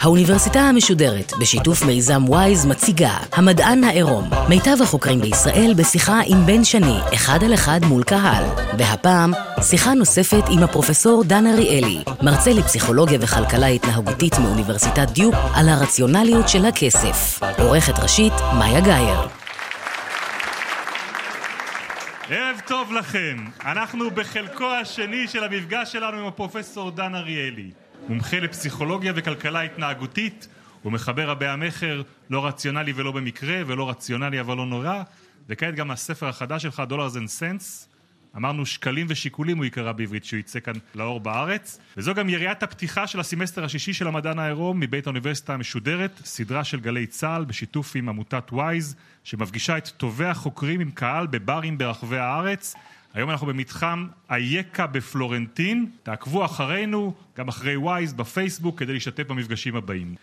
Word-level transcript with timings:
האוניברסיטה 0.00 0.60
המשודרת, 0.60 1.32
בשיתוף 1.40 1.82
מיזם 1.82 2.28
וויז, 2.28 2.66
מציגה 2.66 3.16
המדען 3.32 3.84
העירום. 3.84 4.30
מיטב 4.48 4.76
החוקרים 4.82 5.20
בישראל 5.20 5.74
בשיחה 5.76 6.20
עם 6.26 6.46
בן 6.46 6.64
שני, 6.64 6.98
אחד 7.14 7.44
על 7.44 7.54
אחד 7.54 7.80
מול 7.84 8.02
קהל. 8.02 8.44
והפעם, 8.78 9.32
שיחה 9.62 9.94
נוספת 9.94 10.44
עם 10.50 10.62
הפרופסור 10.62 11.24
דן 11.24 11.46
אריאלי, 11.46 12.02
מרצה 12.22 12.52
לפסיכולוגיה 12.52 13.18
וכלכלה 13.20 13.66
התנהגותית 13.66 14.38
מאוניברסיטת 14.38 15.10
דיוק, 15.10 15.34
על 15.54 15.68
הרציונליות 15.68 16.48
של 16.48 16.64
הכסף. 16.66 17.40
עורכת 17.58 17.98
ראשית, 17.98 18.32
מאיה 18.58 18.80
גאייר. 18.80 19.39
טוב 22.66 22.92
לכם, 22.92 23.44
אנחנו 23.64 24.10
בחלקו 24.10 24.66
השני 24.66 25.28
של 25.28 25.44
המפגש 25.44 25.92
שלנו 25.92 26.18
עם 26.18 26.26
הפרופסור 26.26 26.90
דן 26.90 27.14
אריאלי. 27.14 27.70
מומחה 28.08 28.40
לפסיכולוגיה 28.40 29.12
וכלכלה 29.16 29.60
התנהגותית 29.62 30.48
הוא 30.82 30.92
מחבר 30.92 31.28
רבי 31.28 31.46
המכר 31.46 32.02
לא 32.30 32.46
רציונלי 32.46 32.92
ולא 32.96 33.12
במקרה 33.12 33.62
ולא 33.66 33.90
רציונלי 33.90 34.40
אבל 34.40 34.56
לא 34.56 34.66
נורא 34.66 35.02
וכעת 35.48 35.74
גם 35.74 35.90
הספר 35.90 36.28
החדש 36.28 36.62
שלך 36.62 36.82
Dollars 36.88 37.16
and 37.16 37.28
Sense 37.28 37.88
אמרנו 38.36 38.66
שקלים 38.66 39.06
ושיקולים 39.08 39.56
הוא 39.56 39.64
יקרא 39.64 39.92
בעברית 39.92 40.24
שהוא 40.24 40.40
יצא 40.40 40.60
כאן 40.60 40.74
לאור 40.94 41.20
בארץ 41.20 41.78
וזו 41.96 42.14
גם 42.14 42.28
יריית 42.28 42.62
הפתיחה 42.62 43.06
של 43.06 43.20
הסמסטר 43.20 43.64
השישי 43.64 43.92
של 43.92 44.08
המדען 44.08 44.38
העירום 44.38 44.80
מבית 44.80 45.06
האוניברסיטה 45.06 45.54
המשודרת 45.54 46.20
סדרה 46.24 46.64
של 46.64 46.80
גלי 46.80 47.06
צה"ל 47.06 47.44
בשיתוף 47.44 47.96
עם 47.96 48.08
עמותת 48.08 48.52
וויז 48.52 48.96
שמפגישה 49.24 49.78
את 49.78 49.88
טובי 49.88 50.24
החוקרים 50.24 50.80
עם 50.80 50.90
קהל 50.90 51.26
בברים 51.26 51.78
ברחבי 51.78 52.18
הארץ. 52.18 52.74
היום 53.14 53.30
אנחנו 53.30 53.46
במתחם 53.46 54.06
אייקה 54.30 54.86
בפלורנטין. 54.86 55.86
תעקבו 56.02 56.44
אחרינו 56.44 57.14
גם 57.36 57.48
אחרי 57.48 57.76
וויז 57.76 58.12
בפייסבוק 58.12 58.78
כדי 58.78 58.92
להשתתף 58.92 59.26
במפגשים 59.26 59.76
הבאים. 59.76 60.14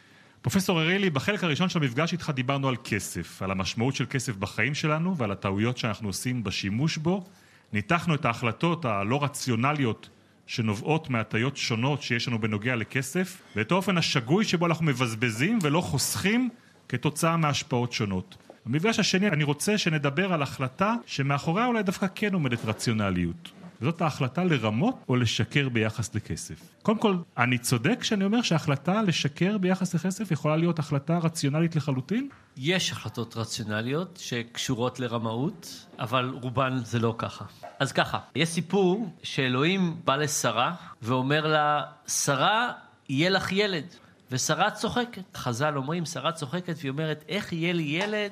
פרופסור 0.42 0.82
אריאלי 0.82 1.10
בחלק 1.10 1.44
הראשון 1.44 1.70
של 1.70 1.80
המפגש 1.80 2.14
איתך 2.14 2.32
דיברנו 2.36 2.68
על 2.68 2.76
כסף 2.84 3.42
על 3.42 3.52
המשמעות 3.52 3.96
של 3.96 4.06
כסף 4.10 4.36
בחיים 4.36 4.76
שלנו 4.76 5.18
ועל 5.18 5.32
הטעויות 5.32 5.78
שאנחנו 5.78 6.10
עושים 6.10 6.44
בשימוש 6.44 6.98
בו 6.98 7.26
ניתחנו 7.74 8.16
את 8.16 8.26
ההחלטות 8.26 8.86
הלא 8.86 9.24
רציונליות 9.24 10.10
שנובעות 10.48 11.10
מהטיות 11.10 11.58
שונות 11.58 12.02
שיש 12.02 12.28
לנו 12.28 12.40
בנוגע 12.40 12.76
לכסף 12.76 13.42
ואת 13.56 13.72
האופן 13.72 13.98
השגוי 13.98 14.46
שבו 14.46 14.66
אנחנו 14.66 14.86
מבזבזים 14.86 15.60
ולא 15.62 15.82
חוסכים 15.82 16.50
כתוצאה 16.90 17.38
מהשפעות 17.38 17.94
שונות. 17.94 18.38
במפגש 18.66 19.00
השני 19.00 19.28
אני 19.28 19.44
רוצה 19.44 19.78
שנדבר 19.78 20.34
על 20.34 20.42
החלטה 20.42 20.96
שמאחוריה 21.06 21.66
אולי 21.66 21.84
דווקא 21.84 22.08
כן 22.16 22.34
עומדת 22.34 22.66
רציונליות 22.66 23.52
וזאת 23.82 24.02
ההחלטה 24.02 24.44
לרמות 24.44 24.96
או 25.10 25.16
לשקר 25.16 25.70
ביחס 25.70 26.16
לכסף. 26.16 26.56
קודם 26.82 26.98
כל, 26.98 27.18
אני 27.38 27.58
צודק 27.58 27.98
כשאני 28.00 28.26
אומר 28.26 28.42
שההחלטה 28.42 29.02
לשקר 29.02 29.58
ביחס 29.58 29.96
לכסף 29.96 30.32
יכולה 30.32 30.58
להיות 30.58 30.80
החלטה 30.80 31.18
רציונלית 31.18 31.76
לחלוטין? 31.76 32.30
יש 32.58 32.92
החלטות 32.92 33.38
רציונליות 33.38 34.20
שקשורות 34.22 35.00
לרמאות, 35.00 35.86
אבל 36.00 36.30
רובן 36.42 36.78
זה 36.84 37.00
לא 37.00 37.16
ככה. 37.18 37.46
אז 37.80 37.92
ככה, 37.92 38.20
יש 38.36 38.50
סיפור 38.50 39.10
שאלוהים 39.24 39.96
בא 40.06 40.16
לשרה 40.16 40.76
ואומר 41.02 41.48
לה, 41.48 41.82
שרה, 42.08 42.72
יהיה 43.10 43.30
לך 43.30 43.52
ילד. 43.52 43.86
ושרה 44.32 44.72
צוחקת. 44.72 45.38
חז"ל 45.38 45.78
אומרים, 45.78 46.06
שרה 46.06 46.32
צוחקת 46.32 46.76
והיא 46.78 46.92
אומרת, 46.92 47.26
איך 47.28 47.54
יהיה 47.54 47.74
לי 47.74 47.84
ילד 47.84 48.32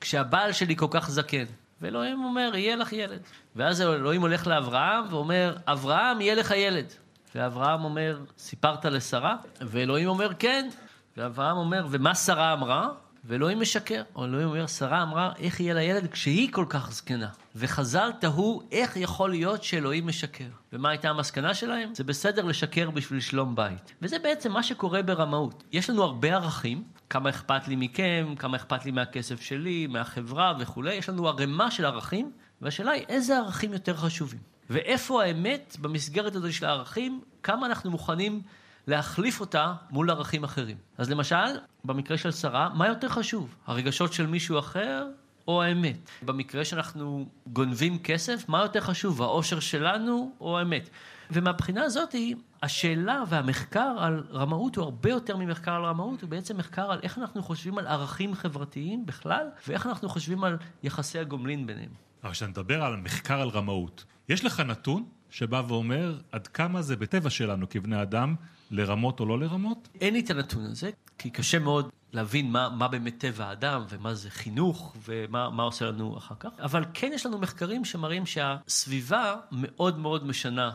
כשהבעל 0.00 0.52
שלי 0.52 0.76
כל 0.76 0.86
כך 0.90 1.10
זקן? 1.10 1.44
ואלוהים 1.82 2.24
אומר, 2.24 2.50
יהיה 2.54 2.76
לך 2.76 2.92
ילד. 2.92 3.20
ואז 3.56 3.80
אלוהים 3.80 4.20
הולך 4.20 4.46
לאברהם 4.46 5.04
ואומר, 5.10 5.56
אברהם, 5.66 6.20
יהיה 6.20 6.34
לך 6.34 6.50
ילד. 6.50 6.86
ואברהם 7.34 7.84
אומר, 7.84 8.18
סיפרת 8.38 8.84
לשרה? 8.84 9.36
ואלוהים 9.60 10.08
אומר, 10.08 10.32
כן. 10.38 10.68
ואברהם 11.16 11.56
אומר, 11.56 11.86
ומה 11.90 12.14
שרה 12.14 12.52
אמרה? 12.52 12.88
ואלוהים 13.24 13.60
משקר. 13.60 14.02
או 14.16 14.24
אלוהים 14.24 14.48
אומר, 14.48 14.66
שרה 14.66 15.02
אמרה, 15.02 15.32
איך 15.38 15.60
יהיה 15.60 15.74
לה 15.74 15.82
ילד 15.82 16.06
כשהיא 16.10 16.52
כל 16.52 16.64
כך 16.68 16.92
זקנה? 16.92 17.28
וחז"ל 17.56 18.10
תהו, 18.20 18.62
איך 18.72 18.96
יכול 18.96 19.30
להיות 19.30 19.62
שאלוהים 19.62 20.06
משקר? 20.06 20.44
ומה 20.72 20.90
הייתה 20.90 21.08
המסקנה 21.08 21.54
שלהם? 21.54 21.94
זה 21.94 22.04
בסדר 22.04 22.44
לשקר 22.44 22.90
בשביל 22.90 23.20
שלום 23.20 23.54
בית. 23.54 23.92
וזה 24.02 24.18
בעצם 24.18 24.52
מה 24.52 24.62
שקורה 24.62 25.02
ברמאות. 25.02 25.62
יש 25.72 25.90
לנו 25.90 26.02
הרבה 26.02 26.34
ערכים, 26.34 26.82
כמה 27.10 27.30
אכפת 27.30 27.68
לי 27.68 27.76
מכם, 27.76 28.34
כמה 28.38 28.56
אכפת 28.56 28.84
לי 28.84 28.90
מהכסף 28.90 29.40
שלי, 29.40 29.86
מהחברה 29.86 30.54
וכולי, 30.58 30.94
יש 30.94 31.08
לנו 31.08 31.28
ערימה 31.28 31.70
של 31.70 31.84
ערכים, 31.84 32.32
והשאלה 32.62 32.90
היא 32.90 33.04
איזה 33.08 33.38
ערכים 33.38 33.72
יותר 33.72 33.96
חשובים. 33.96 34.40
ואיפה 34.70 35.24
האמת 35.24 35.76
במסגרת 35.80 36.36
הזו 36.36 36.52
של 36.52 36.66
הערכים, 36.66 37.20
כמה 37.42 37.66
אנחנו 37.66 37.90
מוכנים 37.90 38.42
להחליף 38.86 39.40
אותה 39.40 39.74
מול 39.90 40.10
ערכים 40.10 40.44
אחרים. 40.44 40.76
אז 40.98 41.10
למשל, 41.10 41.36
במקרה 41.84 42.18
של 42.18 42.30
שרה, 42.30 42.68
מה 42.74 42.88
יותר 42.88 43.08
חשוב? 43.08 43.54
הרגשות 43.66 44.12
של 44.12 44.26
מישהו 44.26 44.58
אחר 44.58 45.06
או 45.48 45.62
האמת? 45.62 46.10
במקרה 46.22 46.64
שאנחנו 46.64 47.28
גונבים 47.46 47.98
כסף, 47.98 48.48
מה 48.48 48.62
יותר 48.62 48.80
חשוב? 48.80 49.22
האושר 49.22 49.60
שלנו 49.60 50.32
או 50.40 50.58
האמת? 50.58 50.90
ומהבחינה 51.30 51.82
הזאת, 51.82 52.14
השאלה 52.62 53.22
והמחקר 53.28 53.94
על 53.98 54.24
רמאות 54.32 54.76
הוא 54.76 54.84
הרבה 54.84 55.10
יותר 55.10 55.36
ממחקר 55.36 55.72
על 55.72 55.84
רמאות, 55.84 56.22
הוא 56.22 56.30
בעצם 56.30 56.56
מחקר 56.56 56.90
על 56.90 57.00
איך 57.02 57.18
אנחנו 57.18 57.42
חושבים 57.42 57.78
על 57.78 57.86
ערכים 57.86 58.34
חברתיים 58.34 59.06
בכלל, 59.06 59.46
ואיך 59.68 59.86
אנחנו 59.86 60.08
חושבים 60.08 60.44
על 60.44 60.56
יחסי 60.82 61.18
הגומלין 61.18 61.66
ביניהם. 61.66 61.90
אבל 62.22 62.32
כשאתה 62.32 62.50
מדבר 62.50 62.82
על 62.82 62.96
מחקר 62.96 63.40
על 63.40 63.48
רמאות, 63.48 64.04
יש 64.28 64.44
לך 64.44 64.60
נתון 64.60 65.04
שבא 65.30 65.62
ואומר 65.68 66.18
עד 66.32 66.46
כמה 66.46 66.82
זה 66.82 66.96
בטבע 66.96 67.30
שלנו 67.30 67.68
כבני 67.68 68.02
אדם 68.02 68.34
לרמות 68.70 69.20
או 69.20 69.26
לא 69.26 69.38
לרמות? 69.40 69.88
אין 70.00 70.14
לי 70.14 70.20
את 70.20 70.30
הנתון 70.30 70.64
הזה, 70.64 70.90
כי 71.18 71.30
קשה 71.30 71.58
מאוד 71.58 71.90
להבין 72.12 72.52
מה, 72.52 72.68
מה 72.68 72.88
באמת 72.88 73.14
טבע 73.18 73.46
האדם 73.46 73.84
ומה 73.88 74.14
זה 74.14 74.30
חינוך 74.30 74.96
ומה 75.08 75.62
עושה 75.62 75.84
לנו 75.84 76.18
אחר 76.18 76.34
כך, 76.40 76.50
אבל 76.58 76.84
כן 76.94 77.10
יש 77.14 77.26
לנו 77.26 77.38
מחקרים 77.38 77.84
שמראים 77.84 78.26
שהסביבה 78.26 79.34
מאוד 79.52 79.98
מאוד 79.98 80.26
משנה 80.26 80.70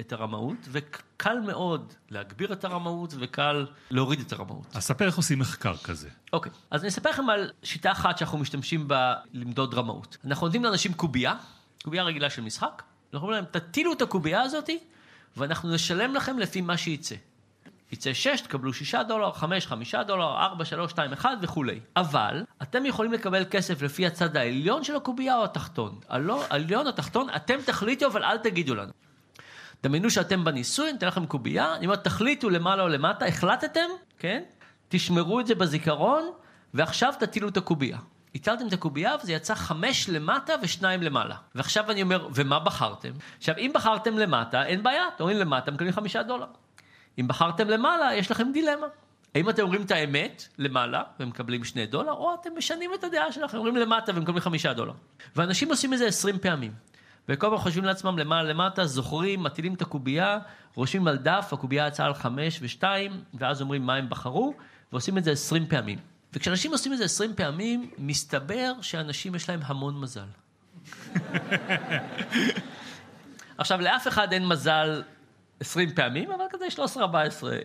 את 0.00 0.12
הרמאות, 0.12 0.56
וקל 0.70 1.40
מאוד 1.46 1.92
להגביר 2.10 2.52
את 2.52 2.64
הרמאות 2.64 3.14
וקל 3.18 3.66
להוריד 3.90 4.20
את 4.20 4.32
הרמאות. 4.32 4.66
אז 4.74 4.84
ספר 4.84 5.06
איך 5.06 5.16
עושים 5.16 5.38
מחקר 5.38 5.76
כזה. 5.76 6.08
אוקיי, 6.32 6.52
אז 6.70 6.80
אני 6.80 6.88
אספר 6.88 7.10
לכם 7.10 7.30
על 7.30 7.50
שיטה 7.62 7.92
אחת 7.92 8.18
שאנחנו 8.18 8.38
משתמשים 8.38 8.88
בה 8.88 9.14
למדוד 9.32 9.74
רמאות. 9.74 10.16
אנחנו 10.24 10.46
נותנים 10.46 10.64
לאנשים 10.64 10.94
קובייה, 10.94 11.34
קובייה 11.84 12.02
רגילה 12.02 12.30
של 12.30 12.42
משחק, 12.42 12.82
אנחנו 13.12 13.28
אומרים 13.28 13.44
להם, 13.44 13.60
תטילו 13.60 13.92
את 13.92 14.02
הקובייה 14.02 14.42
הזאתי, 14.42 14.78
ואנחנו 15.36 15.74
נשלם 15.74 16.14
לכם 16.14 16.38
לפי 16.38 16.60
מה 16.60 16.76
שייצא. 16.76 17.14
יצא 17.92 18.14
6, 18.14 18.40
תקבלו 18.40 18.72
6 18.72 18.94
דולר, 19.08 19.32
5, 19.32 19.66
5 19.66 19.94
דולר, 19.94 20.24
4, 20.24 20.64
3, 20.64 20.90
2, 20.90 21.12
1 21.12 21.30
וכולי. 21.42 21.80
אבל, 21.96 22.44
אתם 22.62 22.86
יכולים 22.86 23.12
לקבל 23.12 23.44
כסף 23.50 23.82
לפי 23.82 24.06
הצד 24.06 24.36
העליון 24.36 24.84
של 24.84 24.96
הקובייה 24.96 25.38
או 25.38 25.44
התחתון. 25.44 25.98
הלא, 26.08 26.44
העליון 26.50 26.84
או 26.86 26.90
התחתון, 26.90 27.26
אתם 27.36 27.56
תחליטו, 27.66 28.06
אבל 28.06 28.24
אל 28.24 28.38
תגידו 28.38 28.74
לנו. 28.74 28.92
דמיינו 29.82 30.10
שאתם 30.10 30.44
בניסוי, 30.44 30.92
ניתן 30.92 31.06
לכם 31.06 31.26
קובייה, 31.26 31.74
אני 31.74 31.86
אומר, 31.86 31.96
תחליטו 31.96 32.50
למעלה 32.50 32.82
או 32.82 32.88
למטה, 32.88 33.26
החלטתם, 33.26 33.88
כן? 34.18 34.42
תשמרו 34.88 35.40
את 35.40 35.46
זה 35.46 35.54
בזיכרון, 35.54 36.30
ועכשיו 36.74 37.14
תטילו 37.18 37.48
את 37.48 37.56
הקובייה. 37.56 37.98
הטלתם 38.34 38.66
את 38.66 38.72
הקובייה 38.72 39.16
וזה 39.22 39.32
יצא 39.32 39.54
חמש 39.54 40.08
למטה 40.08 40.52
ושניים 40.62 41.02
למעלה. 41.02 41.36
ועכשיו 41.54 41.90
אני 41.90 42.02
אומר, 42.02 42.28
ומה 42.34 42.58
בחרתם? 42.58 43.10
עכשיו, 43.38 43.54
אם 43.58 43.70
בחרתם 43.74 44.18
למטה, 44.18 44.66
אין 44.66 44.82
בעיה, 44.82 45.08
אתם 45.08 45.24
אומרים 45.24 45.38
למטה, 45.38 45.70
מקבלים 45.70 45.92
חמישה 45.92 46.22
דולר. 46.22 46.46
אם 47.20 47.28
בחרתם 47.28 47.68
למעלה, 47.68 48.14
יש 48.14 48.30
לכם 48.30 48.52
דילמה. 48.52 48.86
האם 49.34 49.50
אתם 49.50 49.62
אומרים 49.62 49.82
את 49.82 49.90
האמת 49.90 50.48
למעלה 50.58 51.02
ומקבלים 51.20 51.64
שני 51.64 51.86
דולר, 51.86 52.12
או 52.12 52.34
אתם 52.40 52.50
משנים 52.56 52.94
את 52.94 53.04
הדעה 53.04 53.32
שלכם, 53.32 53.58
אומרים 53.58 53.76
למטה 53.76 54.12
ומקבלים 54.14 54.40
חמישה 54.40 54.72
דולר. 54.72 54.92
ואנשים 55.36 55.68
עושים 55.68 55.94
את 55.94 55.98
זה 55.98 56.06
עשרים 56.06 56.38
פעמים. 56.38 56.72
וכל 57.28 57.46
פעם 57.50 57.58
חושבים 57.58 57.84
לעצמם 57.84 58.18
למעלה 58.18 58.48
למטה, 58.48 58.86
זוכרים, 58.86 59.42
מטילים 59.42 59.74
את 59.74 59.82
הקובייה, 59.82 60.38
רושמים 60.74 61.08
על 61.08 61.16
דף, 61.16 61.48
הקובייה 61.52 61.86
יצאה 61.86 62.06
על 62.06 62.14
חמש 62.14 62.58
ושתיים, 62.62 63.12
ואז 63.34 63.60
אומרים 63.60 63.86
מה 63.86 63.94
הם 63.94 64.08
בחרו, 64.08 64.54
ועושים 64.92 65.18
את 65.18 65.24
זה 65.24 65.30
עשרים 65.30 65.66
פעמים. 65.66 65.98
וכשאנשים 66.32 66.72
עושים 66.72 66.92
את 66.92 66.98
זה 66.98 67.04
עשרים 67.04 67.34
פעמים, 67.34 67.90
מסתבר 67.98 68.72
שאנשים 68.80 69.34
יש 69.34 69.48
להם 69.48 69.60
המון 69.62 70.00
מזל. 70.00 70.26
עכשיו, 73.58 73.80
לאף 73.80 74.08
אחד 74.08 74.32
אין 74.32 74.46
מזל 74.46 75.02
עשרים 75.60 75.94
פעמים, 75.94 76.32
אבל 76.32 76.44
כזה 76.50 76.64
13-14 76.96 77.00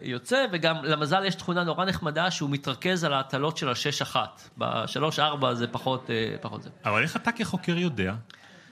יוצא, 0.01 0.45
וגם 0.51 0.83
למזל 0.83 1.25
יש 1.25 1.35
תכונה 1.35 1.63
נורא 1.63 1.85
נחמדה 1.85 2.31
שהוא 2.31 2.49
מתרכז 2.49 3.03
על 3.03 3.13
ההטלות 3.13 3.57
של 3.57 3.69
השש 3.69 4.01
אחת. 4.01 4.49
בשלוש 4.57 5.19
ארבע 5.19 5.53
זה 5.53 5.67
פחות, 5.67 6.09
אה, 6.09 6.35
פחות 6.41 6.63
זה. 6.63 6.69
אבל 6.85 7.03
איך 7.03 7.15
אתה 7.15 7.31
כחוקר 7.31 7.77
יודע? 7.77 8.13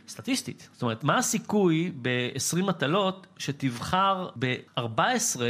סטטיסטית. 0.07 0.69
זאת 0.73 0.81
אומרת, 0.81 1.03
מה 1.03 1.17
הסיכוי 1.17 1.91
ב-20 2.01 2.63
מטלות 2.63 3.27
שתבחר 3.37 4.29
ב-14 4.39 5.41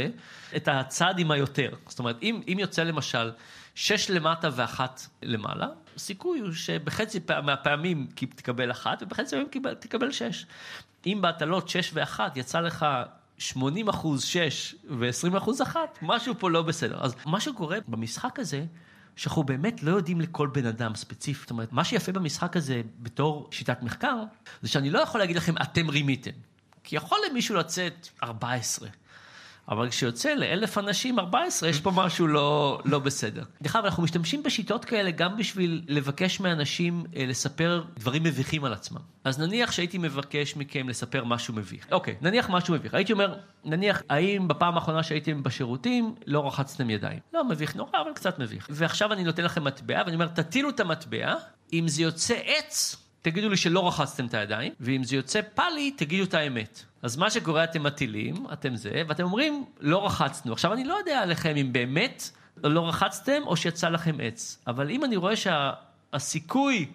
את 0.56 0.68
הצעד 0.68 1.18
עם 1.18 1.30
היותר? 1.30 1.70
זאת 1.88 1.98
אומרת, 1.98 2.22
אם, 2.22 2.40
אם 2.48 2.56
יוצא 2.60 2.82
למשל 2.82 3.30
שש 3.74 4.10
למטה 4.10 4.48
ואחת 4.56 5.06
למעלה, 5.22 5.66
הסיכוי 5.96 6.40
הוא 6.40 6.52
שבחצי 6.52 7.20
מהפעמים 7.42 8.06
תקבל 8.14 8.70
אחת, 8.70 9.02
ובחצי 9.02 9.36
מהפעמים 9.36 9.74
תקבל 9.78 10.12
שש. 10.12 10.46
אם 11.06 11.18
בהטלות 11.20 11.68
שש 11.68 11.90
ואחת 11.94 12.36
יצא 12.36 12.60
לך 12.60 12.86
80 13.38 13.88
אחוז 13.88 14.24
שש 14.24 14.74
ו-20 14.88 15.38
אחוז 15.38 15.62
אחת, 15.62 15.98
משהו 16.02 16.34
פה 16.38 16.50
לא 16.50 16.62
בסדר. 16.62 16.98
אז 17.04 17.14
מה 17.26 17.40
שקורה 17.40 17.78
במשחק 17.88 18.38
הזה, 18.38 18.64
שאנחנו 19.16 19.42
באמת 19.42 19.82
לא 19.82 19.90
יודעים 19.90 20.20
לכל 20.20 20.46
בן 20.52 20.66
אדם 20.66 20.94
ספציפי. 20.94 21.40
זאת 21.40 21.50
אומרת, 21.50 21.72
מה 21.72 21.84
שיפה 21.84 22.12
במשחק 22.12 22.56
הזה 22.56 22.82
בתור 22.98 23.48
שיטת 23.50 23.82
מחקר, 23.82 24.16
זה 24.62 24.68
שאני 24.68 24.90
לא 24.90 24.98
יכול 24.98 25.20
להגיד 25.20 25.36
לכם, 25.36 25.54
אתם 25.62 25.88
רימיתם. 25.88 26.30
כי 26.84 26.96
יכול 26.96 27.18
למישהו 27.30 27.54
לצאת 27.56 28.08
14. 28.22 28.88
אבל 29.68 29.88
כשיוצא 29.88 30.34
לאלף 30.34 30.78
אנשים 30.78 31.18
14, 31.18 31.68
יש 31.68 31.80
פה 31.80 31.90
משהו 31.94 32.26
לא, 32.26 32.80
לא 32.84 32.98
בסדר. 32.98 33.42
דרך 33.62 33.76
אגב, 33.76 33.84
אנחנו 33.84 34.02
משתמשים 34.02 34.42
בשיטות 34.42 34.84
כאלה 34.84 35.10
גם 35.10 35.36
בשביל 35.36 35.82
לבקש 35.88 36.40
מאנשים 36.40 37.04
אה, 37.16 37.26
לספר 37.26 37.84
דברים 37.98 38.22
מביכים 38.22 38.64
על 38.64 38.72
עצמם. 38.72 39.00
אז 39.24 39.38
נניח 39.38 39.72
שהייתי 39.72 39.98
מבקש 39.98 40.56
מכם 40.56 40.88
לספר 40.88 41.24
משהו 41.24 41.54
מביך. 41.54 41.86
אוקיי, 41.92 42.16
נניח 42.20 42.50
משהו 42.50 42.74
מביך. 42.74 42.94
הייתי 42.94 43.12
אומר, 43.12 43.34
נניח, 43.64 44.02
האם 44.08 44.48
בפעם 44.48 44.74
האחרונה 44.74 45.02
שהייתם 45.02 45.42
בשירותים 45.42 46.14
לא 46.26 46.46
רחצתם 46.46 46.90
ידיים? 46.90 47.18
לא 47.34 47.44
מביך 47.44 47.76
נורא, 47.76 48.00
אבל 48.00 48.12
קצת 48.14 48.38
מביך. 48.38 48.66
ועכשיו 48.70 49.12
אני 49.12 49.24
נותן 49.24 49.44
לכם 49.44 49.64
מטבע, 49.64 50.02
ואני 50.06 50.14
אומר, 50.14 50.26
תטילו 50.26 50.70
את 50.70 50.80
המטבע, 50.80 51.34
אם 51.72 51.88
זה 51.88 52.02
יוצא 52.02 52.34
עץ, 52.44 53.01
תגידו 53.22 53.48
לי 53.48 53.56
שלא 53.56 53.88
רחצתם 53.88 54.26
את 54.26 54.34
הידיים, 54.34 54.72
ואם 54.80 55.04
זה 55.04 55.16
יוצא 55.16 55.40
פאלי, 55.54 55.90
תגידו 55.90 56.24
את 56.24 56.34
האמת. 56.34 56.82
אז 57.02 57.16
מה 57.16 57.30
שקורה, 57.30 57.64
אתם 57.64 57.82
מטילים, 57.82 58.46
אתם 58.52 58.76
זה, 58.76 59.02
ואתם 59.08 59.22
אומרים, 59.22 59.64
לא 59.80 60.06
רחצנו. 60.06 60.52
עכשיו, 60.52 60.72
אני 60.72 60.84
לא 60.84 60.94
יודע 60.94 61.20
עליכם 61.20 61.56
אם 61.56 61.72
באמת 61.72 62.30
לא 62.64 62.88
רחצתם 62.88 63.42
או 63.46 63.56
שיצא 63.56 63.88
לכם 63.88 64.16
עץ, 64.22 64.58
אבל 64.66 64.90
אם 64.90 65.04
אני 65.04 65.16
רואה 65.16 65.34
שהסיכוי 65.36 66.86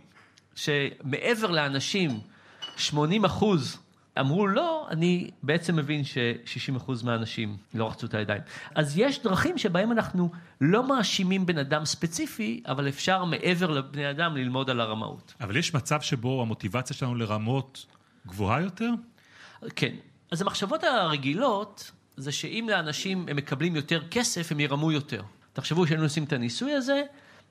שה... 0.56 0.72
שמעבר 1.02 1.52
לאנשים, 1.52 2.20
80 2.78 3.26
אחוז 3.26 3.78
אמרו 4.20 4.48
לא, 4.48 4.88
אני 4.90 5.30
בעצם 5.44 5.76
מבין 5.76 6.04
ש-60% 6.04 6.92
מהאנשים 7.04 7.58
לא 7.74 7.88
רחצו 7.88 8.08
את 8.08 8.14
הידיים. 8.14 8.42
אז 8.76 8.98
יש 8.98 9.24
דרכים 9.24 9.58
שבהם 9.58 9.92
אנחנו 9.92 10.32
לא 10.62 10.88
מאשימים 10.88 11.46
בן 11.46 11.58
אדם 11.58 11.86
ספציפי, 11.86 12.64
אבל 12.68 12.88
אפשר 12.88 13.26
מעבר 13.26 13.72
לבני 13.72 14.10
אדם 14.10 14.36
ללמוד 14.36 14.70
על 14.70 14.82
הרמאות. 14.82 15.34
אבל 15.42 15.58
יש 15.58 15.74
מצב 15.74 16.02
שבו 16.02 16.42
המוטיבציה 16.42 16.96
שלנו 16.96 17.16
לרמות 17.16 17.86
גבוהה 18.28 18.62
יותר? 18.62 18.90
כן. 19.76 19.96
אז 20.32 20.42
המחשבות 20.42 20.84
הרגילות, 20.84 21.92
זה 22.18 22.32
שאם 22.32 22.68
לאנשים 22.72 23.26
הם 23.30 23.36
מקבלים 23.36 23.76
יותר 23.76 24.08
כסף, 24.12 24.52
הם 24.52 24.60
ירמו 24.60 24.92
יותר. 24.92 25.22
תחשבו 25.54 25.88
שהיינו 25.88 26.04
עושים 26.04 26.24
את 26.24 26.34
הניסוי 26.34 26.74
הזה, 26.74 27.02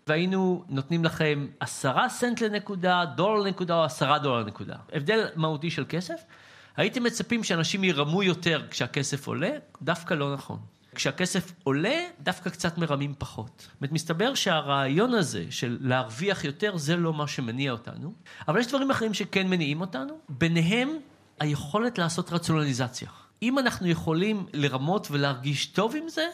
והיינו 0.06 0.64
נותנים 0.68 1.04
לכם 1.04 1.46
עשרה 1.60 2.08
סנט 2.08 2.40
לנקודה, 2.40 3.04
דולר 3.16 3.42
לנקודה 3.42 3.74
או 3.74 3.84
עשרה 3.84 4.18
דולר 4.18 4.42
לנקודה. 4.42 4.76
הבדל 4.92 5.26
מהותי 5.36 5.70
של 5.70 5.84
כסף. 5.88 6.20
הייתם 6.76 7.02
מצפים 7.02 7.44
שאנשים 7.44 7.84
ירמו 7.84 8.22
יותר 8.22 8.66
כשהכסף 8.70 9.26
עולה? 9.26 9.50
דווקא 9.82 10.14
לא 10.14 10.34
נכון. 10.34 10.58
כשהכסף 10.94 11.52
עולה, 11.64 12.00
דווקא 12.20 12.50
קצת 12.50 12.78
מרמים 12.78 13.14
פחות. 13.18 13.50
זאת 13.58 13.80
אומרת, 13.80 13.92
מסתבר 13.92 14.34
שהרעיון 14.34 15.14
הזה 15.14 15.44
של 15.50 15.78
להרוויח 15.80 16.44
יותר, 16.44 16.76
זה 16.76 16.96
לא 16.96 17.12
מה 17.12 17.26
שמניע 17.26 17.72
אותנו. 17.72 18.12
אבל 18.48 18.60
יש 18.60 18.66
דברים 18.66 18.90
אחרים 18.90 19.14
שכן 19.14 19.48
מניעים 19.48 19.80
אותנו, 19.80 20.18
ביניהם 20.28 20.96
היכולת 21.40 21.98
לעשות 21.98 22.32
רציונליזציה. 22.32 23.08
אם 23.42 23.58
אנחנו 23.58 23.88
יכולים 23.88 24.46
לרמות 24.52 25.08
ולהרגיש 25.10 25.66
טוב 25.66 25.96
עם 25.96 26.08
זה, 26.08 26.26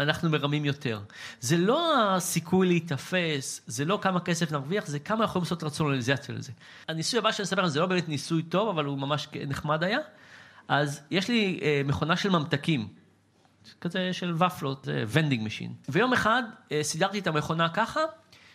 אנחנו 0.00 0.30
מרמים 0.30 0.64
יותר. 0.64 1.00
זה 1.40 1.56
לא 1.56 2.06
הסיכוי 2.16 2.66
להיתפס, 2.66 3.60
זה 3.66 3.84
לא 3.84 3.98
כמה 4.02 4.20
כסף 4.20 4.52
נרוויח, 4.52 4.86
זה 4.86 4.98
כמה 4.98 5.24
יכולים 5.24 5.42
לעשות 5.42 5.62
רציונליזציה 5.62 6.34
לזה. 6.34 6.52
הניסוי 6.88 7.18
הבא 7.18 7.32
שאני 7.32 7.44
אספר 7.44 7.60
לכם 7.60 7.68
זה 7.68 7.80
לא 7.80 7.86
באמת 7.86 8.08
ניסוי 8.08 8.42
טוב, 8.42 8.68
אבל 8.68 8.84
הוא 8.84 8.98
ממש 8.98 9.28
נחמד 9.46 9.82
היה. 9.82 9.98
אז 10.68 11.00
יש 11.10 11.28
לי 11.28 11.60
אה, 11.62 11.82
מכונה 11.84 12.16
של 12.16 12.30
ממתקים, 12.30 12.88
כזה 13.80 14.12
של 14.12 14.34
ופלות, 14.42 14.88
vending 15.08 15.44
machine. 15.44 15.72
ויום 15.88 16.12
אחד 16.12 16.42
אה, 16.72 16.82
סידרתי 16.82 17.18
את 17.18 17.26
המכונה 17.26 17.68
ככה, 17.68 18.00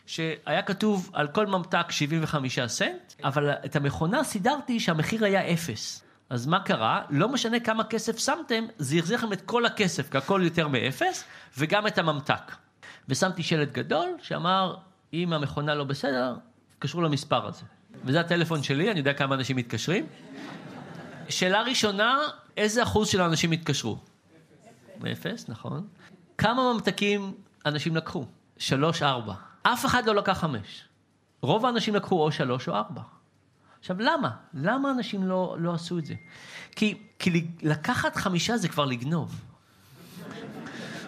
שהיה 0.05 0.61
כתוב 0.61 1.09
על 1.13 1.27
כל 1.27 1.47
ממתק 1.47 1.85
75 1.89 2.59
סנט, 2.59 3.13
אבל 3.23 3.49
את 3.49 3.75
המכונה 3.75 4.23
סידרתי 4.23 4.79
שהמחיר 4.79 5.25
היה 5.25 5.53
אפס. 5.53 6.03
אז 6.31 6.47
מה 6.47 6.59
קרה? 6.59 7.01
לא 7.09 7.29
משנה 7.29 7.59
כמה 7.59 7.83
כסף 7.83 8.19
שמתם, 8.19 8.65
זה 8.77 8.97
יחזיר 8.97 9.17
לכם 9.17 9.33
את 9.33 9.41
כל 9.41 9.65
הכסף, 9.65 10.09
כי 10.11 10.17
הכל 10.17 10.41
יותר 10.43 10.67
מאפס, 10.67 11.23
וגם 11.57 11.87
את 11.87 11.97
הממתק. 11.97 12.55
ושמתי 13.09 13.43
שלט 13.43 13.71
גדול 13.71 14.09
שאמר, 14.21 14.75
אם 15.13 15.33
המכונה 15.33 15.75
לא 15.75 15.83
בסדר, 15.83 16.35
תתקשרו 16.69 17.01
למספר 17.01 17.47
הזה. 17.47 17.63
וזה 18.05 18.19
הטלפון 18.19 18.63
שלי, 18.63 18.91
אני 18.91 18.99
יודע 18.99 19.13
כמה 19.13 19.35
אנשים 19.35 19.57
מתקשרים. 19.57 20.05
שאלה 21.29 21.61
ראשונה, 21.61 22.19
איזה 22.57 22.83
אחוז 22.83 23.07
של 23.07 23.21
האנשים 23.21 23.51
התקשרו? 23.51 23.97
אפס, 25.11 25.49
נכון. 25.49 25.87
כמה 26.37 26.73
ממתקים 26.73 27.33
אנשים 27.65 27.95
לקחו? 27.95 28.25
שלוש, 28.57 29.03
ארבע. 29.03 29.33
אף 29.63 29.85
אחד 29.85 30.05
לא 30.05 30.15
לקח 30.15 30.37
חמש. 30.37 30.83
רוב 31.41 31.65
האנשים 31.65 31.95
לקחו 31.95 32.23
או 32.23 32.31
שלוש 32.31 32.67
או 32.67 32.73
ארבע. 32.73 33.01
עכשיו, 33.81 33.95
למה? 33.99 34.29
למה 34.53 34.91
אנשים 34.91 35.27
לא, 35.27 35.55
לא 35.59 35.73
עשו 35.73 35.97
את 35.97 36.05
זה? 36.05 36.13
כי, 36.75 36.97
כי 37.19 37.47
לקחת 37.61 38.15
חמישה 38.15 38.57
זה 38.57 38.67
כבר 38.67 38.85
לגנוב. 38.85 39.41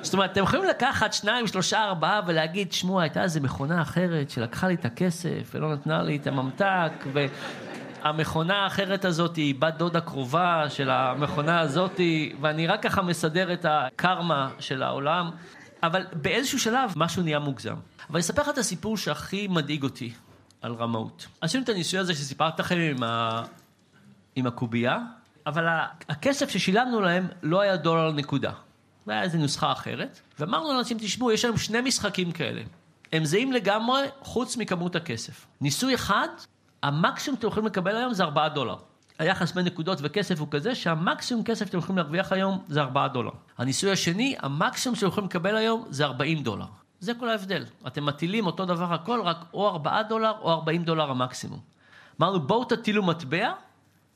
זאת 0.01 0.13
אומרת, 0.13 0.31
אתם 0.31 0.43
יכולים 0.43 0.65
לקחת 0.65 1.13
שניים, 1.13 1.47
שלושה, 1.47 1.83
ארבעה 1.83 2.21
ולהגיד, 2.27 2.71
שמעו, 2.71 3.01
הייתה 3.01 3.23
איזו 3.23 3.41
מכונה 3.41 3.81
אחרת 3.81 4.29
שלקחה 4.29 4.67
לי 4.67 4.73
את 4.73 4.85
הכסף 4.85 5.51
ולא 5.53 5.73
נתנה 5.73 6.03
לי 6.03 6.15
את 6.15 6.27
הממתק, 6.27 6.91
והמכונה 7.13 8.55
האחרת 8.55 9.05
הזאת 9.05 9.35
היא 9.35 9.55
בת 9.59 9.73
דודה 9.77 10.01
קרובה 10.01 10.65
של 10.69 10.89
המכונה 10.89 11.59
הזאת, 11.59 11.99
ואני 12.41 12.67
רק 12.67 12.83
ככה 12.83 13.01
מסדר 13.01 13.53
את 13.53 13.65
הקרמה 13.69 14.49
של 14.59 14.83
העולם, 14.83 15.31
אבל 15.83 16.05
באיזשהו 16.13 16.59
שלב 16.59 16.93
משהו 16.95 17.23
נהיה 17.23 17.39
מוגזם. 17.39 17.75
אבל 18.09 18.15
אני 18.15 18.19
אספר 18.19 18.41
לך 18.41 18.49
את 18.49 18.57
הסיפור 18.57 18.97
שהכי 18.97 19.47
מדאיג 19.47 19.83
אותי. 19.83 20.13
על 20.63 20.73
רמאות. 20.73 21.27
עשינו 21.41 21.63
את 21.63 21.69
הניסוי 21.69 21.99
הזה 21.99 22.13
שסיפרתי 22.13 22.61
לכם 22.61 22.77
עם, 22.77 23.03
ה... 23.03 23.43
עם 24.35 24.47
הקובייה, 24.47 24.99
אבל 25.45 25.65
הכסף 26.09 26.49
ששילמנו 26.49 27.01
להם 27.01 27.27
לא 27.43 27.61
היה 27.61 27.77
דולר 27.77 28.11
נקודה. 28.11 28.51
זה 29.05 29.11
היה 29.11 29.21
איזו 29.21 29.37
נוסחה 29.37 29.71
אחרת, 29.71 30.19
ואמרנו 30.39 30.73
לאנשים, 30.73 30.97
תשמעו, 30.97 31.31
יש 31.31 31.45
היום 31.45 31.57
שני 31.57 31.81
משחקים 31.81 32.31
כאלה. 32.31 32.61
הם 33.13 33.25
זהים 33.25 33.51
לגמרי, 33.51 34.01
חוץ 34.21 34.57
מכמות 34.57 34.95
הכסף. 34.95 35.45
ניסוי 35.61 35.95
אחד, 35.95 36.27
המקסימום 36.83 37.37
שאתם 37.37 37.47
יכולים 37.47 37.67
לקבל 37.67 37.95
היום 37.95 38.13
זה 38.13 38.23
4 38.23 38.49
דולר. 38.49 38.75
היחס 39.19 39.51
בין 39.51 39.65
נקודות 39.65 39.99
וכסף 40.01 40.39
הוא 40.39 40.47
כזה 40.51 40.75
שהמקסימום 40.75 41.43
כסף 41.43 41.65
שאתם 41.65 41.77
יכולים 41.77 41.97
להרוויח 41.97 42.31
היום 42.31 42.63
זה 42.67 42.81
4 42.81 43.07
דולר. 43.07 43.31
הניסוי 43.57 43.91
השני, 43.91 44.35
המקסימום 44.39 44.95
שאתם 44.95 45.07
יכולים 45.07 45.29
לקבל 45.29 45.55
היום 45.55 45.85
זה 45.89 46.05
40 46.05 46.43
דולר. 46.43 46.65
זה 47.03 47.13
כל 47.13 47.29
ההבדל. 47.29 47.65
אתם 47.87 48.05
מטילים 48.05 48.45
אותו 48.45 48.65
דבר 48.65 48.93
הכל, 48.93 49.21
רק 49.23 49.37
או 49.53 49.69
4 49.69 50.03
דולר 50.03 50.33
או 50.41 50.51
40 50.51 50.83
דולר 50.83 51.11
המקסימום. 51.11 51.59
אמרנו, 52.21 52.47
בואו 52.47 52.65
תטילו 52.65 53.03
מטבע, 53.03 53.51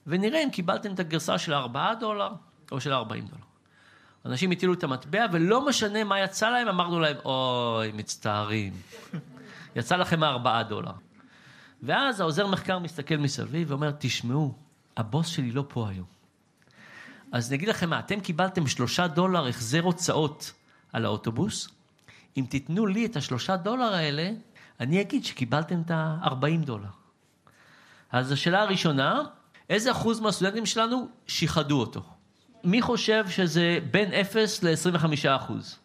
ונראה 0.08 0.44
אם 0.44 0.50
קיבלתם 0.50 0.94
את 0.94 1.00
הגרסה 1.00 1.38
של 1.38 1.54
4 1.54 1.94
דולר 1.94 2.30
או 2.72 2.82
של 2.82 2.94
40 2.94 3.26
דולר. 3.26 3.42
אנשים 4.26 4.52
הטילו 4.52 4.74
את 4.74 4.84
המטבע, 4.84 5.26
ולא 5.32 5.66
משנה 5.66 6.04
מה 6.04 6.20
יצא 6.20 6.50
להם, 6.50 6.68
אמרנו 6.68 7.00
להם, 7.00 7.16
אוי, 7.26 7.92
מצטערים. 7.92 8.74
יצא 9.76 9.96
לכם 9.96 10.24
4 10.24 10.64
דולר. 10.64 10.92
ואז 11.84 12.20
העוזר 12.20 12.48
מחקר 12.48 12.80
מסתכל 12.80 13.18
מסביב 13.18 13.72
ואומר, 13.72 13.92
תשמעו, 14.00 14.54
הבוס 14.98 15.28
שלי 15.28 15.52
לא 15.52 15.64
פה 15.68 15.90
היום. 15.90 16.06
אז 17.32 17.50
אני 17.50 17.56
אגיד 17.56 17.70
לכם 17.70 17.90
מה, 17.90 18.00
אתם 18.00 18.20
קיבלתם 18.20 18.68
שלושה 18.68 19.08
דולר 19.08 19.48
החזר 19.48 19.82
הוצאות 19.84 20.54
על 20.94 21.06
האוטובוס, 21.06 21.77
אם 22.38 22.46
תיתנו 22.50 22.86
לי 22.86 23.06
את 23.06 23.16
השלושה 23.16 23.58
דולר 23.58 23.94
האלה, 23.94 24.30
אני 24.80 25.02
אגיד 25.02 25.26
שקיבלתם 25.26 25.82
את 25.82 25.92
ה-40 25.92 26.66
דולר. 26.66 26.90
אז 28.12 28.32
השאלה 28.32 28.62
הראשונה, 28.62 29.24
איזה 29.70 29.92
אחוז 29.92 30.20
מהסטודנטים 30.20 30.66
שלנו 30.66 31.08
שיחדו 31.28 31.80
אותו? 31.80 32.04
מי 32.64 32.82
חושב 32.82 33.30
שזה 33.30 33.80
בין 33.92 34.14
0 34.14 34.64
ל-25 34.64 35.06
אחוז? 35.36 35.80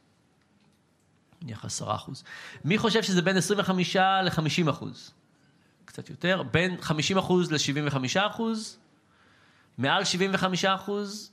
נניח 1.42 1.64
10 1.64 1.94
אחוז. 1.94 2.24
מי 2.64 2.78
חושב 2.78 3.02
שזה 3.02 3.22
בין 3.22 3.36
25 3.36 3.96
ל-50 3.96 4.70
אחוז? 4.70 5.10
קצת 5.84 6.10
יותר. 6.10 6.42
בין 6.42 6.80
50 6.80 7.18
אחוז 7.18 7.52
ל-75 7.52 7.96
אחוז? 8.18 8.78
מעל 9.78 10.04
75 10.04 10.64
אחוז? 10.64 11.30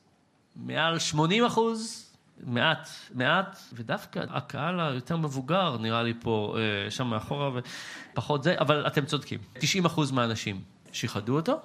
מעל 0.55 0.99
80 0.99 1.45
אחוז? 1.45 2.08
מעט, 2.43 2.89
מעט, 3.13 3.57
ודווקא 3.73 4.23
הקהל 4.29 4.79
היותר 4.79 5.17
מבוגר 5.17 5.77
נראה 5.77 6.03
לי 6.03 6.13
פה, 6.21 6.55
אה, 6.57 6.91
שם 6.91 7.07
מאחורה 7.07 7.49
ופחות 8.13 8.43
זה, 8.43 8.55
אבל 8.59 8.87
אתם 8.87 9.05
צודקים. 9.05 9.39
90 9.53 9.85
אחוז 9.85 10.11
מהאנשים 10.11 10.61
שיחדו 10.91 11.35
אותו, 11.35 11.59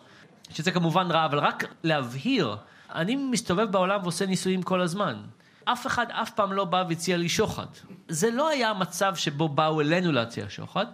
שזה 0.51 0.71
כמובן 0.71 1.11
רע, 1.11 1.25
אבל 1.25 1.39
רק 1.39 1.65
להבהיר, 1.83 2.57
אני 2.95 3.17
מסתובב 3.17 3.73
בעולם 3.73 4.03
ועושה 4.03 4.27
ניסויים 4.27 4.63
כל 4.63 4.81
הזמן. 4.81 5.23
אף 5.65 5.87
אחד 5.87 6.07
אף 6.11 6.31
פעם 6.31 6.53
לא 6.53 6.65
בא 6.65 6.85
והציע 6.89 7.17
לי 7.17 7.29
שוחד. 7.29 7.67
זה 8.09 8.31
לא 8.31 8.49
היה 8.49 8.71
המצב 8.71 9.17
שבו 9.17 9.49
באו 9.49 9.81
אלינו 9.81 10.13
להציע 10.13 10.47
שוחד, 10.49 10.87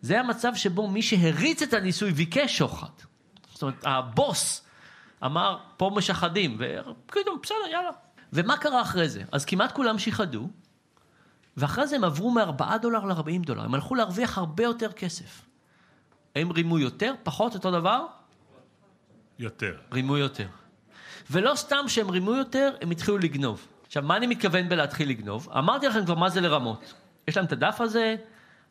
זה 0.00 0.14
היה 0.14 0.22
מצב 0.22 0.52
שבו 0.54 0.88
מי 0.88 1.02
שהריץ 1.02 1.62
את 1.62 1.72
הניסוי 1.72 2.12
ביקש 2.12 2.58
שוחד. 2.58 2.88
זאת 3.52 3.62
אומרת, 3.62 3.84
הבוס 3.84 4.66
אמר, 5.24 5.58
פה 5.76 5.90
משחדים, 5.96 6.58
וכאילו, 6.58 7.40
בסדר, 7.42 7.56
יאללה. 7.72 7.90
ומה 8.34 8.56
קרה 8.56 8.82
אחרי 8.82 9.08
זה? 9.08 9.22
אז 9.32 9.44
כמעט 9.44 9.72
כולם 9.72 9.98
שיחדו, 9.98 10.48
ואחרי 11.56 11.86
זה 11.86 11.96
הם 11.96 12.04
עברו 12.04 12.30
מ-4 12.30 12.78
דולר 12.82 13.04
ל-40 13.04 13.46
דולר. 13.46 13.64
הם 13.64 13.74
הלכו 13.74 13.94
להרוויח 13.94 14.38
הרבה 14.38 14.64
יותר 14.64 14.92
כסף. 14.92 15.42
הם 16.36 16.50
רימו 16.50 16.78
יותר, 16.78 17.14
פחות, 17.22 17.54
אותו 17.54 17.70
דבר? 17.70 18.06
יותר. 19.38 19.76
רימו 19.92 20.16
יותר. 20.16 20.46
ולא 21.30 21.54
סתם 21.54 21.84
שהם 21.88 22.10
רימו 22.10 22.34
יותר, 22.34 22.74
הם 22.80 22.90
התחילו 22.90 23.18
לגנוב. 23.18 23.66
עכשיו, 23.86 24.02
מה 24.02 24.16
אני 24.16 24.26
מתכוון 24.26 24.68
בלהתחיל 24.68 25.08
לגנוב? 25.08 25.48
אמרתי 25.58 25.86
לכם 25.88 26.04
כבר 26.04 26.14
מה 26.14 26.28
זה 26.28 26.40
לרמות. 26.40 26.94
יש 27.28 27.36
להם 27.36 27.46
את 27.46 27.52
הדף 27.52 27.80
הזה, 27.80 28.16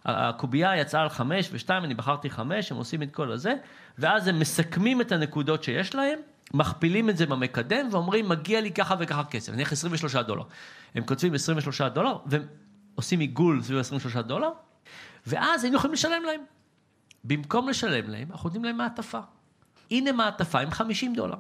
הקובייה 0.06 0.78
יצאה 0.78 1.02
על 1.02 1.10
חמש 1.10 1.50
ושתיים, 1.52 1.84
אני 1.84 1.94
בחרתי 1.94 2.30
חמש, 2.30 2.72
הם 2.72 2.78
עושים 2.78 3.04
את 3.04 3.12
כל 3.12 3.32
הזה, 3.32 3.54
ואז 3.98 4.28
הם 4.28 4.40
מסכמים 4.40 5.02
את 5.02 5.12
הנקודות 5.12 5.64
שיש 5.64 5.96
להם, 5.96 6.20
מכפילים 6.54 7.10
את 7.10 7.18
זה 7.18 7.26
במקדם, 7.26 7.88
ואומרים, 7.92 8.30
מגיע 8.30 8.62
לי 8.62 8.72
ככה 8.72 8.96
וככה 9.00 9.24
כסף, 9.24 9.54
נניח 9.54 9.72
23 9.72 10.16
דולר. 10.16 10.44
הם 10.96 11.04
כותבים 11.04 11.34
23 11.34 11.82
דולר, 11.82 12.18
ועושים 12.26 13.20
עיגול 13.20 13.62
סביב 13.62 13.80
23 13.80 14.18
דולר, 14.18 14.50
ואז 15.28 15.64
היינו 15.64 15.78
יכולים 15.78 15.94
לשלם 15.94 16.24
להם. 16.24 16.42
במקום 17.24 17.70
לשלם 17.70 18.10
להם, 18.10 18.32
אנחנו 18.32 18.50
נותנים 18.50 18.66
להם 18.66 18.78
מעטפה. 18.78 19.20
הנה 19.92 20.12
מעטפה 20.12 20.60
עם 20.60 20.72
50 20.72 21.16
דולר. 21.16 21.38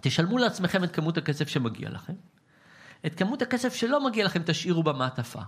תשלמו 0.00 0.38
לעצמכם 0.38 0.84
את 0.84 0.94
כמות 0.94 1.18
הכסף 1.18 1.48
שמגיע 1.48 1.90
לכם. 1.90 2.12
את 3.06 3.14
כמות 3.14 3.42
הכסף 3.42 3.74
שלא 3.74 4.04
מגיע 4.04 4.24
לכם 4.24 4.42
תשאירו 4.46 4.82
במעטפה. 4.82 5.40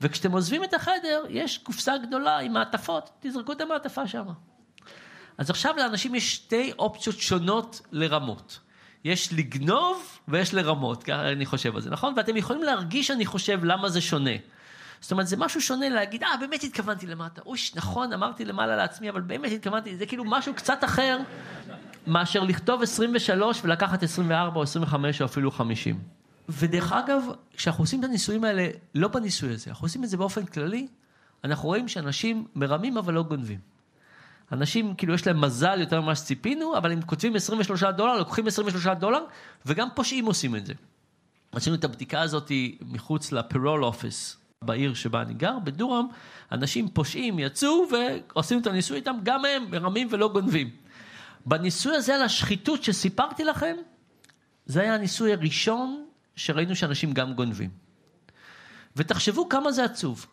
וכשאתם 0.00 0.32
עוזבים 0.32 0.64
את 0.64 0.74
החדר, 0.74 1.24
יש 1.28 1.58
קופסה 1.58 1.98
גדולה 1.98 2.38
עם 2.38 2.52
מעטפות, 2.52 3.10
תזרקו 3.20 3.52
את 3.52 3.60
המעטפה 3.60 4.06
שם. 4.06 4.26
אז 5.38 5.50
עכשיו 5.50 5.74
לאנשים 5.76 6.14
יש 6.14 6.34
שתי 6.34 6.72
אופציות 6.78 7.18
שונות 7.18 7.80
לרמות. 7.92 8.60
יש 9.04 9.32
לגנוב 9.32 10.18
ויש 10.28 10.54
לרמות, 10.54 11.02
ככה 11.02 11.32
אני 11.32 11.46
חושב 11.46 11.76
על 11.76 11.82
זה, 11.82 11.90
נכון? 11.90 12.14
ואתם 12.16 12.36
יכולים 12.36 12.62
להרגיש, 12.62 13.10
אני 13.10 13.26
חושב, 13.26 13.64
למה 13.64 13.88
זה 13.88 14.00
שונה. 14.00 14.30
זאת 15.00 15.12
אומרת, 15.12 15.26
זה 15.26 15.36
משהו 15.36 15.60
שונה 15.60 15.88
להגיד, 15.88 16.22
אה, 16.22 16.36
באמת 16.40 16.62
התכוונתי 16.62 17.06
למטה. 17.06 17.42
אוש, 17.46 17.74
נכון, 17.74 18.12
אמרתי 18.12 18.44
למעלה 18.44 18.76
לעצמי, 18.76 19.10
אבל 19.10 19.20
באמת 19.20 19.52
התכוונתי, 19.52 19.96
זה 19.96 20.06
כאילו 20.06 20.24
משהו 20.24 20.54
קצת 20.54 20.84
אחר 20.84 21.18
מאשר 22.06 22.42
לכתוב 22.42 22.82
23 22.82 23.60
ולקחת 23.64 24.02
24 24.02 24.56
או 24.56 24.62
25 24.62 25.20
או 25.20 25.26
אפילו 25.26 25.50
50. 25.50 25.98
ודרך 26.48 26.92
אגב, 26.92 27.22
כשאנחנו 27.56 27.82
עושים 27.82 28.00
את 28.00 28.04
הניסויים 28.04 28.44
האלה, 28.44 28.68
לא 28.94 29.08
בניסוי 29.08 29.52
הזה, 29.52 29.70
אנחנו 29.70 29.84
עושים 29.84 30.04
את 30.04 30.08
זה 30.08 30.16
באופן 30.16 30.46
כללי, 30.46 30.86
אנחנו 31.44 31.68
רואים 31.68 31.88
שאנשים 31.88 32.46
מרמים 32.54 32.98
אבל 32.98 33.14
לא 33.14 33.22
גונבים. 33.22 33.75
אנשים, 34.52 34.94
כאילו, 34.94 35.14
יש 35.14 35.26
להם 35.26 35.40
מזל 35.40 35.80
יותר 35.80 36.00
ממה 36.00 36.14
שציפינו, 36.14 36.76
אבל 36.78 36.92
הם 36.92 37.02
כותבים 37.02 37.36
23 37.36 37.82
דולר, 37.82 38.18
לוקחים 38.18 38.46
23 38.46 38.86
דולר, 38.86 39.24
וגם 39.66 39.88
פושעים 39.94 40.26
עושים 40.26 40.56
את 40.56 40.66
זה. 40.66 40.74
עשינו 41.52 41.76
את 41.76 41.84
הבדיקה 41.84 42.20
הזאת 42.20 42.52
מחוץ 42.82 43.32
לפירול 43.32 43.84
אופיס 43.84 44.36
בעיר 44.64 44.94
שבה 44.94 45.22
אני 45.22 45.34
גר, 45.34 45.58
בדורם, 45.64 46.06
אנשים 46.52 46.88
פושעים 46.88 47.38
יצאו 47.38 47.86
ועושים 47.90 48.60
את 48.60 48.66
הניסוי 48.66 48.96
איתם, 48.96 49.16
גם 49.22 49.44
הם 49.44 49.70
מרמים 49.70 50.08
ולא 50.10 50.28
גונבים. 50.28 50.70
בניסוי 51.46 51.96
הזה 51.96 52.14
על 52.14 52.22
השחיתות 52.22 52.82
שסיפרתי 52.82 53.44
לכם, 53.44 53.76
זה 54.66 54.80
היה 54.80 54.94
הניסוי 54.94 55.32
הראשון 55.32 56.06
שראינו 56.36 56.76
שאנשים 56.76 57.12
גם 57.12 57.34
גונבים. 57.34 57.70
ותחשבו 58.96 59.48
כמה 59.48 59.72
זה 59.72 59.84
עצוב. 59.84 60.26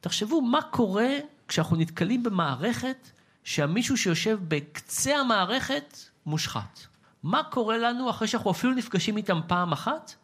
תחשבו 0.00 0.42
מה 0.42 0.62
קורה 0.62 1.08
כשאנחנו 1.48 1.76
נתקלים 1.76 2.22
במערכת 2.22 3.10
שהמישהו 3.46 3.96
שיושב 3.96 4.38
בקצה 4.48 5.16
המערכת 5.16 5.98
מושחת. 6.26 6.80
מה 7.22 7.42
קורה 7.42 7.78
לנו 7.78 8.10
אחרי 8.10 8.28
שאנחנו 8.28 8.50
אפילו 8.50 8.72
נפגשים 8.74 9.16
איתם 9.16 9.40
פעם 9.46 9.72
אחת? 9.72 10.14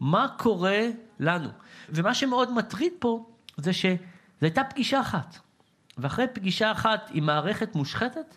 מה 0.00 0.26
קורה 0.38 0.80
לנו? 1.20 1.48
ומה 1.88 2.14
שמאוד 2.14 2.52
מטריד 2.52 2.92
פה 2.98 3.30
זה 3.56 3.72
שזו 3.72 3.96
הייתה 4.40 4.64
פגישה 4.64 5.00
אחת. 5.00 5.38
ואחרי 5.98 6.26
פגישה 6.32 6.72
אחת 6.72 7.10
עם 7.12 7.26
מערכת 7.26 7.74
מושחתת, 7.74 8.36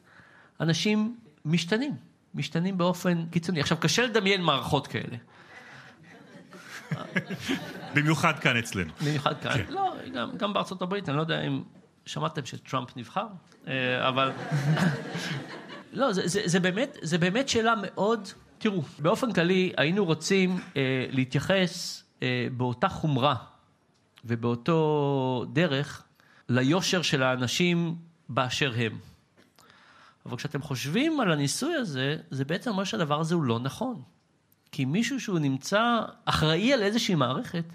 אנשים 0.59 1.17
משתנים. 1.45 1.95
משתנים 2.35 2.77
באופן 2.77 3.25
קיצוני. 3.31 3.59
עכשיו, 3.59 3.77
קשה 3.77 4.05
לדמיין 4.05 4.41
מערכות 4.43 4.87
כאלה. 4.87 5.17
במיוחד 7.95 8.39
כאן 8.39 8.57
אצלנו. 8.57 8.93
במיוחד 9.01 9.41
כאן. 9.41 9.51
כן. 9.51 9.65
לא, 9.69 9.95
גם, 10.13 10.37
גם 10.37 10.53
בארצות 10.53 10.81
הברית, 10.81 11.09
אני 11.09 11.17
לא 11.17 11.21
יודע 11.21 11.41
אם 11.41 11.61
שמעתם 12.05 12.45
שטראמפ 12.45 12.97
נבחר, 12.97 13.27
אה, 13.67 14.07
אבל... 14.07 14.31
לא, 15.93 16.13
זה, 16.13 16.27
זה, 16.27 16.41
זה, 16.45 16.59
באמת, 16.59 16.97
זה 17.01 17.17
באמת 17.17 17.49
שאלה 17.49 17.73
מאוד... 17.81 18.27
תראו, 18.57 18.81
באופן 18.99 19.33
כללי 19.33 19.73
היינו 19.77 20.05
רוצים 20.05 20.59
אה, 20.77 21.05
להתייחס 21.09 22.03
אה, 22.23 22.47
באותה 22.57 22.89
חומרה 22.89 23.35
ובאותו 24.25 25.45
דרך 25.53 26.03
ליושר 26.49 27.01
של 27.01 27.23
האנשים 27.23 27.95
באשר 28.29 28.73
הם. 28.75 28.97
אבל 30.25 30.37
כשאתם 30.37 30.61
חושבים 30.61 31.19
על 31.19 31.31
הניסוי 31.31 31.75
הזה, 31.75 32.17
זה 32.29 32.45
בעצם 32.45 32.69
אומר 32.69 32.83
שהדבר 32.83 33.19
הזה 33.19 33.35
הוא 33.35 33.43
לא 33.43 33.59
נכון. 33.59 34.01
כי 34.71 34.85
מישהו 34.85 35.19
שהוא 35.19 35.39
נמצא 35.39 35.99
אחראי 36.25 36.73
על 36.73 36.81
איזושהי 36.81 37.15
מערכת, 37.15 37.65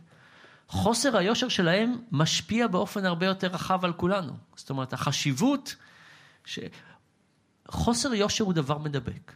חוסר 0.69 1.17
היושר 1.17 1.49
שלהם 1.49 1.97
משפיע 2.13 2.67
באופן 2.67 3.05
הרבה 3.05 3.27
יותר 3.27 3.47
רחב 3.47 3.85
על 3.85 3.93
כולנו. 3.93 4.33
זאת 4.57 4.71
אומרת, 4.71 4.93
החשיבות, 4.93 5.77
ש... 6.45 6.59
חוסר 7.69 8.15
יושר 8.15 8.45
הוא 8.45 8.53
דבר 8.53 8.79
מדבק. 8.79 9.33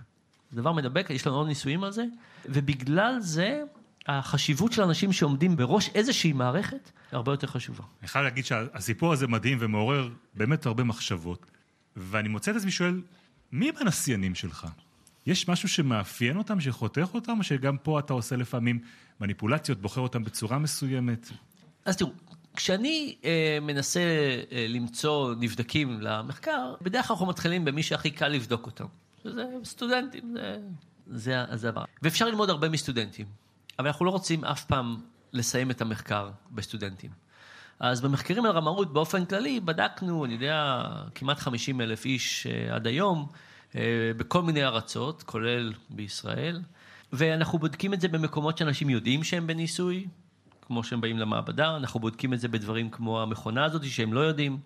זה 0.51 0.61
דבר 0.61 0.73
מדבק, 0.73 1.11
יש 1.11 1.27
לנו 1.27 1.37
עוד 1.37 1.49
ניסויים 1.49 1.85
על 1.85 1.93
זה, 1.93 2.05
ובגלל 2.45 3.17
זה 3.21 3.63
החשיבות 4.07 4.73
של 4.73 4.83
אנשים 4.83 5.13
שעומדים 5.13 5.57
בראש 5.57 5.91
איזושהי 5.95 6.33
מערכת 6.33 6.91
הרבה 7.13 7.33
יותר 7.33 7.47
חשובה. 7.47 7.85
אני 8.01 8.09
חייב 8.09 8.25
להגיד 8.25 8.45
שהסיפור 8.45 9.13
הזה 9.13 9.27
מדהים 9.27 9.59
ומעורר 9.61 10.09
באמת 10.35 10.67
הרבה 10.67 10.85
מחשבות, 10.85 11.47
ואני 11.97 12.29
מוצא 12.29 12.51
את 12.51 12.57
עצמי 12.57 12.71
שואל, 12.71 13.03
מי 13.53 13.73
בין 13.73 13.89
השיאנים 13.89 14.35
שלך? 14.35 14.67
יש 15.31 15.49
משהו 15.49 15.69
שמאפיין 15.69 16.37
אותם, 16.37 16.61
שחותך 16.61 17.09
אותם, 17.15 17.39
או 17.39 17.43
שגם 17.43 17.77
פה 17.79 17.99
אתה 17.99 18.13
עושה 18.13 18.37
לפעמים 18.37 18.79
מניפולציות, 19.21 19.81
בוחר 19.81 20.01
אותם 20.01 20.25
בצורה 20.25 20.59
מסוימת? 20.59 21.31
אז 21.85 21.97
תראו, 21.97 22.11
כשאני 22.57 23.17
אה, 23.25 23.59
מנסה 23.63 24.01
אה, 24.53 24.67
למצוא 24.69 25.35
נבדקים 25.41 26.01
למחקר, 26.01 26.75
בדרך 26.83 27.07
כלל 27.07 27.15
אנחנו 27.15 27.27
מתחילים 27.27 27.65
במי 27.65 27.83
שהכי 27.83 28.11
קל 28.11 28.29
לבדוק 28.29 28.67
אותם. 28.67 28.85
שזה 29.23 29.45
סטודנטים, 29.65 30.35
זה, 30.35 30.57
זה, 31.07 31.45
זה 31.55 31.69
הדבר. 31.69 31.85
ואפשר 32.03 32.27
ללמוד 32.27 32.51
הרבה 32.51 32.69
מסטודנטים, 32.69 33.27
אבל 33.79 33.87
אנחנו 33.87 34.05
לא 34.05 34.11
רוצים 34.11 34.45
אף 34.45 34.65
פעם 34.65 34.97
לסיים 35.33 35.71
את 35.71 35.81
המחקר 35.81 36.31
בסטודנטים. 36.51 37.11
אז 37.81 38.01
במחקרים 38.01 38.45
על 38.45 38.51
רמאות 38.51 38.93
באופן 38.93 39.25
כללי 39.25 39.61
בדקנו, 39.61 40.25
אני 40.25 40.35
יודע, 40.35 40.83
כמעט 41.15 41.39
50 41.39 41.81
אלף 41.81 42.05
איש 42.05 42.47
אה, 42.47 42.75
עד 42.75 42.87
היום, 42.87 43.27
בכל 44.17 44.43
מיני 44.43 44.65
ארצות, 44.65 45.23
כולל 45.23 45.73
בישראל, 45.91 46.61
ואנחנו 47.13 47.59
בודקים 47.59 47.95
את 47.95 48.01
זה 48.01 48.09
במקומות 48.09 48.59
שאנשים 48.59 48.91
יודעים 48.91 49.25
שהם 49.25 49.47
בניסוי, 49.47 50.07
כמו 50.67 50.85
שהם 50.85 51.01
באים 51.01 51.19
למעבדה, 51.19 51.77
אנחנו 51.77 52.01
בודקים 52.01 52.35
את 52.35 52.41
זה 52.41 52.49
בדברים 52.49 52.91
כמו 52.91 53.23
המכונה 53.23 53.65
הזאת 53.65 53.85
שהם 53.85 54.13
לא 54.13 54.21
יודעים, 54.21 54.59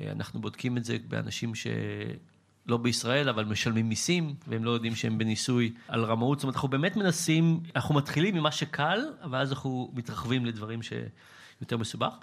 אה, 0.00 0.12
אנחנו 0.12 0.40
בודקים 0.40 0.76
את 0.76 0.84
זה 0.84 0.96
באנשים 1.08 1.52
שלא 1.54 2.76
בישראל, 2.76 3.28
אבל 3.28 3.44
משלמים 3.44 3.88
מיסים, 3.88 4.34
והם 4.46 4.64
לא 4.64 4.70
יודעים 4.70 4.94
שהם 4.94 5.18
בניסוי 5.18 5.72
על 5.88 6.04
רמאות. 6.04 6.38
זאת 6.38 6.44
אומרת, 6.44 6.54
אנחנו 6.54 6.68
באמת 6.68 6.96
מנסים, 6.96 7.60
אנחנו 7.76 7.94
מתחילים 7.94 8.34
ממה 8.34 8.50
שקל, 8.50 9.00
אבל 9.22 9.38
אז 9.38 9.52
אנחנו 9.52 9.90
מתרחבים 9.94 10.46
לדברים 10.46 10.80
שיותר 10.82 11.76
מסובך. 11.76 12.14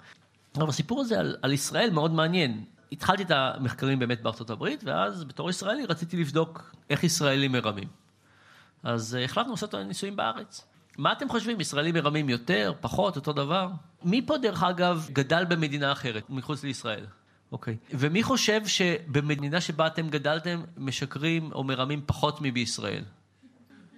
אבל 0.56 0.68
הסיפור 0.68 1.00
הזה 1.00 1.20
על, 1.20 1.36
על 1.42 1.52
ישראל 1.52 1.90
מאוד 1.90 2.12
מעניין. 2.12 2.64
התחלתי 2.92 3.22
את 3.22 3.30
המחקרים 3.30 3.98
באמת 3.98 4.22
בארצות 4.22 4.50
הברית, 4.50 4.84
ואז 4.84 5.24
בתור 5.24 5.50
ישראלי 5.50 5.84
רציתי 5.86 6.16
לבדוק 6.16 6.74
איך 6.90 7.04
ישראלים 7.04 7.52
מרמים. 7.52 7.88
אז 8.82 9.14
אה, 9.14 9.24
החלטנו 9.24 9.50
לעשות 9.50 9.74
ניסויים 9.74 10.16
בארץ. 10.16 10.66
מה 10.98 11.12
אתם 11.12 11.28
חושבים, 11.28 11.60
ישראלים 11.60 11.94
מרמים 11.94 12.28
יותר, 12.28 12.72
פחות, 12.80 13.16
אותו 13.16 13.32
דבר? 13.32 13.68
מי 14.02 14.26
פה, 14.26 14.38
דרך 14.38 14.62
אגב, 14.62 15.08
גדל 15.12 15.44
במדינה 15.44 15.92
אחרת, 15.92 16.30
מחוץ 16.30 16.62
לישראל? 16.62 17.06
אוקיי. 17.52 17.76
ומי 17.90 18.22
חושב 18.22 18.66
שבמדינה 18.66 19.60
שבה 19.60 19.86
אתם 19.86 20.08
גדלתם, 20.08 20.62
משקרים 20.76 21.52
או 21.52 21.64
מרמים 21.64 22.02
פחות 22.06 22.38
מבישראל? 22.40 23.04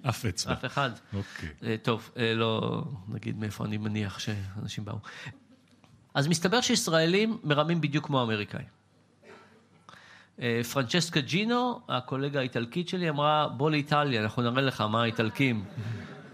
אף 0.02 0.24
אצבע. 0.24 0.52
אף 0.52 0.64
אחד. 0.64 0.90
אוקיי. 1.14 1.48
אה, 1.62 1.76
טוב, 1.82 2.10
אה, 2.16 2.34
לא 2.34 2.82
נגיד 3.08 3.38
מאיפה 3.38 3.64
אני 3.64 3.76
מניח 3.76 4.18
שאנשים 4.18 4.84
באו. 4.84 4.98
אז 6.14 6.28
מסתבר 6.28 6.60
שישראלים 6.60 7.38
מרמים 7.44 7.80
בדיוק 7.80 8.06
כמו 8.06 8.20
האמריקאים. 8.20 8.77
אה, 10.42 10.60
פרנצ'סקה 10.72 11.20
ג'ינו, 11.20 11.80
הקולגה 11.88 12.38
האיטלקית 12.38 12.88
שלי, 12.88 13.08
אמרה, 13.08 13.48
בוא 13.48 13.70
לאיטליה, 13.70 14.22
אנחנו 14.22 14.42
נראה 14.42 14.62
לך 14.62 14.80
מה 14.80 15.02
האיטלקים. 15.02 15.64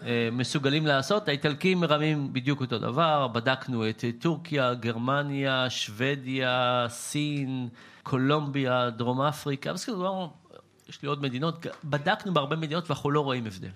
אה, 0.06 0.28
מסוגלים 0.32 0.86
לעשות. 0.86 1.28
האיטלקים 1.28 1.80
מרמים 1.80 2.32
בדיוק 2.32 2.60
אותו 2.60 2.78
דבר, 2.78 3.28
בדקנו 3.28 3.88
את 3.88 4.04
טורקיה, 4.18 4.74
גרמניה, 4.74 5.70
שוודיה, 5.70 6.86
סין, 6.88 7.68
קולומביה, 8.02 8.90
דרום 8.90 9.20
אפריקה, 9.20 9.72
בסדר, 9.72 10.26
יש 10.88 11.02
לי 11.02 11.08
עוד 11.08 11.22
מדינות, 11.22 11.66
בדקנו 11.84 12.34
בהרבה 12.34 12.56
מדינות 12.56 12.90
ואנחנו 12.90 13.10
לא 13.10 13.20
רואים 13.20 13.46
הבדל. 13.46 13.68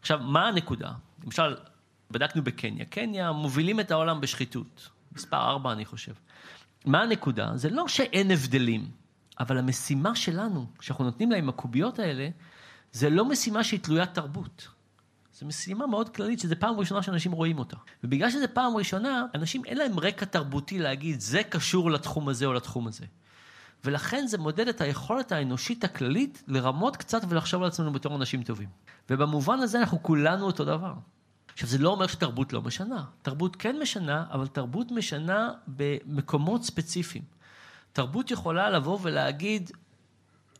עכשיו, 0.00 0.20
מה 0.22 0.48
הנקודה? 0.48 0.90
למשל, 1.24 1.56
בדקנו 2.10 2.44
בקניה. 2.44 2.84
קניה 2.84 3.32
מובילים 3.32 3.80
את 3.80 3.90
העולם 3.90 4.20
בשחיתות. 4.20 4.88
מספר 5.12 5.36
ארבע, 5.36 5.72
אני 5.72 5.84
חושב. 5.84 6.12
מה 6.84 7.02
הנקודה? 7.02 7.50
זה 7.54 7.70
לא 7.70 7.88
שאין 7.88 8.30
הבדלים, 8.30 8.90
אבל 9.40 9.58
המשימה 9.58 10.14
שלנו, 10.14 10.66
שאנחנו 10.80 11.04
נותנים 11.04 11.30
להם 11.30 11.48
הקוביות 11.48 11.98
האלה, 11.98 12.28
זה 12.92 13.10
לא 13.10 13.24
משימה 13.24 13.64
שהיא 13.64 13.80
תלוית 13.80 14.14
תרבות. 14.14 14.68
זו 15.34 15.46
משימה 15.46 15.86
מאוד 15.86 16.08
כללית, 16.08 16.40
שזו 16.40 16.54
פעם 16.58 16.74
ראשונה 16.76 17.02
שאנשים 17.02 17.32
רואים 17.32 17.58
אותה. 17.58 17.76
ובגלל 18.04 18.30
שזו 18.30 18.46
פעם 18.52 18.76
ראשונה, 18.76 19.26
אנשים 19.34 19.64
אין 19.64 19.78
להם 19.78 19.98
רקע 19.98 20.26
תרבותי 20.26 20.78
להגיד, 20.78 21.20
זה 21.20 21.42
קשור 21.42 21.90
לתחום 21.90 22.28
הזה 22.28 22.46
או 22.46 22.52
לתחום 22.52 22.86
הזה. 22.86 23.04
ולכן 23.84 24.26
זה 24.26 24.38
מודד 24.38 24.68
את 24.68 24.80
היכולת 24.80 25.32
האנושית 25.32 25.84
הכללית 25.84 26.42
לרמות 26.48 26.96
קצת 26.96 27.22
ולחשוב 27.28 27.62
על 27.62 27.68
עצמנו 27.68 27.92
בתור 27.92 28.16
אנשים 28.16 28.42
טובים. 28.42 28.68
ובמובן 29.10 29.58
הזה 29.58 29.80
אנחנו 29.80 30.02
כולנו 30.02 30.46
אותו 30.46 30.64
דבר. 30.64 30.94
עכשיו, 31.52 31.68
זה 31.68 31.78
לא 31.78 31.88
אומר 31.90 32.06
שתרבות 32.06 32.52
לא 32.52 32.62
משנה. 32.62 33.04
תרבות 33.22 33.56
כן 33.56 33.76
משנה, 33.82 34.24
אבל 34.30 34.46
תרבות 34.46 34.90
משנה 34.90 35.50
במקומות 35.66 36.64
ספציפיים. 36.64 37.24
תרבות 37.92 38.30
יכולה 38.30 38.70
לבוא 38.70 38.98
ולהגיד, 39.02 39.70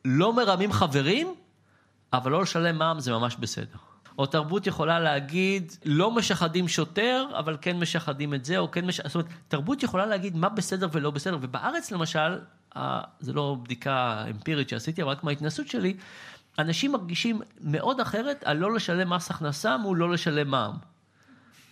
לא 0.05 0.33
מרמים 0.33 0.73
חברים, 0.73 1.35
אבל 2.13 2.33
לא 2.33 2.43
לשלם 2.43 2.79
מע"מ 2.79 3.01
זה 3.01 3.13
ממש 3.13 3.37
בסדר. 3.37 3.79
או 4.19 4.27
תרבות 4.27 4.67
יכולה 4.67 5.01
להגיד, 5.01 5.73
לא 5.85 6.11
משחדים 6.11 6.69
שוטר, 6.69 7.27
אבל 7.39 7.57
כן 7.61 7.79
משחדים 7.79 8.35
את 8.35 8.45
זה, 8.45 8.59
או 8.59 8.71
כן 8.71 8.87
משחדים... 8.87 9.09
זאת 9.09 9.15
אומרת, 9.15 9.29
תרבות 9.49 9.83
יכולה 9.83 10.07
להגיד 10.07 10.37
מה 10.37 10.49
בסדר 10.49 10.89
ולא 10.93 11.11
בסדר. 11.11 11.39
ובארץ 11.41 11.91
למשל, 11.91 12.39
זה 13.21 13.33
לא 13.33 13.57
בדיקה 13.63 14.25
אמפירית 14.31 14.69
שעשיתי, 14.69 15.03
אבל 15.03 15.11
רק 15.11 15.25
מההתנסות 15.25 15.69
שלי, 15.69 15.97
אנשים 16.59 16.93
מרגישים 16.93 17.41
מאוד 17.61 18.01
אחרת 18.01 18.43
על 18.45 18.57
לא 18.57 18.75
לשלם 18.75 19.13
מס 19.13 19.31
הכנסה 19.31 19.77
מול 19.77 19.99
לא 19.99 20.11
לשלם 20.11 20.51
מע"מ. 20.51 20.77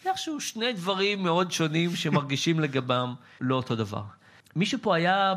זה 0.02 0.10
איכשהו 0.10 0.40
שני 0.40 0.72
דברים 0.72 1.22
מאוד 1.22 1.52
שונים 1.52 1.96
שמרגישים 1.96 2.60
לגבם 2.60 3.14
לא 3.40 3.54
אותו 3.54 3.76
דבר. 3.76 4.02
מישהו 4.56 4.78
פה 4.82 4.96
היה 4.96 5.34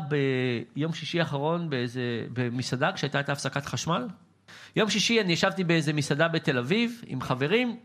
ביום 0.74 0.94
שישי 0.94 1.20
האחרון 1.20 1.70
באיזה, 1.70 2.26
במסעדה 2.32 2.92
כשהייתה 2.92 3.20
את 3.20 3.28
הפסקת 3.28 3.66
חשמל? 3.66 4.08
יום 4.76 4.90
שישי 4.90 5.20
אני 5.20 5.32
ישבתי 5.32 5.64
באיזה 5.64 5.92
מסעדה 5.92 6.28
בתל 6.28 6.58
אביב 6.58 7.02
עם 7.06 7.20
חברים, 7.20 7.80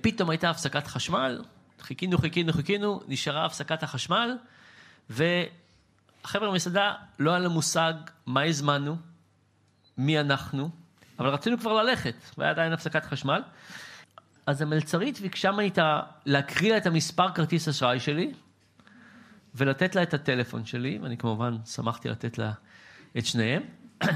פתאום 0.00 0.30
הייתה 0.30 0.50
הפסקת 0.50 0.86
חשמל, 0.86 1.42
חיכינו, 1.80 2.18
חיכינו, 2.18 2.52
חיכינו, 2.52 3.00
נשארה 3.08 3.46
הפסקת 3.46 3.82
החשמל, 3.82 4.36
והחבר'ה 5.10 6.50
במסעדה 6.50 6.94
לא 7.18 7.30
היה 7.30 7.38
להם 7.38 7.50
מושג 7.50 7.92
מה 8.26 8.42
הזמנו, 8.42 8.96
מי 9.98 10.20
אנחנו, 10.20 10.70
אבל 11.18 11.28
רצינו 11.28 11.58
כבר 11.58 11.72
ללכת, 11.72 12.14
והיה 12.38 12.50
עדיין 12.50 12.72
הפסקת 12.72 13.04
חשמל. 13.04 13.42
אז 14.46 14.62
המלצרית 14.62 15.20
ביקשה 15.20 15.52
ממני 15.52 15.70
להקריא 16.26 16.72
לה 16.72 16.76
את 16.76 16.86
המספר 16.86 17.30
כרטיס 17.30 17.68
אשראי 17.68 18.00
שלי, 18.00 18.32
ולתת 19.54 19.94
לה 19.94 20.02
את 20.02 20.14
הטלפון 20.14 20.64
שלי, 20.64 20.98
ואני 21.02 21.16
כמובן 21.16 21.56
שמחתי 21.64 22.08
לתת 22.08 22.38
לה 22.38 22.52
את 23.18 23.26
שניהם. 23.26 23.62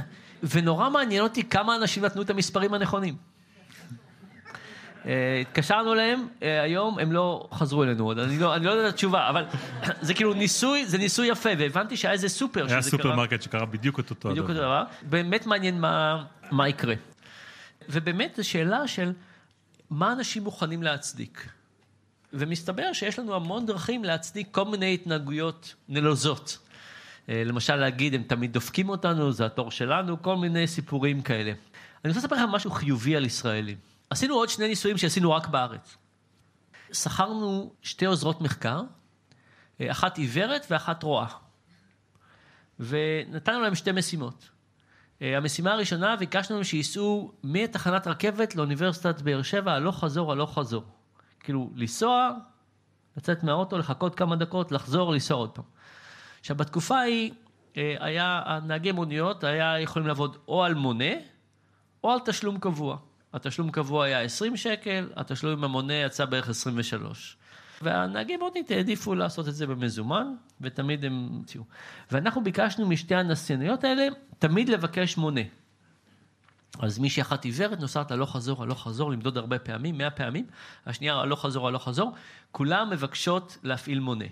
ונורא 0.50 0.90
מעניין 0.90 1.22
אותי 1.22 1.44
כמה 1.44 1.76
אנשים 1.76 2.04
נתנו 2.04 2.22
את 2.22 2.30
המספרים 2.30 2.74
הנכונים. 2.74 3.16
אה, 5.06 5.38
התקשרנו 5.40 5.92
אליהם, 5.92 6.26
אה, 6.42 6.62
היום 6.62 6.98
הם 6.98 7.12
לא 7.12 7.48
חזרו 7.52 7.82
אלינו 7.82 8.04
עוד, 8.04 8.18
אני 8.18 8.38
לא, 8.38 8.56
אני 8.56 8.64
לא 8.64 8.70
יודע 8.70 8.88
את 8.88 8.94
התשובה, 8.94 9.28
אבל 9.28 9.44
זה 10.00 10.14
כאילו 10.14 10.34
ניסוי, 10.34 10.86
זה 10.86 10.98
ניסוי 10.98 11.28
יפה, 11.28 11.50
והבנתי 11.58 11.96
שהיה 11.96 12.12
איזה 12.12 12.28
סופר 12.28 12.66
היה 12.68 12.82
סופרמרקט 12.82 13.42
שקרה 13.42 13.66
בדיוק 13.66 14.00
את 14.00 14.10
אותו 14.10 14.30
בדיוק 14.30 14.48
אותו 14.48 14.60
דבר. 14.60 14.84
באמת 15.02 15.46
מעניין 15.46 15.80
מה, 15.80 16.24
מה 16.50 16.68
יקרה. 16.68 16.94
ובאמת 17.88 18.34
זו 18.36 18.48
שאלה 18.48 18.88
של 18.88 19.12
מה 19.90 20.12
אנשים 20.12 20.44
מוכנים 20.44 20.82
להצדיק. 20.82 21.48
ומסתבר 22.34 22.92
שיש 22.92 23.18
לנו 23.18 23.34
המון 23.34 23.66
דרכים 23.66 24.04
להצדיק 24.04 24.48
כל 24.50 24.64
מיני 24.64 24.94
התנהגויות 24.94 25.74
נלוזות. 25.88 26.58
אה, 27.28 27.42
למשל 27.44 27.76
להגיד, 27.76 28.14
הם 28.14 28.22
תמיד 28.22 28.52
דופקים 28.52 28.88
אותנו, 28.88 29.32
זה 29.32 29.46
התור 29.46 29.70
שלנו, 29.70 30.22
כל 30.22 30.36
מיני 30.36 30.66
סיפורים 30.66 31.22
כאלה. 31.22 31.52
אני 32.04 32.10
רוצה 32.10 32.20
לספר 32.20 32.36
לכם 32.36 32.48
משהו 32.48 32.70
חיובי 32.70 33.16
על 33.16 33.24
ישראלים. 33.24 33.76
עשינו 34.10 34.34
עוד 34.34 34.48
שני 34.48 34.68
ניסויים 34.68 34.98
שעשינו 34.98 35.32
רק 35.32 35.46
בארץ. 35.46 35.96
שכרנו 36.92 37.72
שתי 37.82 38.06
עוזרות 38.06 38.40
מחקר, 38.40 38.82
אה, 39.80 39.90
אחת 39.90 40.18
עיוורת 40.18 40.66
ואחת 40.70 41.02
רואה. 41.02 41.26
ונתנו 42.80 43.60
להם 43.60 43.74
שתי 43.74 43.92
משימות. 43.92 44.50
אה, 45.22 45.36
המשימה 45.36 45.72
הראשונה, 45.72 46.16
ביקשנו 46.16 46.64
שייסעו 46.64 47.32
מתחנת 47.44 48.06
רכבת 48.06 48.56
לאוניברסיטת 48.56 49.22
באר 49.22 49.42
שבע, 49.42 49.72
הלוך 49.72 50.00
חזור, 50.00 50.32
הלוך 50.32 50.58
חזור. 50.58 50.84
כאילו, 51.44 51.70
לנסוע, 51.74 52.30
לצאת 53.16 53.42
מהאוטו, 53.42 53.78
לחכות 53.78 54.14
כמה 54.14 54.36
דקות, 54.36 54.72
לחזור, 54.72 55.12
לנסוע 55.12 55.36
עוד 55.36 55.50
פעם. 55.50 55.64
עכשיו, 56.40 56.56
בתקופה 56.56 56.98
ההיא, 56.98 57.32
אה, 57.76 57.96
היה, 58.00 58.42
הנהגי 58.46 58.92
מוניות 58.92 59.44
היה 59.44 59.80
יכולים 59.80 60.08
לעבוד 60.08 60.36
או 60.48 60.64
על 60.64 60.74
מונה, 60.74 61.14
או 62.04 62.10
על 62.10 62.18
תשלום 62.24 62.58
קבוע. 62.58 62.96
התשלום 63.32 63.70
קבוע 63.70 64.04
היה 64.04 64.20
20 64.20 64.56
שקל, 64.56 65.08
התשלום 65.16 65.52
עם 65.52 65.64
המונה 65.64 65.94
יצא 65.94 66.24
בערך 66.24 66.48
23. 66.48 67.36
והנהגי 67.82 68.36
מונית 68.36 68.70
העדיפו 68.70 69.14
לעשות 69.14 69.48
את 69.48 69.54
זה 69.54 69.66
במזומן, 69.66 70.34
ותמיד 70.60 71.04
הם. 71.04 71.42
ואנחנו 72.10 72.44
ביקשנו 72.44 72.86
משתי 72.86 73.14
הנסייניות 73.14 73.84
האלה, 73.84 74.06
תמיד 74.38 74.68
לבקש 74.68 75.16
מונה. 75.16 75.40
אז 76.78 76.98
מישהי 76.98 77.22
אחת 77.22 77.44
עיוורת 77.44 77.80
נוסעת 77.80 78.10
הלוך 78.10 78.32
חזור, 78.32 78.62
הלוך 78.62 78.82
חזור, 78.82 79.12
למדוד 79.12 79.36
הרבה 79.36 79.58
פעמים, 79.58 79.98
מאה 79.98 80.10
פעמים, 80.10 80.46
השנייה 80.86 81.14
הלוך 81.14 81.42
חזור, 81.42 81.68
הלוך 81.68 81.84
חזור, 81.84 82.14
כולם 82.52 82.90
מבקשות 82.90 83.58
להפעיל 83.62 84.00
מונה. 84.00 84.24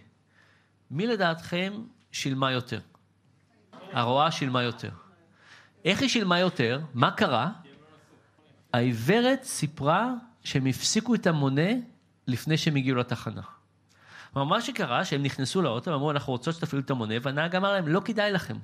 מי 0.91 1.07
לדעתכם 1.07 1.73
שילמה 2.13 2.53
יותר? 2.53 2.81
הרועה 3.93 4.31
שילמה 4.31 4.63
יותר. 4.63 4.91
איך 5.85 6.01
היא 6.01 6.09
שילמה 6.09 6.39
יותר? 6.39 6.81
מה 6.95 7.11
קרה? 7.11 7.51
העיוורת 8.73 9.43
סיפרה 9.43 10.15
שהם 10.45 10.67
הפסיקו 10.67 11.15
את 11.15 11.27
המונה 11.27 11.71
לפני 12.27 12.57
שהם 12.57 12.77
הגיעו 12.77 12.97
לתחנה. 12.97 13.43
כלומר, 14.33 14.49
מה 14.49 14.61
שקרה, 14.61 15.05
שהם 15.05 15.23
נכנסו 15.23 15.63
לאוטו, 15.63 15.91
ואמרו, 15.91 16.11
אנחנו 16.11 16.33
רוצות 16.33 16.55
שתפעילו 16.55 16.83
את 16.85 16.91
המונה, 16.91 17.15
והנהג 17.23 17.57
אמר 17.57 17.73
להם, 17.73 17.89
לא 17.89 18.01
כדאי 18.05 18.33
לכם, 18.33 18.57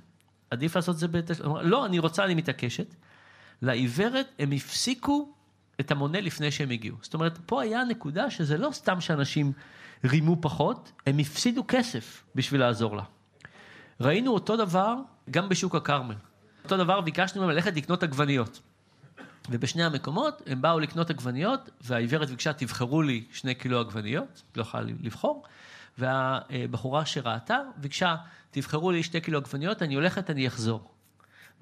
עדיף 0.50 0.76
לעשות 0.76 0.94
את 0.94 1.00
זה 1.00 1.08
בתשלום. 1.08 1.56
לא, 1.56 1.86
אני 1.86 1.98
רוצה, 1.98 2.24
אני 2.24 2.34
מתעקשת. 2.34 2.94
לעיוורת, 3.62 4.26
הם 4.38 4.52
הפסיקו 4.52 5.32
את 5.80 5.90
המונה 5.90 6.20
לפני 6.20 6.50
שהם 6.50 6.70
הגיעו. 6.70 6.96
זאת 7.02 7.14
אומרת, 7.14 7.38
פה 7.46 7.62
היה 7.62 7.80
הנקודה 7.80 8.30
שזה 8.30 8.58
לא 8.58 8.70
סתם 8.72 9.00
שאנשים 9.00 9.52
רימו 10.04 10.36
פחות, 10.40 10.92
הם 11.06 11.18
הפסידו 11.18 11.64
כסף 11.68 12.24
בשביל 12.34 12.60
לעזור 12.60 12.96
לה. 12.96 13.02
ראינו 14.00 14.34
אותו 14.34 14.56
דבר 14.56 14.94
גם 15.30 15.48
בשוק 15.48 15.74
הכרמל. 15.74 16.14
אותו 16.64 16.76
דבר 16.76 17.00
ביקשנו 17.00 17.40
מהם 17.40 17.50
ללכת 17.50 17.76
לקנות 17.76 18.02
עגבניות. 18.02 18.60
ובשני 19.50 19.84
המקומות 19.84 20.42
הם 20.46 20.62
באו 20.62 20.80
לקנות 20.80 21.10
עגבניות, 21.10 21.70
והעיוורת 21.80 22.30
ביקשה, 22.30 22.52
תבחרו 22.52 23.02
לי 23.02 23.24
שני 23.32 23.54
קילו 23.54 23.80
עגבניות, 23.80 24.42
לא 24.56 24.62
יכולה 24.62 24.82
לבחור, 24.82 25.44
והבחורה 25.98 27.06
שראתה 27.06 27.58
ביקשה, 27.76 28.16
תבחרו 28.50 28.90
לי 28.90 29.02
שתי 29.02 29.20
קילו 29.20 29.38
עגבניות, 29.38 29.82
אני 29.82 29.94
הולכת, 29.94 30.30
אני 30.30 30.46
אחזור. 30.46 30.90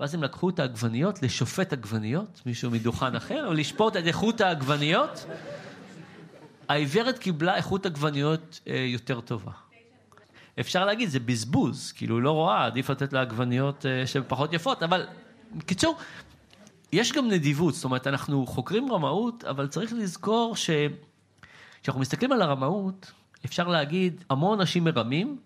ואז 0.00 0.14
הם 0.14 0.22
לקחו 0.22 0.48
את 0.50 0.58
העגבניות 0.58 1.22
לשופט 1.22 1.72
עגבניות, 1.72 2.42
מישהו 2.46 2.70
מדוכן 2.70 3.14
אחר, 3.14 3.46
או 3.46 3.52
לשפוט 3.52 3.96
את 3.96 4.06
איכות 4.06 4.40
העגבניות. 4.40 5.26
העיוורת 6.68 7.18
קיבלה 7.18 7.56
איכות 7.56 7.86
עגבניות 7.86 8.60
אה, 8.68 8.76
יותר 8.76 9.20
טובה. 9.20 9.52
אפשר 10.60 10.84
להגיד, 10.84 11.08
זה 11.08 11.20
בזבוז, 11.20 11.92
כאילו, 11.92 12.20
לא 12.20 12.30
רואה, 12.30 12.66
עדיף 12.66 12.90
לתת 12.90 13.12
לה 13.12 13.20
עגבניות 13.20 13.86
אה, 13.86 14.06
שהן 14.06 14.22
פחות 14.28 14.52
יפות, 14.52 14.82
אבל 14.82 15.06
בקיצור, 15.54 15.98
יש 16.92 17.12
גם 17.12 17.28
נדיבות, 17.28 17.74
זאת 17.74 17.84
אומרת, 17.84 18.06
אנחנו 18.06 18.46
חוקרים 18.46 18.92
רמאות, 18.92 19.44
אבל 19.44 19.66
צריך 19.66 19.92
לזכור 19.92 20.56
ש... 20.56 20.70
כשאנחנו 21.82 22.00
מסתכלים 22.00 22.32
על 22.32 22.42
הרמאות, 22.42 23.12
אפשר 23.44 23.68
להגיד, 23.68 24.24
המון 24.30 24.60
אנשים 24.60 24.84
מרמים, 24.84 25.38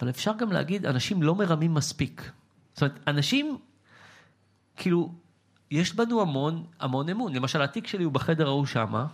אבל 0.00 0.10
אפשר 0.10 0.32
גם 0.38 0.52
להגיד, 0.52 0.86
אנשים 0.86 1.22
לא 1.22 1.34
מרמים 1.34 1.74
מספיק. 1.74 2.30
זאת 2.74 2.82
אומרת, 2.82 2.98
אנשים, 3.06 3.58
כאילו, 4.80 5.12
יש 5.70 5.94
בנו 5.94 6.20
המון, 6.20 6.64
המון 6.80 7.08
אמון. 7.08 7.34
למשל, 7.34 7.62
התיק 7.62 7.86
שלי 7.86 8.04
הוא 8.04 8.12
בחדר 8.12 8.46
ההוא 8.46 8.66
שמה, 8.66 9.06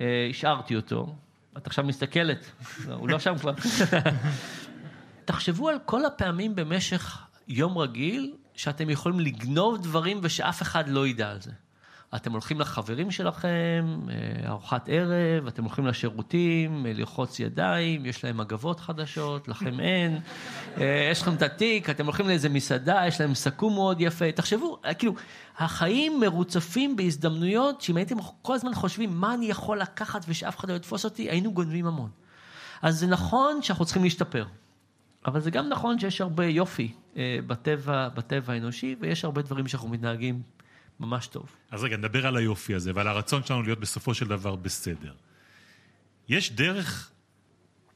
אה, 0.00 0.26
השארתי 0.30 0.76
אותו, 0.76 1.14
את 1.56 1.66
עכשיו 1.66 1.84
מסתכלת, 1.84 2.50
הוא 2.92 3.08
לא 3.08 3.18
שם 3.18 3.38
כבר. 3.38 3.52
תחשבו 5.24 5.68
על 5.68 5.78
כל 5.84 6.04
הפעמים 6.04 6.54
במשך 6.54 7.26
יום 7.48 7.78
רגיל 7.78 8.34
שאתם 8.54 8.90
יכולים 8.90 9.20
לגנוב 9.20 9.82
דברים 9.82 10.20
ושאף 10.22 10.62
אחד 10.62 10.88
לא 10.88 11.06
ידע 11.06 11.30
על 11.30 11.40
זה. 11.40 11.50
אתם 12.16 12.32
הולכים 12.32 12.60
לחברים 12.60 13.10
שלכם, 13.10 13.98
אה, 14.10 14.48
ארוחת 14.48 14.88
ערב, 14.88 15.46
אתם 15.46 15.64
הולכים 15.64 15.86
לשירותים, 15.86 16.86
אה, 16.86 16.92
לרחוץ 16.92 17.40
ידיים, 17.40 18.06
יש 18.06 18.24
להם 18.24 18.36
מגבות 18.36 18.80
חדשות, 18.80 19.48
לכם 19.48 19.80
אין, 19.86 20.20
אה, 20.80 21.08
יש 21.10 21.22
לכם 21.22 21.34
את 21.34 21.42
התיק, 21.42 21.90
אתם 21.90 22.04
הולכים 22.04 22.28
לאיזה 22.28 22.48
מסעדה, 22.48 23.02
יש 23.06 23.20
להם 23.20 23.34
סכו"ם 23.34 23.74
מאוד 23.74 24.00
יפה. 24.00 24.32
תחשבו, 24.32 24.78
כאילו, 24.98 25.14
החיים 25.58 26.20
מרוצפים 26.20 26.96
בהזדמנויות 26.96 27.80
שאם 27.80 27.96
הייתם 27.96 28.16
כל 28.42 28.54
הזמן 28.54 28.74
חושבים 28.74 29.20
מה 29.20 29.34
אני 29.34 29.46
יכול 29.46 29.78
לקחת 29.80 30.24
ושאף 30.28 30.58
אחד 30.58 30.70
לא 30.70 30.74
יתפוס 30.74 31.04
אותי, 31.04 31.30
היינו 31.30 31.52
גונבים 31.52 31.86
המון. 31.86 32.10
אז 32.82 32.98
זה 32.98 33.06
נכון 33.06 33.62
שאנחנו 33.62 33.84
צריכים 33.84 34.04
להשתפר. 34.04 34.44
אבל 35.26 35.40
זה 35.40 35.50
גם 35.50 35.68
נכון 35.68 35.98
שיש 35.98 36.20
הרבה 36.20 36.44
יופי 36.44 36.92
בטבע, 37.46 38.08
בטבע 38.08 38.52
האנושי, 38.52 38.96
ויש 39.00 39.24
הרבה 39.24 39.42
דברים 39.42 39.68
שאנחנו 39.68 39.88
מתנהגים 39.88 40.42
ממש 41.02 41.26
טוב. 41.26 41.46
אז 41.70 41.84
רגע, 41.84 41.96
נדבר 41.96 42.26
על 42.26 42.36
היופי 42.36 42.74
הזה 42.74 42.92
ועל 42.94 43.08
הרצון 43.08 43.44
שלנו 43.44 43.62
להיות 43.62 43.80
בסופו 43.80 44.14
של 44.14 44.28
דבר 44.28 44.56
בסדר. 44.56 45.12
יש 46.28 46.52
דרך 46.52 47.10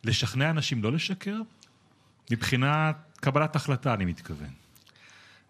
לשכנע 0.04 0.50
אנשים 0.50 0.82
לא 0.82 0.92
לשקר? 0.92 1.36
מבחינת 2.30 2.96
קבלת 3.20 3.56
החלטה, 3.56 3.94
אני 3.94 4.04
מתכוון. 4.04 4.50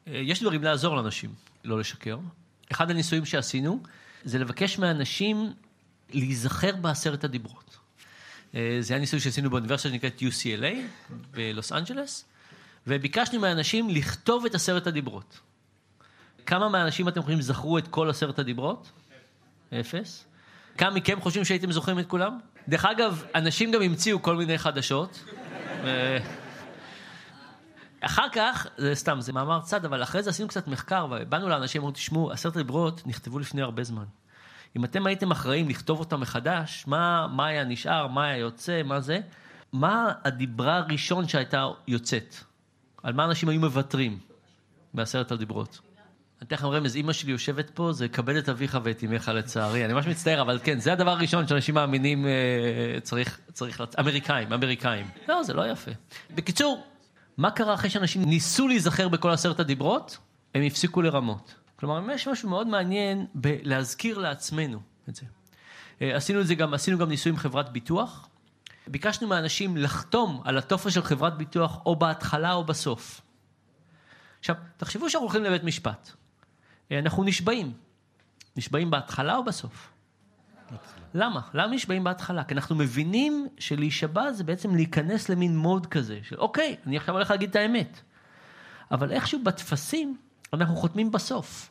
אה, 0.07 0.13
יש 0.17 0.43
דברים 0.43 0.63
לעזור 0.63 0.97
לאנשים 0.97 1.35
לא 1.65 1.79
לשקר. 1.79 2.19
אחד 2.73 2.91
הניסויים 2.91 3.25
שעשינו 3.25 3.83
זה 4.25 4.39
לבקש 4.39 4.79
מאנשים 4.79 5.53
להיזכר 6.13 6.77
בעשרת 6.77 7.25
הדיברות. 7.25 7.79
אה, 8.55 8.79
זה 8.81 8.95
היה 8.95 9.01
ניסוי 9.01 9.21
שעשינו 9.21 9.51
באוניברסיטה 9.51 9.89
שנקראת 9.89 10.23
UCLA 10.23 10.77
בלוס 11.31 11.73
אנג'לס, 11.73 12.25
וביקשנו 12.87 13.41
מאנשים 13.41 13.91
לכתוב 13.91 14.45
את 14.45 14.55
עשרת 14.55 14.87
הדיברות. 14.87 15.41
כמה 16.47 16.69
מהאנשים 16.69 17.09
אתם 17.09 17.23
חושבים 17.23 17.41
זכרו 17.41 17.79
את 17.79 17.89
כל 17.89 18.11
עשרת 18.11 18.39
הדיברות? 18.39 18.93
אפס. 19.81 20.27
כמה 20.79 20.91
מכם 20.91 21.21
חושבים 21.21 21.45
שהייתם 21.45 21.73
זוכרים 21.73 21.99
את 21.99 22.07
כולם? 22.07 22.39
דרך 22.69 22.85
אגב, 22.85 23.25
אנשים 23.35 23.71
גם 23.71 23.83
המציאו 23.83 24.23
כל 24.23 24.37
מיני 24.37 24.59
חדשות. 24.59 25.25
אחר 28.01 28.29
כך, 28.33 28.67
זה 28.77 28.95
סתם, 28.95 29.21
זה 29.21 29.33
מאמר 29.33 29.61
צד, 29.61 29.85
אבל 29.85 30.03
אחרי 30.03 30.23
זה 30.23 30.31
עשינו 30.31 30.49
קצת 30.49 30.69
מחקר, 30.69 31.07
ובאנו 31.11 31.49
לאנשים, 31.49 31.83
אמרו, 31.83 31.93
תשמעו, 31.93 32.33
עשרת 32.33 32.57
הדיברות 32.57 33.07
נכתבו 33.07 33.39
לפני 33.39 33.63
הרבה 33.63 33.85
זמן. 33.85 34.05
אם 34.77 34.85
אתם 34.85 35.07
הייתם 35.07 35.31
אחראים 35.31 35.69
לכתוב 35.69 36.01
אותם 36.01 36.21
מחדש, 36.21 36.85
מה, 36.87 37.27
מה 37.27 37.47
היה 37.47 37.65
נשאר, 37.65 38.07
מה 38.07 38.25
היה 38.25 38.37
יוצא, 38.37 38.83
מה 38.83 39.01
זה, 39.01 39.19
מה 39.73 40.13
הדיברה 40.25 40.77
הראשון 40.77 41.29
שהייתה 41.29 41.67
יוצאת? 41.89 42.35
על 43.03 43.13
מה 43.13 43.25
אנשים 43.25 43.49
היו 43.49 43.61
מוותרים 43.61 44.19
בעשרת 44.95 45.33
הדיברות? 45.33 45.86
אני 46.41 46.47
אתן 46.47 46.57
לכם 46.57 46.67
רמז, 46.67 46.97
אימא 46.97 47.13
שלי 47.13 47.33
יושבת 47.33 47.71
פה, 47.71 47.93
זה 47.93 48.09
כבד 48.09 48.37
את 48.37 48.49
אביך 48.49 48.79
ואת 48.83 49.05
אמך 49.05 49.29
לצערי. 49.35 49.85
אני 49.85 49.93
ממש 49.93 50.07
מצטער, 50.07 50.41
אבל 50.41 50.59
כן, 50.65 50.81
זה 50.81 50.93
הדבר 50.93 51.11
הראשון 51.11 51.49
שאנשים 51.49 51.75
מאמינים 51.75 52.27
אה, 52.27 53.01
צריך, 53.01 53.41
צריך, 53.53 53.81
לצ... 53.81 53.99
אמריקאים, 53.99 54.53
אמריקאים. 54.53 55.07
לא, 55.29 55.43
זה 55.43 55.55
לא 55.55 55.71
יפה. 55.71 55.91
בקיצור, 56.35 56.85
מה 57.37 57.51
קרה 57.51 57.75
אחרי 57.75 57.91
שאנשים 57.91 58.25
ניסו 58.25 58.69
להיזכר 58.69 59.09
בכל 59.09 59.31
עשרת 59.31 59.61
הדיברות? 59.61 60.19
הם 60.55 60.63
הפסיקו 60.63 61.03
לרמות. 61.03 61.55
כלומר, 61.77 62.13
יש 62.15 62.29
משהו 62.29 62.49
מאוד 62.49 62.67
מעניין 62.67 63.27
בלהזכיר 63.35 64.19
לעצמנו 64.19 64.81
את 65.09 65.15
זה. 65.15 65.27
אה, 66.03 66.17
עשינו 66.17 66.41
את 66.41 66.47
זה 66.47 66.55
גם, 66.55 66.75
עשינו 66.75 66.99
גם 66.99 67.09
ניסוי 67.09 67.33
עם 67.33 67.39
חברת 67.39 67.73
ביטוח. 67.73 68.29
ביקשנו 68.87 69.29
מאנשים 69.29 69.77
לחתום 69.77 70.43
על 70.45 70.59
הטופס 70.59 70.95
של 70.95 71.03
חברת 71.03 71.37
ביטוח 71.37 71.79
או 71.87 71.97
בהתחלה 71.97 72.53
או 72.53 72.65
בסוף. 72.65 73.21
עכשיו, 74.39 74.57
תחשבו 74.77 75.11
שאנחנו 75.11 75.27
הולכים 75.27 75.45
לבית 75.45 75.65
משפט. 75.65 76.11
אה, 76.93 76.99
אנחנו 76.99 77.25
נשבעים. 77.25 77.73
נשבעים 78.57 78.91
בהתחלה 78.91 79.37
או 79.37 79.45
בסוף? 79.45 79.93
למה? 81.15 81.41
למה 81.55 81.75
נשבעים 81.75 82.05
בהתחלה? 82.05 82.45
כי 82.45 82.55
אנחנו 82.55 82.77
מבינים 82.77 83.49
שלהישבע 83.59 84.33
זה 84.33 84.45
בעצם 84.45 84.75
להיכנס 84.75 85.29
למין 85.29 85.57
מוד 85.57 85.87
כזה, 85.87 86.19
של 86.23 86.37
אוקיי, 86.37 86.77
אני 86.87 86.97
עכשיו 86.97 87.15
הולך 87.15 87.31
להגיד 87.31 87.51
את 87.51 87.57
האמת. 87.57 88.01
אבל 88.91 89.13
איכשהו 89.13 89.45
בטפסים 89.45 90.17
אנחנו 90.53 90.77
חותמים 90.77 91.11
בסוף. 91.11 91.71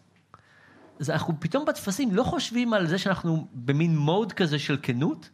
אז 0.99 1.09
אנחנו 1.09 1.33
פתאום 1.39 1.65
בטפסים 1.65 2.15
לא 2.15 2.23
חושבים 2.23 2.73
על 2.73 2.87
זה 2.87 2.97
שאנחנו 2.97 3.47
במין 3.53 3.97
מוד 3.97 4.33
כזה 4.33 4.59
של 4.59 4.77
כנות, 4.81 5.29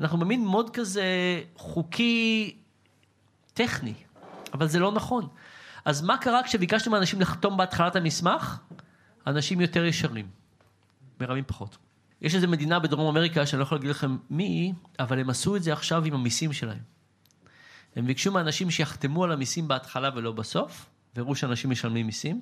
אנחנו 0.00 0.18
במין 0.18 0.46
מוד 0.46 0.70
כזה 0.70 1.04
חוקי 1.56 2.56
טכני, 3.54 3.94
אבל 4.54 4.68
זה 4.68 4.78
לא 4.78 4.92
נכון. 4.92 5.28
אז 5.84 6.02
מה 6.02 6.16
קרה 6.16 6.42
כשביקשתם 6.42 6.90
מאנשים 6.90 7.20
לחתום 7.20 7.56
בהתחלת 7.56 7.96
המסמך? 7.96 8.58
אנשים 9.26 9.60
יותר 9.60 9.84
ישרים, 9.84 10.26
מרמים 11.20 11.44
פחות. 11.46 11.78
יש 12.22 12.34
איזו 12.34 12.48
מדינה 12.48 12.78
בדרום 12.78 13.16
אמריקה 13.16 13.46
שאני 13.46 13.58
לא 13.58 13.64
יכול 13.64 13.78
להגיד 13.78 13.90
לכם 13.90 14.16
מי 14.30 14.44
היא, 14.44 14.74
אבל 14.98 15.18
הם 15.18 15.30
עשו 15.30 15.56
את 15.56 15.62
זה 15.62 15.72
עכשיו 15.72 16.04
עם 16.04 16.14
המיסים 16.14 16.52
שלהם. 16.52 16.82
הם 17.96 18.06
ביקשו 18.06 18.32
מאנשים 18.32 18.70
שיחתמו 18.70 19.24
על 19.24 19.32
המיסים 19.32 19.68
בהתחלה 19.68 20.10
ולא 20.14 20.32
בסוף, 20.32 20.86
והראו 21.16 21.34
שאנשים 21.34 21.70
משלמים 21.70 22.06
מיסים, 22.06 22.40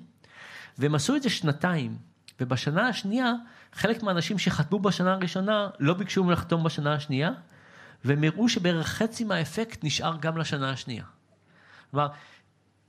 והם 0.79 0.95
עשו 0.95 1.17
את 1.17 1.23
זה 1.23 1.31
שנתיים, 1.31 1.99
ובשנה 2.41 2.89
השנייה, 2.89 3.33
חלק 3.73 4.03
מהאנשים 4.03 4.39
שחתמו 4.39 4.79
בשנה 4.79 5.13
הראשונה 5.13 5.69
לא 5.79 5.95
ביקשו 5.95 6.25
מהם 6.25 6.33
לחתום 6.33 6.65
בשנה 6.65 6.95
השנייה, 6.95 7.31
והם 8.05 8.25
הראו 8.25 8.49
שבערך 8.49 8.87
חצי 8.87 9.25
מהאפקט 9.25 9.85
נשאר 9.85 10.17
גם 10.21 10.39
לשנה 10.39 10.71
השנייה. 10.71 11.05
כלומר, 11.91 12.09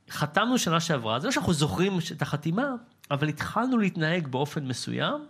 חתמנו 0.09 0.57
שנה 0.57 0.79
שעברה, 0.79 1.19
זה 1.19 1.27
לא 1.27 1.31
שאנחנו 1.31 1.53
זוכרים 1.53 1.97
את 2.11 2.21
החתימה, 2.21 2.73
אבל 3.11 3.27
התחלנו 3.27 3.77
להתנהג 3.77 4.27
באופן 4.27 4.65
מסוים, 4.67 5.25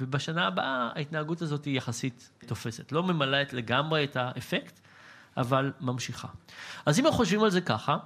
ובשנה 0.00 0.46
הבאה 0.46 0.90
ההתנהגות 0.94 1.42
הזאת 1.42 1.64
היא 1.64 1.76
יחסית 1.76 2.30
תופסת. 2.46 2.92
לא 2.92 3.02
ממלאת 3.02 3.52
לגמרי 3.52 4.04
את 4.04 4.16
האפקט, 4.16 4.80
אבל 5.36 5.72
ממשיכה. 5.80 6.28
אז 6.86 6.98
אם 6.98 7.06
אנחנו 7.06 7.18
חושבים 7.18 7.42
על 7.42 7.50
זה 7.50 7.60
ככה, 7.60 7.96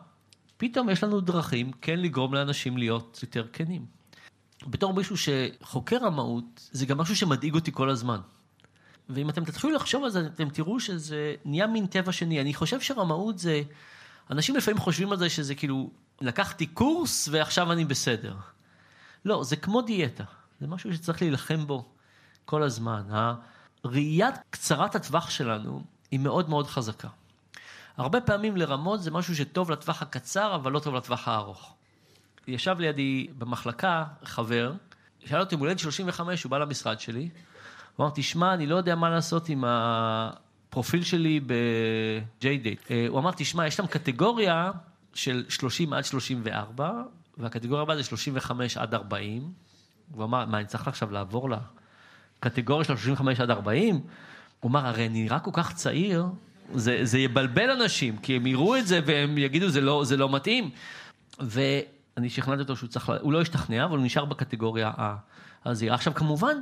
פתאום 0.57 0.91
יש 0.91 1.05
לנו 1.05 1.21
דרכים 1.21 1.73
כן 1.81 2.01
לגרום 2.01 2.35
לאנשים 2.35 2.79
להיות 2.79 3.19
יותר 3.23 3.47
כנים. 3.53 3.87
בתור 4.67 4.95
מישהו 4.95 5.17
שחוקר 5.17 5.97
רמאות, 5.97 6.69
זה 6.73 6.87
גם 6.87 6.99
משהו 6.99 7.17
שמדאיג 7.17 7.55
אותי 7.55 7.73
כל 7.73 7.91
הזמן. 7.91 8.21
ואם 9.09 9.31
אתם 9.31 9.45
תתחילו 9.45 9.73
לחשוב 9.73 10.05
על 10.05 10.11
זה, 10.11 10.27
אתם 10.27 10.49
תראו 10.49 10.81
שזה 10.81 11.35
נהיה 11.45 11.67
מין 11.67 11.87
טבע 11.87 12.13
שני. 12.13 12.41
אני 12.41 12.55
חושב 12.55 12.81
שרמאות 12.81 13.39
זה... 13.39 13.63
אנשים 14.31 14.57
לפעמים 14.57 14.79
חושבים 14.79 15.13
על 15.13 15.19
זה 15.19 15.31
שזה 15.31 15.55
כאילו, 15.55 15.91
לקחתי 16.21 16.67
קורס 16.67 17.29
ועכשיו 17.33 17.73
אני 17.73 17.85
בסדר. 17.85 18.35
לא, 19.29 19.45
זה 19.45 19.57
כמו 19.57 19.83
דיאטה. 19.83 20.25
זה 20.61 20.67
משהו 20.67 20.95
שצריך 20.95 21.23
להילחם 21.23 21.67
בו 21.67 21.85
כל 22.45 22.63
הזמן. 22.63 23.03
הראיית 23.85 24.35
קצרת 24.51 24.95
הטווח 24.95 25.31
שלנו 25.31 25.83
היא 26.11 26.21
מאוד 26.21 26.49
מאוד 26.49 26.67
חזקה. 26.67 27.09
הרבה 27.97 28.21
פעמים 28.21 28.57
לרמות 28.57 29.03
זה 29.03 29.11
משהו 29.11 29.37
שטוב 29.37 29.71
לטווח 29.71 30.03
הקצר, 30.03 30.55
אבל 30.55 30.73
לא 30.73 30.79
טוב 30.79 30.95
לטווח 30.95 31.29
הארוך. 31.29 31.75
ישב 32.47 32.77
לידי 32.79 33.29
במחלקה 33.39 34.05
חבר, 34.25 34.73
שאל 35.25 35.41
אותי, 35.41 35.57
מולד 35.57 35.79
35, 35.79 36.43
הוא 36.43 36.51
בא 36.51 36.59
למשרד 36.59 37.01
שלי, 37.01 37.29
הוא 37.97 38.07
אמר, 38.07 38.13
תשמע, 38.15 38.55
אני 38.55 38.67
לא 38.67 38.77
יודע 38.77 38.95
מה 38.95 39.11
לעשות 39.11 39.49
עם 39.49 39.65
הפרופיל 39.67 41.03
שלי 41.03 41.41
ב-JDate. 41.41 42.91
אה, 42.91 43.07
הוא 43.09 43.19
אמר, 43.19 43.31
תשמע, 43.37 43.67
יש 43.67 43.77
שם 43.77 43.87
קטגוריה 43.87 44.71
של 45.15 45.45
30 45.49 45.93
עד 45.93 46.05
34, 46.05 46.93
והקטגוריה 47.39 47.83
הבאה 47.83 47.97
זה 47.97 48.05
35 48.05 48.77
עד 48.77 48.95
40. 48.95 49.53
הוא 50.15 50.25
אמר, 50.25 50.47
מה, 50.47 50.59
אני 50.59 50.67
צריך 50.67 50.89
עכשיו 50.89 51.11
לעבור 51.11 51.49
לקטגוריה 52.43 52.85
של 52.85 52.97
35 52.97 53.41
עד 53.41 53.51
40? 53.51 54.01
הוא 54.61 54.71
אמר, 54.71 54.87
הרי 54.87 55.07
אני 55.07 55.23
נראה 55.23 55.39
כל 55.39 55.51
כך 55.55 55.75
צעיר, 55.75 56.27
זה, 56.75 57.01
זה 57.03 57.19
יבלבל 57.19 57.71
אנשים, 57.71 58.17
כי 58.17 58.37
הם 58.37 58.47
יראו 58.47 58.77
את 58.77 58.87
זה 58.87 59.01
והם 59.07 59.39
יגידו, 59.39 59.69
זה 59.69 59.81
לא, 59.81 60.05
זה 60.05 60.17
לא 60.17 60.33
מתאים. 60.33 60.71
ואני 61.41 62.31
שכנעתי 62.31 62.63
אותו 62.63 62.77
שהוא 62.77 62.89
צריך, 62.89 63.13
הוא 63.21 63.33
לא 63.33 63.41
השתכנע, 63.41 63.85
אבל 63.85 63.97
הוא 63.99 64.05
נשאר 64.05 64.25
בקטגוריה 64.25 64.93
הזהירה. 65.65 65.95
עכשיו, 65.95 66.15
כמובן, 66.15 66.57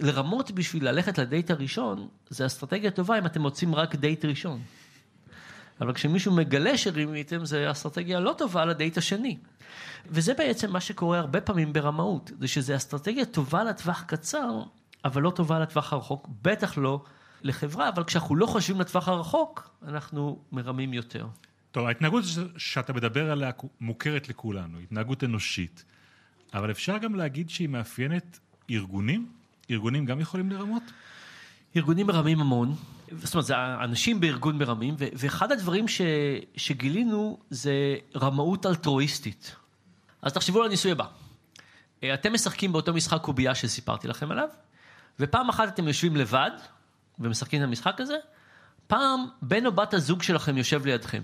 לרמות 0.00 0.50
בשביל 0.50 0.88
ללכת 0.88 1.18
לדייט 1.18 1.50
הראשון, 1.50 2.08
זה 2.28 2.46
אסטרטגיה 2.46 2.90
טובה 2.90 3.18
אם 3.18 3.26
אתם 3.26 3.42
רוצים 3.42 3.74
רק 3.74 3.94
דייט 3.94 4.24
ראשון. 4.24 4.60
אבל 5.80 5.92
כשמישהו 5.92 6.32
מגלה 6.32 6.78
שרימיתם, 6.78 7.44
זה 7.44 7.70
אסטרטגיה 7.70 8.20
לא 8.20 8.34
טובה 8.38 8.64
לדייט 8.64 8.98
השני. 8.98 9.38
וזה 10.06 10.34
בעצם 10.34 10.72
מה 10.72 10.80
שקורה 10.80 11.18
הרבה 11.18 11.40
פעמים 11.40 11.72
ברמאות, 11.72 12.32
זה 12.40 12.48
שזה 12.48 12.76
אסטרטגיה 12.76 13.24
טובה 13.24 13.64
לטווח 13.64 14.02
קצר, 14.02 14.62
אבל 15.04 15.22
לא 15.22 15.30
טובה 15.30 15.58
לטווח 15.58 15.92
הרחוק, 15.92 16.28
בטח 16.42 16.78
לא 16.78 17.04
לחברה, 17.42 17.88
אבל 17.88 18.04
כשאנחנו 18.04 18.36
לא 18.36 18.46
חושבים 18.46 18.80
לטווח 18.80 19.08
הרחוק, 19.08 19.70
אנחנו 19.88 20.38
מרמים 20.52 20.94
יותר. 20.94 21.26
טוב, 21.70 21.86
ההתנהגות 21.86 22.24
שאתה 22.56 22.92
מדבר 22.92 23.30
עליה 23.30 23.50
מוכרת 23.80 24.28
לכולנו, 24.28 24.78
התנהגות 24.78 25.24
אנושית, 25.24 25.84
אבל 26.54 26.70
אפשר 26.70 26.98
גם 26.98 27.14
להגיד 27.14 27.50
שהיא 27.50 27.68
מאפיינת 27.68 28.38
ארגונים? 28.70 29.32
ארגונים 29.70 30.04
גם 30.04 30.20
יכולים 30.20 30.50
לרמות? 30.50 30.82
ארגונים 31.76 32.06
מרמים 32.06 32.40
המון, 32.40 32.74
זאת 33.16 33.34
אומרת, 33.34 33.46
זה 33.46 33.54
אנשים 33.84 34.20
בארגון 34.20 34.58
מרמים, 34.58 34.94
ואחד 34.98 35.52
הדברים 35.52 35.88
ש, 35.88 36.00
שגילינו 36.56 37.38
זה 37.50 37.72
רמאות 38.16 38.66
אלטרואיסטית. 38.66 39.56
אז 40.22 40.32
תחשבו 40.32 40.60
על 40.60 40.66
הניסוי 40.66 40.92
הבא. 40.92 41.04
אה, 42.04 42.14
אתם 42.14 42.32
משחקים 42.32 42.72
באותו 42.72 42.92
משחק 42.92 43.20
קובייה 43.20 43.54
שסיפרתי 43.54 44.08
לכם 44.08 44.30
עליו, 44.30 44.48
ופעם 45.20 45.48
אחת 45.48 45.68
אתם 45.68 45.88
יושבים 45.88 46.16
לבד 46.16 46.50
ומשחקים 47.18 47.62
את 47.62 47.66
המשחק 47.68 48.00
הזה, 48.00 48.16
פעם 48.86 49.26
בן 49.42 49.66
או 49.66 49.72
בת 49.72 49.94
הזוג 49.94 50.22
שלכם 50.22 50.58
יושב 50.58 50.86
לידכם. 50.86 51.22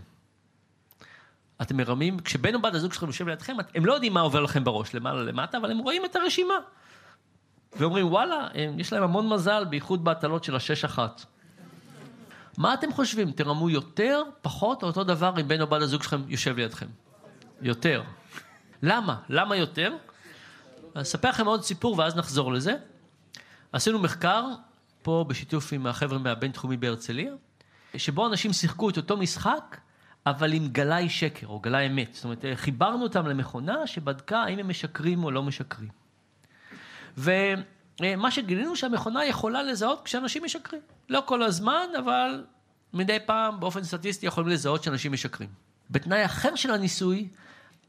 אתם 1.62 1.77
מרמים, 1.77 2.20
כשבן 2.20 2.55
או 2.55 2.62
בת 2.62 2.74
הזוג 2.74 2.92
שלכם 2.92 3.07
יושב 3.07 3.29
לידכם, 3.29 3.57
הם 3.74 3.87
לא 3.87 3.92
יודעים 3.92 4.14
מה 4.14 4.20
עובר 4.20 4.40
לכם 4.40 4.64
בראש, 4.64 4.94
למעלה 4.94 5.22
למטה, 5.22 5.59
אבל 5.59 5.70
הם 5.70 5.79
רואים 5.79 6.05
את 6.05 6.16
הרשימה. 6.16 6.55
ואומרים, 7.77 8.07
וואלה, 8.07 8.48
הם, 8.55 8.81
יש 8.81 8.92
להם 8.92 9.03
המון 9.03 9.29
מזל, 9.29 9.64
בייחוד 9.64 10.05
בהטלות 10.05 10.44
של 10.44 10.57
השש 10.57 10.85
אחת. 10.85 11.24
מה 12.59 12.75
אתם 12.75 12.92
חושבים? 12.92 13.33
תרמו 13.33 13.71
יותר, 13.71 14.23
פחות, 14.42 14.83
או 14.83 14.88
אותו 14.88 15.05
דבר 15.05 15.40
אם 15.40 15.49
בן 15.49 15.61
או 15.61 15.66
בת 15.66 15.83
הזוג 15.83 16.03
שלכם 16.03 16.23
יושב 16.29 16.57
לידכם? 16.57 16.87
יותר. 17.62 18.03
למה? 18.83 19.16
למה 19.29 19.57
יותר? 19.57 19.97
אספר 20.94 21.29
לכם 21.29 21.47
עוד 21.47 21.62
סיפור 21.62 21.99
ואז 21.99 22.16
נחזור 22.16 22.53
לזה. 22.53 22.75
עשינו 23.73 23.99
מחקר 23.99 24.44
פה 25.03 25.25
בשיתוף 25.29 25.73
עם 25.73 25.87
החבר'ה 25.87 26.18
מהבינתחומי 26.18 26.77
בהרצליה, 26.77 27.33
שבו 27.97 28.27
אנשים 28.27 28.53
שיחקו 28.53 28.90
את 28.90 28.97
אותו 28.97 29.16
משחק, 29.16 29.77
אבל 30.27 30.53
עם 30.53 30.68
גלאי 30.68 31.09
שקר 31.09 31.47
או 31.47 31.61
גלאי 31.61 31.87
אמת. 31.87 32.14
זאת 32.14 32.25
אומרת, 32.25 32.44
חיברנו 32.55 33.03
אותם 33.03 33.27
למכונה 33.27 33.87
שבדקה 33.87 34.38
האם 34.38 34.59
הם 34.59 34.68
משקרים 34.68 35.25
או 35.25 35.31
לא 35.31 35.42
משקרים. 35.42 35.88
ומה 38.00 38.30
שגילינו 38.30 38.76
שהמכונה 38.76 39.24
יכולה 39.24 39.62
לזהות 39.62 40.02
כשאנשים 40.04 40.44
משקרים. 40.44 40.82
לא 41.08 41.22
כל 41.26 41.42
הזמן, 41.42 41.87
אבל 41.98 42.44
מדי 42.92 43.18
פעם 43.26 43.61
באופן 43.61 43.84
סטטיסטי 43.84 44.26
יכולים 44.26 44.50
לזהות 44.50 44.82
שאנשים 44.82 45.12
משקרים. 45.12 45.48
בתנאי 45.90 46.24
אחר 46.24 46.54
של 46.54 46.70
הניסוי, 46.70 47.28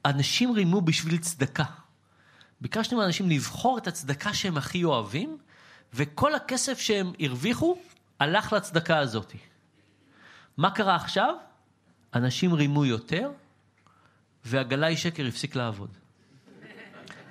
אנשים 0.06 0.52
רימו 0.52 0.82
בשביל 0.82 1.18
צדקה. 1.18 1.64
ביקשנו 2.62 2.98
מאנשים 2.98 3.30
לבחור 3.30 3.78
את 3.78 3.88
הצדקה 3.88 4.34
שהם 4.34 4.58
הכי 4.58 4.84
אוהבים, 4.84 5.38
וכל 5.94 6.36
הכסף 6.36 6.80
שהם 6.80 7.14
הרוויחו 7.20 7.78
הלך 8.20 8.54
לצדקה 8.54 8.98
הזאת. 8.98 9.34
מה 10.58 10.72
קרה 10.72 10.96
עכשיו? 10.96 11.36
אנשים 12.14 12.54
רימו 12.54 12.86
יותר, 12.86 13.32
והגלאי 14.46 14.98
שקר 14.98 15.26
הפסיק 15.26 15.56
לעבוד. 15.56 15.90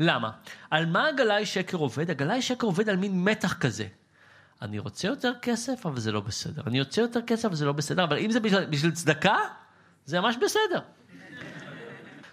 למה? 0.00 0.30
על 0.70 0.86
מה 0.86 1.06
הגלאי 1.06 1.46
שקר 1.46 1.76
עובד? 1.76 2.10
הגלאי 2.10 2.42
שקר 2.42 2.66
עובד 2.66 2.88
על 2.88 2.96
מין 2.96 3.24
מתח 3.24 3.52
כזה. 3.52 3.86
אני 4.62 4.78
רוצה 4.78 5.08
יותר 5.08 5.32
כסף, 5.42 5.86
אבל 5.86 6.00
זה 6.00 6.12
לא 6.12 6.20
בסדר. 6.20 6.62
אני 6.66 6.80
רוצה 6.80 7.00
יותר 7.00 7.20
כסף, 7.26 7.44
אבל 7.44 7.54
זה 7.54 7.64
לא 7.64 7.72
בסדר. 7.72 8.04
אבל 8.04 8.18
אם 8.18 8.30
זה 8.30 8.40
בשביל, 8.40 8.64
בשביל 8.64 8.90
צדקה, 8.90 9.36
זה 10.06 10.20
ממש 10.20 10.36
בסדר. 10.36 10.80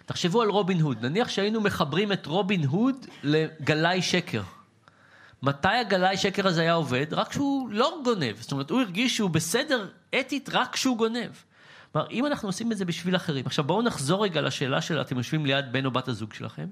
תחשבו 0.06 0.42
על 0.42 0.50
רובין 0.50 0.82
הוד. 0.82 1.06
נניח 1.06 1.30
שהיינו 1.30 1.62
מחברים 1.62 2.12
את 2.12 2.26
רובין 2.26 2.64
הוד 2.64 3.06
לגלאי 3.24 4.02
שקר. 4.02 4.42
מתי 5.44 5.68
הגלאי 5.68 6.18
שקר 6.18 6.48
הזה 6.48 6.62
היה 6.62 6.74
עובד? 6.74 7.06
רק 7.12 7.28
כשהוא 7.28 7.70
לא 7.72 8.00
גונב. 8.04 8.36
זאת 8.40 8.52
אומרת, 8.52 8.70
הוא 8.70 8.82
הרגיש 8.82 9.16
שהוא 9.16 9.30
בסדר 9.30 9.90
אתית 10.20 10.50
רק 10.54 10.74
כשהוא 10.74 10.98
גונב. 10.98 11.32
כלומר, 11.92 12.08
אם 12.12 12.26
אנחנו 12.26 12.50
עושים 12.50 12.72
את 12.72 12.78
זה 12.78 12.86
בשביל 12.86 13.16
אחרים. 13.16 13.46
עכשיו 13.46 13.66
בואו 13.66 13.82
נחזור 13.82 14.24
רגע 14.24 14.42
לשאלה 14.42 14.82
של 14.82 15.02
אתם 15.02 15.18
יושבים 15.18 15.46
ליד 15.46 15.72
בן 15.72 15.86
או 15.86 15.92
בת 15.92 16.08
הזוג 16.08 16.34
שלכם. 16.34 16.68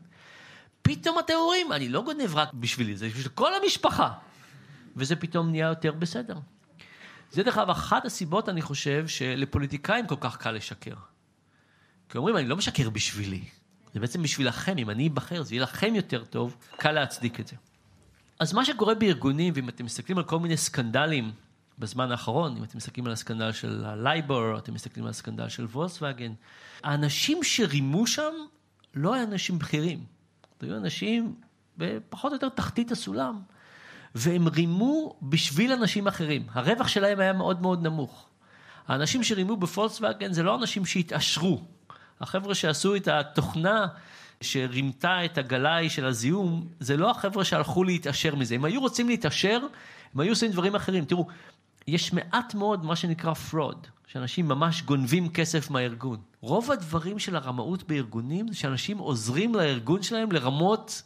פתאום 0.83 1.19
אתם 1.19 1.33
אומרים, 1.33 1.71
אני 1.71 1.89
לא 1.89 2.01
גונב 2.01 2.35
רק 2.35 2.53
בשבילי, 2.53 2.97
זה 2.97 3.07
בשביל 3.07 3.27
כל 3.27 3.51
המשפחה. 3.53 4.11
וזה 4.95 5.15
פתאום 5.15 5.49
נהיה 5.49 5.67
יותר 5.67 5.91
בסדר. 5.91 6.37
זה 7.31 7.43
דרך 7.43 7.57
אגב 7.57 7.69
אחת 7.69 8.05
הסיבות, 8.05 8.49
אני 8.49 8.61
חושב, 8.61 9.07
שלפוליטיקאים 9.07 10.07
כל 10.07 10.15
כך 10.19 10.37
קל 10.37 10.51
לשקר. 10.51 10.95
כי 12.09 12.17
אומרים, 12.17 12.37
אני 12.37 12.47
לא 12.47 12.55
משקר 12.55 12.89
בשבילי, 12.89 13.43
זה 13.93 13.99
בעצם 13.99 14.23
בשבילכם, 14.23 14.77
אם 14.77 14.89
אני 14.89 15.07
אבחר, 15.07 15.43
זה 15.43 15.55
יהיה 15.55 15.63
לכם 15.63 15.95
יותר 15.95 16.23
טוב, 16.25 16.57
קל 16.77 16.91
להצדיק 16.91 17.39
את 17.39 17.47
זה. 17.47 17.55
אז 18.39 18.53
מה 18.53 18.65
שקורה 18.65 18.95
בארגונים, 18.95 19.53
ואם 19.55 19.69
אתם 19.69 19.85
מסתכלים 19.85 20.17
על 20.17 20.23
כל 20.23 20.39
מיני 20.39 20.57
סקנדלים 20.57 21.31
בזמן 21.79 22.11
האחרון, 22.11 22.57
אם 22.57 22.63
אתם 22.63 22.77
מסתכלים 22.77 23.05
על 23.05 23.11
הסקנדל 23.11 23.51
של 23.51 23.85
הלייבור, 23.85 24.57
אתם 24.57 24.73
מסתכלים 24.73 25.05
על 25.05 25.09
הסקנדל 25.09 25.49
של 25.49 25.65
וולסווגן, 25.65 26.33
האנשים 26.83 27.43
שרימו 27.43 28.07
שם 28.07 28.33
לא 28.95 29.13
היו 29.13 29.23
אנשים 29.23 29.59
בכירים. 29.59 30.12
היו 30.63 30.77
אנשים 30.77 31.35
בפחות 31.77 32.31
או 32.31 32.35
יותר 32.35 32.49
תחתית 32.49 32.91
הסולם, 32.91 33.39
והם 34.15 34.47
רימו 34.47 35.15
בשביל 35.21 35.71
אנשים 35.71 36.07
אחרים. 36.07 36.45
הרווח 36.53 36.87
שלהם 36.87 37.19
היה 37.19 37.33
מאוד 37.33 37.61
מאוד 37.61 37.83
נמוך. 37.83 38.27
האנשים 38.87 39.23
שרימו 39.23 39.57
בפולקסווגן 39.57 40.33
זה 40.33 40.43
לא 40.43 40.55
אנשים 40.55 40.85
שהתעשרו. 40.85 41.61
החבר'ה 42.21 42.55
שעשו 42.55 42.95
את 42.95 43.07
התוכנה 43.07 43.87
שרימתה 44.41 45.25
את 45.25 45.37
הגלאי 45.37 45.89
של 45.89 46.05
הזיהום, 46.05 46.67
זה 46.79 46.97
לא 46.97 47.11
החבר'ה 47.11 47.45
שהלכו 47.45 47.83
להתעשר 47.83 48.35
מזה. 48.35 48.55
אם 48.55 48.65
היו 48.65 48.81
רוצים 48.81 49.07
להתעשר, 49.07 49.59
הם 50.13 50.19
היו 50.19 50.31
עושים 50.31 50.51
דברים 50.51 50.75
אחרים. 50.75 51.05
תראו, 51.05 51.27
יש 51.87 52.13
מעט 52.13 52.53
מאוד 52.53 52.85
מה 52.85 52.95
שנקרא 52.95 53.33
fraud, 53.51 53.87
שאנשים 54.07 54.47
ממש 54.47 54.81
גונבים 54.81 55.29
כסף 55.29 55.69
מהארגון. 55.69 56.17
רוב 56.41 56.71
הדברים 56.71 57.19
של 57.19 57.35
הרמאות 57.35 57.83
בארגונים 57.83 58.47
זה 58.47 58.55
שאנשים 58.55 58.97
עוזרים 58.97 59.55
לארגון 59.55 60.03
שלהם 60.03 60.31
לרמות 60.31 61.01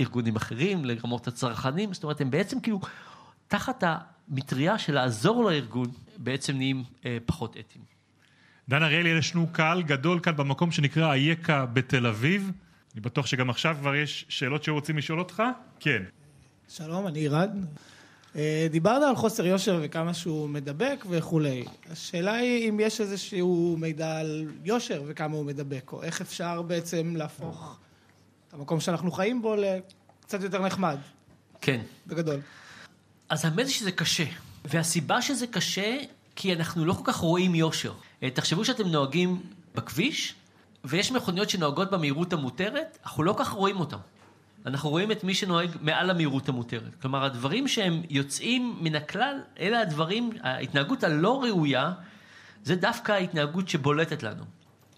ארגונים 0.00 0.36
אחרים, 0.36 0.84
לרמות 0.84 1.28
הצרכנים, 1.28 1.94
זאת 1.94 2.02
אומרת, 2.02 2.20
הם 2.20 2.30
בעצם 2.30 2.60
כאילו 2.60 2.80
תחת 3.48 3.84
המטריה 3.86 4.78
של 4.78 4.94
לעזור 4.94 5.44
לארגון, 5.44 5.88
בעצם 6.16 6.56
נהיים 6.56 6.84
אה, 7.06 7.18
פחות 7.26 7.50
אתיים. 7.50 7.84
דן 8.68 8.82
אריאלי, 8.82 9.08
יש 9.08 9.34
לנו 9.34 9.46
קהל 9.52 9.82
גדול 9.82 10.20
כאן 10.20 10.36
במקום 10.36 10.72
שנקרא 10.72 11.12
אייכה 11.12 11.66
בתל 11.66 12.06
אביב. 12.06 12.50
אני 12.94 13.00
בטוח 13.00 13.26
שגם 13.26 13.50
עכשיו 13.50 13.76
כבר 13.80 13.94
יש 13.94 14.26
שאלות 14.28 14.64
שרוצים 14.64 14.98
לשאול 14.98 15.18
אותך. 15.18 15.42
כן. 15.80 16.02
שלום, 16.68 17.06
אני 17.06 17.18
עירד. 17.18 17.50
אה, 18.36 18.66
דיברת 18.70 19.02
על 19.02 19.16
חוסר 19.16 19.46
יושר 19.46 19.80
וכמה 19.82 20.14
שהוא 20.14 20.48
מדבק 20.48 21.04
וכולי. 21.08 21.64
השאלה 21.90 22.34
היא 22.34 22.68
אם 22.68 22.80
יש 22.80 23.00
איזשהו 23.00 23.76
מידע 23.78 24.18
על 24.18 24.48
יושר 24.64 25.02
וכמה 25.06 25.36
הוא 25.36 25.44
מדבק, 25.44 25.92
או 25.92 26.02
איך 26.02 26.20
אפשר 26.20 26.62
בעצם 26.62 27.14
להפוך 27.16 27.76
את 28.48 28.54
המקום 28.54 28.80
שאנחנו 28.80 29.12
חיים 29.12 29.42
בו 29.42 29.56
לקצת 29.56 30.42
יותר 30.42 30.62
נחמד. 30.62 30.96
כן. 31.60 31.80
בגדול. 32.06 32.40
אז 33.28 33.44
האמת 33.44 33.66
היא 33.66 33.74
שזה 33.74 33.92
קשה. 33.92 34.24
והסיבה 34.64 35.22
שזה 35.22 35.46
קשה, 35.46 35.96
כי 36.36 36.54
אנחנו 36.54 36.84
לא 36.84 36.92
כל 36.92 37.02
כך 37.04 37.16
רואים 37.16 37.54
יושר. 37.54 37.92
אה, 38.22 38.30
תחשבו 38.30 38.64
שאתם 38.64 38.88
נוהגים 38.88 39.42
בכביש, 39.74 40.34
ויש 40.84 41.12
מכוניות 41.12 41.50
שנוהגות 41.50 41.90
במהירות 41.90 42.32
המותרת, 42.32 42.98
אנחנו 43.04 43.22
לא 43.22 43.32
כל 43.32 43.44
כך 43.44 43.50
רואים 43.50 43.80
אותן. 43.80 43.96
אנחנו 44.66 44.90
רואים 44.90 45.12
את 45.12 45.24
מי 45.24 45.34
שנוהג 45.34 45.70
מעל 45.80 46.10
המהירות 46.10 46.48
המותרת. 46.48 46.94
כלומר, 47.02 47.24
הדברים 47.24 47.68
שהם 47.68 48.02
יוצאים 48.10 48.78
מן 48.80 48.94
הכלל, 48.94 49.40
אלה 49.60 49.80
הדברים, 49.80 50.30
ההתנהגות 50.42 51.04
הלא 51.04 51.42
ראויה, 51.42 51.92
זה 52.64 52.76
דווקא 52.76 53.12
ההתנהגות 53.12 53.68
שבולטת 53.68 54.22
לנו. 54.22 54.44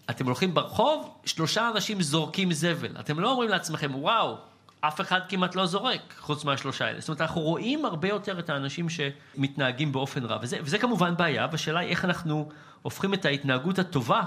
אתם 0.09 0.25
הולכים 0.25 0.53
ברחוב, 0.53 1.15
שלושה 1.25 1.69
אנשים 1.75 2.01
זורקים 2.01 2.53
זבל. 2.53 2.99
אתם 2.99 3.19
לא 3.19 3.31
אומרים 3.31 3.49
לעצמכם, 3.49 3.91
וואו, 3.95 4.37
אף 4.81 5.01
אחד 5.01 5.19
כמעט 5.29 5.55
לא 5.55 5.65
זורק, 5.65 6.13
חוץ 6.19 6.45
מהשלושה 6.45 6.85
האלה. 6.85 6.99
זאת 6.99 7.09
אומרת, 7.09 7.21
אנחנו 7.21 7.41
רואים 7.41 7.85
הרבה 7.85 8.07
יותר 8.07 8.39
את 8.39 8.49
האנשים 8.49 8.87
שמתנהגים 8.89 9.91
באופן 9.91 10.25
רע. 10.25 10.37
וזה, 10.41 10.57
וזה 10.61 10.77
כמובן 10.77 11.17
בעיה, 11.17 11.47
והשאלה 11.51 11.79
היא 11.79 11.89
איך 11.89 12.05
אנחנו 12.05 12.49
הופכים 12.81 13.13
את 13.13 13.25
ההתנהגות 13.25 13.79
הטובה 13.79 14.21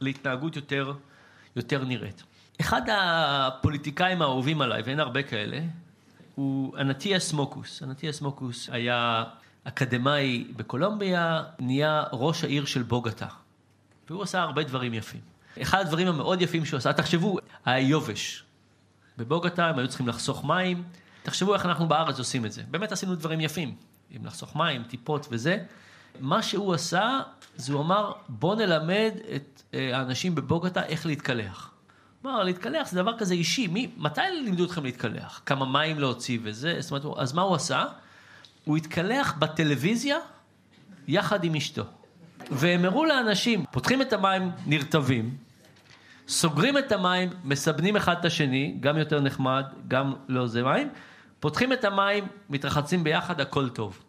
להתנהגות 0.00 0.56
יותר, 0.56 0.92
יותר 1.56 1.84
נראית. 1.84 2.22
אחד 2.60 2.82
הפוליטיקאים 2.92 4.22
האהובים 4.22 4.60
עליי, 4.60 4.82
ואין 4.82 5.00
הרבה 5.00 5.22
כאלה, 5.22 5.60
הוא 6.34 6.78
אנטיה 6.78 7.20
סמוקוס. 7.20 7.82
אנטיה 7.82 8.12
סמוקוס 8.12 8.68
היה 8.72 9.24
אקדמאי 9.64 10.44
בקולומביה, 10.56 11.42
נהיה 11.58 12.02
ראש 12.12 12.44
העיר 12.44 12.64
של 12.64 12.82
בוגטה. 12.82 13.26
והוא 14.10 14.22
עשה 14.22 14.40
הרבה 14.40 14.62
דברים 14.62 14.94
יפים. 14.94 15.20
אחד 15.62 15.80
הדברים 15.80 16.08
המאוד 16.08 16.42
יפים 16.42 16.64
שהוא 16.64 16.78
עשה, 16.78 16.92
תחשבו, 16.92 17.38
היה 17.64 17.88
יובש. 17.88 18.44
בבוגטה 19.18 19.66
הם 19.66 19.78
היו 19.78 19.88
צריכים 19.88 20.08
לחסוך 20.08 20.44
מים. 20.44 20.82
תחשבו 21.22 21.54
איך 21.54 21.66
אנחנו 21.66 21.88
בארץ 21.88 22.18
עושים 22.18 22.46
את 22.46 22.52
זה. 22.52 22.62
באמת 22.70 22.92
עשינו 22.92 23.14
דברים 23.14 23.40
יפים, 23.40 23.74
עם 24.10 24.26
לחסוך 24.26 24.56
מים, 24.56 24.82
טיפות 24.82 25.26
וזה. 25.30 25.58
מה 26.20 26.42
שהוא 26.42 26.74
עשה, 26.74 27.20
זה 27.56 27.72
הוא 27.72 27.82
אמר, 27.82 28.12
בוא 28.28 28.56
נלמד 28.56 29.12
את 29.36 29.62
אה, 29.74 29.98
האנשים 29.98 30.34
בבוגטה 30.34 30.82
איך 30.84 31.06
להתקלח. 31.06 31.73
כלומר, 32.24 32.42
להתקלח 32.42 32.88
זה 32.88 33.02
דבר 33.02 33.18
כזה 33.18 33.34
אישי. 33.34 33.66
מי, 33.66 33.90
מתי 33.96 34.20
לימדו 34.44 34.64
אתכם 34.64 34.84
להתקלח? 34.84 35.42
כמה 35.46 35.64
מים 35.66 35.98
להוציא 35.98 36.38
וזה? 36.42 36.76
זאת 36.80 37.04
אומרת, 37.04 37.18
אז 37.18 37.32
מה 37.32 37.42
הוא 37.42 37.54
עשה? 37.54 37.84
הוא 38.64 38.76
התקלח 38.76 39.34
בטלוויזיה 39.38 40.16
יחד 41.08 41.44
עם 41.44 41.54
אשתו. 41.54 41.82
והם 42.50 42.84
הראו 42.84 43.04
לאנשים, 43.04 43.64
פותחים 43.70 44.02
את 44.02 44.12
המים, 44.12 44.50
נרטבים, 44.66 45.36
סוגרים 46.28 46.78
את 46.78 46.92
המים, 46.92 47.30
מסבנים 47.44 47.96
אחד 47.96 48.16
את 48.20 48.24
השני, 48.24 48.76
גם 48.80 48.98
יותר 48.98 49.20
נחמד, 49.20 49.64
גם 49.88 50.14
לא 50.28 50.46
זה 50.46 50.62
מים, 50.62 50.88
פותחים 51.40 51.72
את 51.72 51.84
המים, 51.84 52.26
מתרחצים 52.50 53.04
ביחד, 53.04 53.40
הכל 53.40 53.68
טוב. 53.68 54.02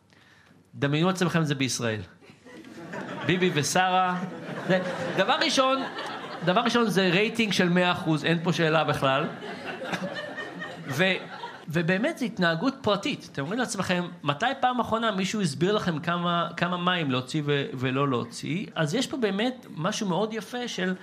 דמיינו 0.75 1.10
עצמכם 1.10 1.41
את 1.41 1.47
זה 1.47 1.56
בישראל. 1.56 2.01
ביבי 3.25 3.51
ושרה. 3.54 4.23
דבר 5.17 5.36
ראשון, 5.41 5.84
דבר 6.46 6.62
ראשון 6.62 6.90
זה 6.90 7.10
רייטינג 7.10 7.54
של 7.54 7.70
100%, 8.06 8.10
אין 8.24 8.40
פה 8.44 8.54
שאלה 8.54 8.84
בכלל. 8.84 9.28
ו, 10.88 11.04
ובאמת 11.68 12.18
זו 12.18 12.26
התנהגות 12.26 12.74
פרטית. 12.82 13.30
אתם 13.32 13.42
אומרים 13.42 13.60
לעצמכם, 13.60 14.08
מתי 14.24 14.46
פעם 14.60 14.80
אחרונה 14.80 15.12
מישהו 15.12 15.42
הסביר 15.42 15.76
לכם 15.76 16.00
כמה, 16.00 16.50
כמה 16.58 16.78
מים 16.78 17.12
להוציא 17.12 17.42
ו, 17.46 17.66
ולא 17.74 18.10
להוציא? 18.10 18.66
אז 18.76 18.96
יש 18.96 19.08
פה 19.08 19.18
באמת 19.18 19.66
משהו 19.76 20.08
מאוד 20.08 20.34
יפה 20.34 20.68
של 20.68 20.96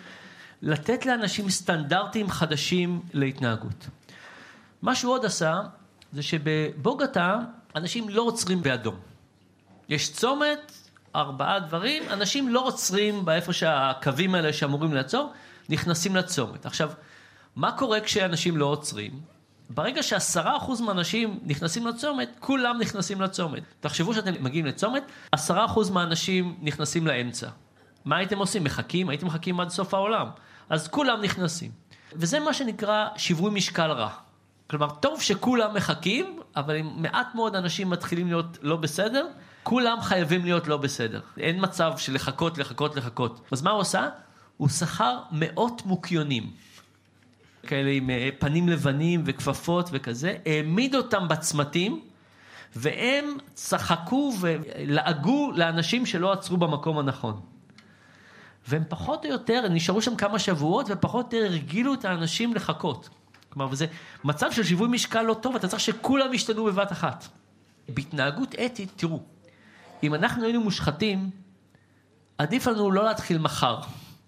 לתת 0.63 1.07
לאנשים 1.07 1.51
סטנדרטים 1.51 2.31
חדשים 2.31 3.01
להתנהגות. 3.13 3.87
מה 4.83 4.95
שהוא 4.95 5.13
עוד 5.13 5.25
עשה, 5.25 5.61
זה 6.13 6.23
שבבוגטה 6.23 7.39
אנשים 7.77 8.09
לא 8.09 8.23
עוצרים 8.23 8.63
באדום. 8.63 8.97
יש 9.89 10.13
צומת, 10.13 10.82
ארבעה 11.17 11.61
דברים, 11.61 12.03
אנשים 12.11 12.49
לא 12.49 12.67
עוצרים 12.67 13.25
באיפה 13.25 13.53
שהקווים 13.53 14.35
האלה 14.35 14.53
שאמורים 14.53 14.93
לעצור, 14.93 15.33
נכנסים 15.69 16.17
לצומת. 16.17 16.67
עכשיו, 16.67 16.91
מה 17.57 17.73
קורה 17.73 18.01
כשאנשים 18.01 18.57
לא 18.57 18.67
עוצרים? 18.67 19.21
ברגע 19.71 20.03
שעשרה 20.03 20.57
אחוז 20.57 20.81
מהאנשים 20.81 21.41
נכנסים 21.45 21.87
לצומת, 21.87 22.29
כולם 22.41 22.79
נכנסים 22.81 23.21
לצומת. 23.21 23.63
תחשבו 23.81 24.15
שאתם 24.15 24.33
מגיעים 24.41 24.67
לצומת, 24.67 25.03
עשרה 25.33 25.65
אחוז 25.65 25.91
מהאנשים 25.91 26.57
נכנסים 26.63 27.07
לאמצע. 27.07 27.49
מה 28.05 28.17
הייתם 28.17 28.39
עושים? 28.39 28.65
מחכים? 28.65 29.09
הייתם 29.09 29.27
מחכים 29.27 29.61
עד 29.61 29.69
סוף 29.69 29.95
העולם. 29.95 30.27
אז 30.71 30.89
כולם 30.89 31.23
נכנסים. 31.23 31.71
וזה 32.13 32.41
מה 32.41 32.55
שנקרא 32.55 33.07
שיווי 33.17 33.51
משקל 33.51 33.91
רע. 33.91 34.11
כלומר, 34.71 34.91
טוב 34.91 35.21
שכולם 35.21 35.75
מחכים, 35.75 36.41
אבל 36.57 36.77
אם 36.77 36.91
מעט 36.97 37.35
מאוד 37.35 37.57
אנשים 37.57 37.91
מתחילים 37.91 38.27
להיות 38.27 38.59
לא 38.63 38.77
בסדר, 38.77 39.27
כולם 39.63 40.01
חייבים 40.01 40.45
להיות 40.45 40.69
לא 40.69 40.77
בסדר. 40.77 41.21
אין 41.39 41.57
מצב 41.61 41.93
של 41.97 42.15
לחכות, 42.15 42.59
לחכות, 42.59 42.97
לחכות. 42.97 43.41
אז 43.51 43.63
מה 43.63 43.71
הוא 43.71 43.81
עושה? 43.81 44.09
הוא 44.57 44.69
שכר 44.69 45.19
מאות 45.33 45.87
מוקיונים. 45.87 46.51
כאלה 47.67 47.91
עם 47.91 48.11
אה, 48.11 48.29
פנים 48.39 48.69
לבנים 48.69 49.23
וכפפות 49.27 49.89
וכזה, 49.93 50.37
העמיד 50.47 50.95
אותם 50.95 51.29
בצמתים, 51.29 52.01
והם 52.77 53.37
צחקו 53.55 54.35
ולעגו 54.41 55.53
לאנשים 55.55 56.07
שלא 56.07 56.33
עצרו 56.33 56.57
במקום 56.57 56.99
הנכון. 56.99 57.41
והם 58.69 58.83
פחות 58.89 59.25
או 59.25 59.31
יותר, 59.31 59.69
נשארו 59.71 60.03
שם 60.03 60.17
כמה 60.17 60.39
שבועות, 60.39 60.87
ופחות 60.89 61.35
או 61.35 61.39
יותר 61.39 61.53
הרגילו 61.53 61.95
את 61.95 62.05
האנשים 62.05 62.55
לחכות. 62.55 63.09
כלומר, 63.49 63.73
וזה 63.73 63.87
מצב 64.25 64.53
של 64.53 64.65
שיווי 64.65 64.89
משקל 64.89 65.23
לא 65.23 65.35
טוב, 65.35 65.57
אתה 65.57 65.69
צריך 65.69 65.83
שכולם 65.83 66.35
ישתנו 66.35 66.65
בבת 66.65 66.93
אחת. 66.93 67.29
בהתנהגות 67.89 68.55
אתית, 68.55 68.93
תראו, 68.97 69.21
אם 70.03 70.15
אנחנו 70.15 70.45
היינו 70.45 70.61
מושחתים, 70.61 71.31
עדיף 72.39 72.67
לנו 72.67 72.91
לא 72.91 73.05
להתחיל 73.05 73.39
מחר 73.39 73.79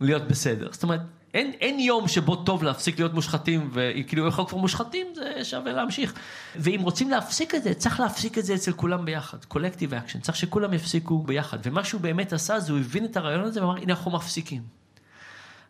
להיות 0.00 0.28
בסדר. 0.28 0.68
זאת 0.72 0.82
אומרת, 0.82 1.00
אין, 1.34 1.52
אין 1.60 1.80
יום 1.80 2.08
שבו 2.08 2.36
טוב 2.36 2.62
להפסיק 2.64 2.98
להיות 2.98 3.14
מושחתים, 3.14 3.70
וכאילו 3.72 4.26
אנחנו 4.26 4.46
כבר 4.46 4.58
מושחתים, 4.58 5.06
זה 5.14 5.44
שווה 5.44 5.72
להמשיך. 5.72 6.14
ואם 6.56 6.80
רוצים 6.82 7.10
להפסיק 7.10 7.54
את 7.54 7.62
זה, 7.62 7.74
צריך 7.74 8.00
להפסיק 8.00 8.38
את 8.38 8.44
זה 8.44 8.54
אצל 8.54 8.72
כולם 8.72 9.04
ביחד. 9.04 9.44
collective 9.44 9.94
action, 9.94 10.20
צריך 10.20 10.36
שכולם 10.38 10.74
יפסיקו 10.74 11.18
ביחד. 11.22 11.58
ומה 11.64 11.84
שהוא 11.84 12.00
באמת 12.00 12.32
עשה, 12.32 12.60
זה 12.60 12.72
הוא 12.72 12.80
הבין 12.80 13.04
את 13.04 13.16
הרעיון 13.16 13.44
הזה 13.44 13.60
ואמר, 13.62 13.76
הנה 13.76 13.92
אנחנו 13.92 14.10
מפסיקים. 14.10 14.62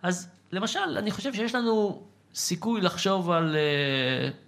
אז 0.03 0.29
למשל, 0.53 0.99
אני 0.99 1.11
חושב 1.11 1.35
שיש 1.35 1.55
לנו 1.55 2.03
סיכוי 2.35 2.81
לחשוב 2.81 3.31
על 3.31 3.57
uh, 3.57 4.44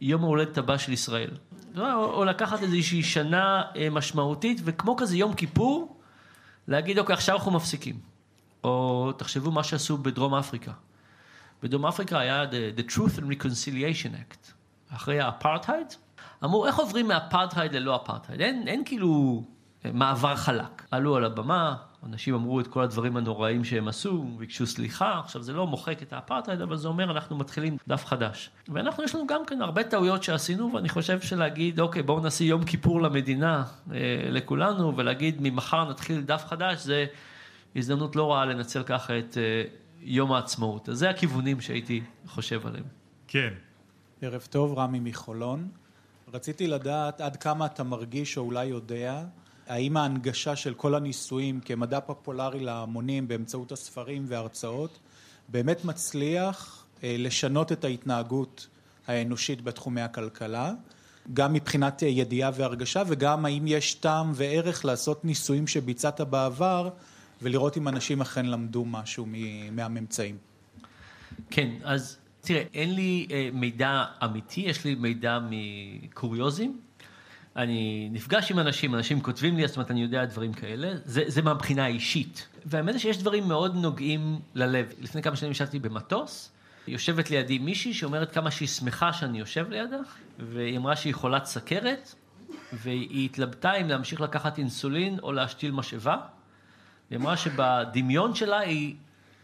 יום 0.00 0.24
ההולדת 0.24 0.58
הבא 0.58 0.78
של 0.78 0.92
ישראל. 0.92 1.30
או, 1.78 2.04
או 2.04 2.24
לקחת 2.24 2.62
איזושהי 2.62 3.02
שנה 3.02 3.62
uh, 3.72 3.76
משמעותית, 3.90 4.60
וכמו 4.64 4.96
כזה 4.96 5.16
יום 5.16 5.34
כיפור, 5.34 6.00
להגיד, 6.68 6.98
אוקיי, 6.98 7.12
עכשיו 7.12 7.36
אנחנו 7.36 7.52
מפסיקים. 7.52 7.98
או 8.64 9.12
תחשבו 9.12 9.50
מה 9.50 9.64
שעשו 9.64 9.98
בדרום 9.98 10.34
אפריקה. 10.34 10.72
בדרום 11.62 11.86
אפריקה 11.86 12.18
היה 12.18 12.44
the, 12.44 12.80
the 12.80 12.92
Truth 12.92 13.18
and 13.18 13.22
Reconciliation 13.22 14.12
Act. 14.12 14.52
אחרי 14.94 15.20
האפרטהייד, 15.20 15.86
אמרו, 16.44 16.66
איך 16.66 16.76
עוברים 16.76 17.08
מאפרטהייד 17.08 17.72
ללא 17.74 17.96
אפרטהייד? 17.96 18.40
אין, 18.40 18.68
אין 18.68 18.82
כאילו 18.84 19.44
מעבר 19.84 20.36
חלק. 20.36 20.82
עלו 20.90 21.16
על 21.16 21.24
הבמה, 21.24 21.76
אנשים 22.06 22.34
אמרו 22.34 22.60
את 22.60 22.66
כל 22.66 22.82
הדברים 22.82 23.16
הנוראים 23.16 23.64
שהם 23.64 23.88
עשו, 23.88 24.22
ביקשו 24.22 24.66
סליחה, 24.66 25.20
עכשיו 25.20 25.42
זה 25.42 25.52
לא 25.52 25.66
מוחק 25.66 26.02
את 26.02 26.12
האפרטהייד, 26.12 26.60
אבל 26.60 26.76
זה 26.76 26.88
אומר 26.88 27.10
אנחנו 27.10 27.36
מתחילים 27.36 27.76
דף 27.88 28.04
חדש. 28.04 28.50
ואנחנו, 28.68 29.04
יש 29.04 29.14
לנו 29.14 29.26
גם 29.26 29.46
כן 29.46 29.62
הרבה 29.62 29.84
טעויות 29.84 30.22
שעשינו, 30.22 30.72
ואני 30.74 30.88
חושב 30.88 31.20
שלהגיד, 31.20 31.80
אוקיי, 31.80 32.02
בואו 32.02 32.20
נעשה 32.20 32.44
יום 32.44 32.64
כיפור 32.64 33.02
למדינה, 33.02 33.64
אה, 33.92 33.96
לכולנו, 34.30 34.96
ולהגיד 34.96 35.36
ממחר 35.40 35.90
נתחיל 35.90 36.20
דף 36.20 36.44
חדש, 36.46 36.80
זה 36.80 37.06
הזדמנות 37.76 38.16
לא 38.16 38.32
רעה 38.32 38.44
לנצל 38.44 38.82
ככה 38.82 39.18
את 39.18 39.38
אה, 39.38 39.62
יום 40.00 40.32
העצמאות. 40.32 40.88
אז 40.88 40.98
זה 40.98 41.10
הכיוונים 41.10 41.60
שהייתי 41.60 42.02
חושב 42.26 42.66
עליהם. 42.66 42.84
כן. 43.28 43.52
ערב 44.22 44.46
טוב, 44.50 44.78
רמי 44.78 45.00
מחולון. 45.00 45.68
רציתי 46.32 46.66
לדעת 46.66 47.20
עד 47.20 47.36
כמה 47.36 47.66
אתה 47.66 47.82
מרגיש 47.82 48.38
או 48.38 48.42
אולי 48.42 48.64
יודע 48.64 49.24
האם 49.66 49.96
ההנגשה 49.96 50.56
של 50.56 50.74
כל 50.74 50.94
הניסויים 50.94 51.60
כמדע 51.60 52.00
פופולרי 52.00 52.60
להמונים 52.60 53.28
באמצעות 53.28 53.72
הספרים 53.72 54.24
וההרצאות 54.28 54.98
באמת 55.48 55.84
מצליח 55.84 56.84
אה, 57.04 57.16
לשנות 57.18 57.72
את 57.72 57.84
ההתנהגות 57.84 58.66
האנושית 59.06 59.62
בתחומי 59.62 60.00
הכלכלה, 60.00 60.72
גם 61.32 61.52
מבחינת 61.52 62.02
אה, 62.02 62.08
ידיעה 62.08 62.50
והרגשה 62.54 63.02
וגם 63.06 63.44
האם 63.44 63.66
יש 63.66 63.94
טעם 63.94 64.32
וערך 64.34 64.84
לעשות 64.84 65.24
ניסויים 65.24 65.66
שביצעת 65.66 66.20
בעבר 66.20 66.90
ולראות 67.42 67.76
אם 67.76 67.88
אנשים 67.88 68.20
אכן 68.20 68.46
למדו 68.46 68.84
משהו 68.84 69.26
מהממצאים. 69.72 70.36
כן, 71.50 71.70
אז 71.84 72.18
תראה, 72.40 72.62
אין 72.74 72.94
לי 72.94 73.26
אה, 73.30 73.48
מידע 73.52 74.04
אמיתי, 74.24 74.60
יש 74.60 74.84
לי 74.84 74.94
מידע 74.94 75.38
מקוריוזים. 75.50 76.80
אני 77.56 78.08
נפגש 78.12 78.50
עם 78.50 78.58
אנשים, 78.58 78.94
אנשים 78.94 79.20
כותבים 79.20 79.56
לי, 79.56 79.68
זאת 79.68 79.76
אומרת, 79.76 79.90
אני 79.90 80.02
יודע 80.02 80.24
דברים 80.24 80.52
כאלה, 80.52 80.92
זה, 81.04 81.22
זה 81.26 81.42
מהבחינה 81.42 81.84
האישית. 81.84 82.48
והאמת 82.66 82.94
היא 82.94 83.00
שיש 83.00 83.18
דברים 83.18 83.48
מאוד 83.48 83.76
נוגעים 83.76 84.40
ללב. 84.54 84.86
לפני 85.00 85.22
כמה 85.22 85.36
שנים 85.36 85.52
ישבתי 85.52 85.78
במטוס, 85.78 86.52
יושבת 86.88 87.30
לידי 87.30 87.58
מישהי 87.58 87.94
שאומרת 87.94 88.32
כמה 88.32 88.50
שהיא 88.50 88.68
שמחה 88.68 89.12
שאני 89.12 89.38
יושב 89.38 89.66
לידה, 89.70 89.96
והיא 90.38 90.76
אמרה 90.76 90.96
שהיא 90.96 91.14
חולת 91.14 91.44
סכרת, 91.44 92.14
והיא 92.72 93.24
התלבטה 93.24 93.74
אם 93.74 93.88
להמשיך 93.88 94.20
לקחת 94.20 94.58
אינסולין 94.58 95.18
או 95.22 95.32
להשתיל 95.32 95.70
משאבה. 95.70 96.16
היא 97.10 97.18
אמרה 97.18 97.36
שבדמיון 97.36 98.34
שלה 98.34 98.58
היא 98.58 98.94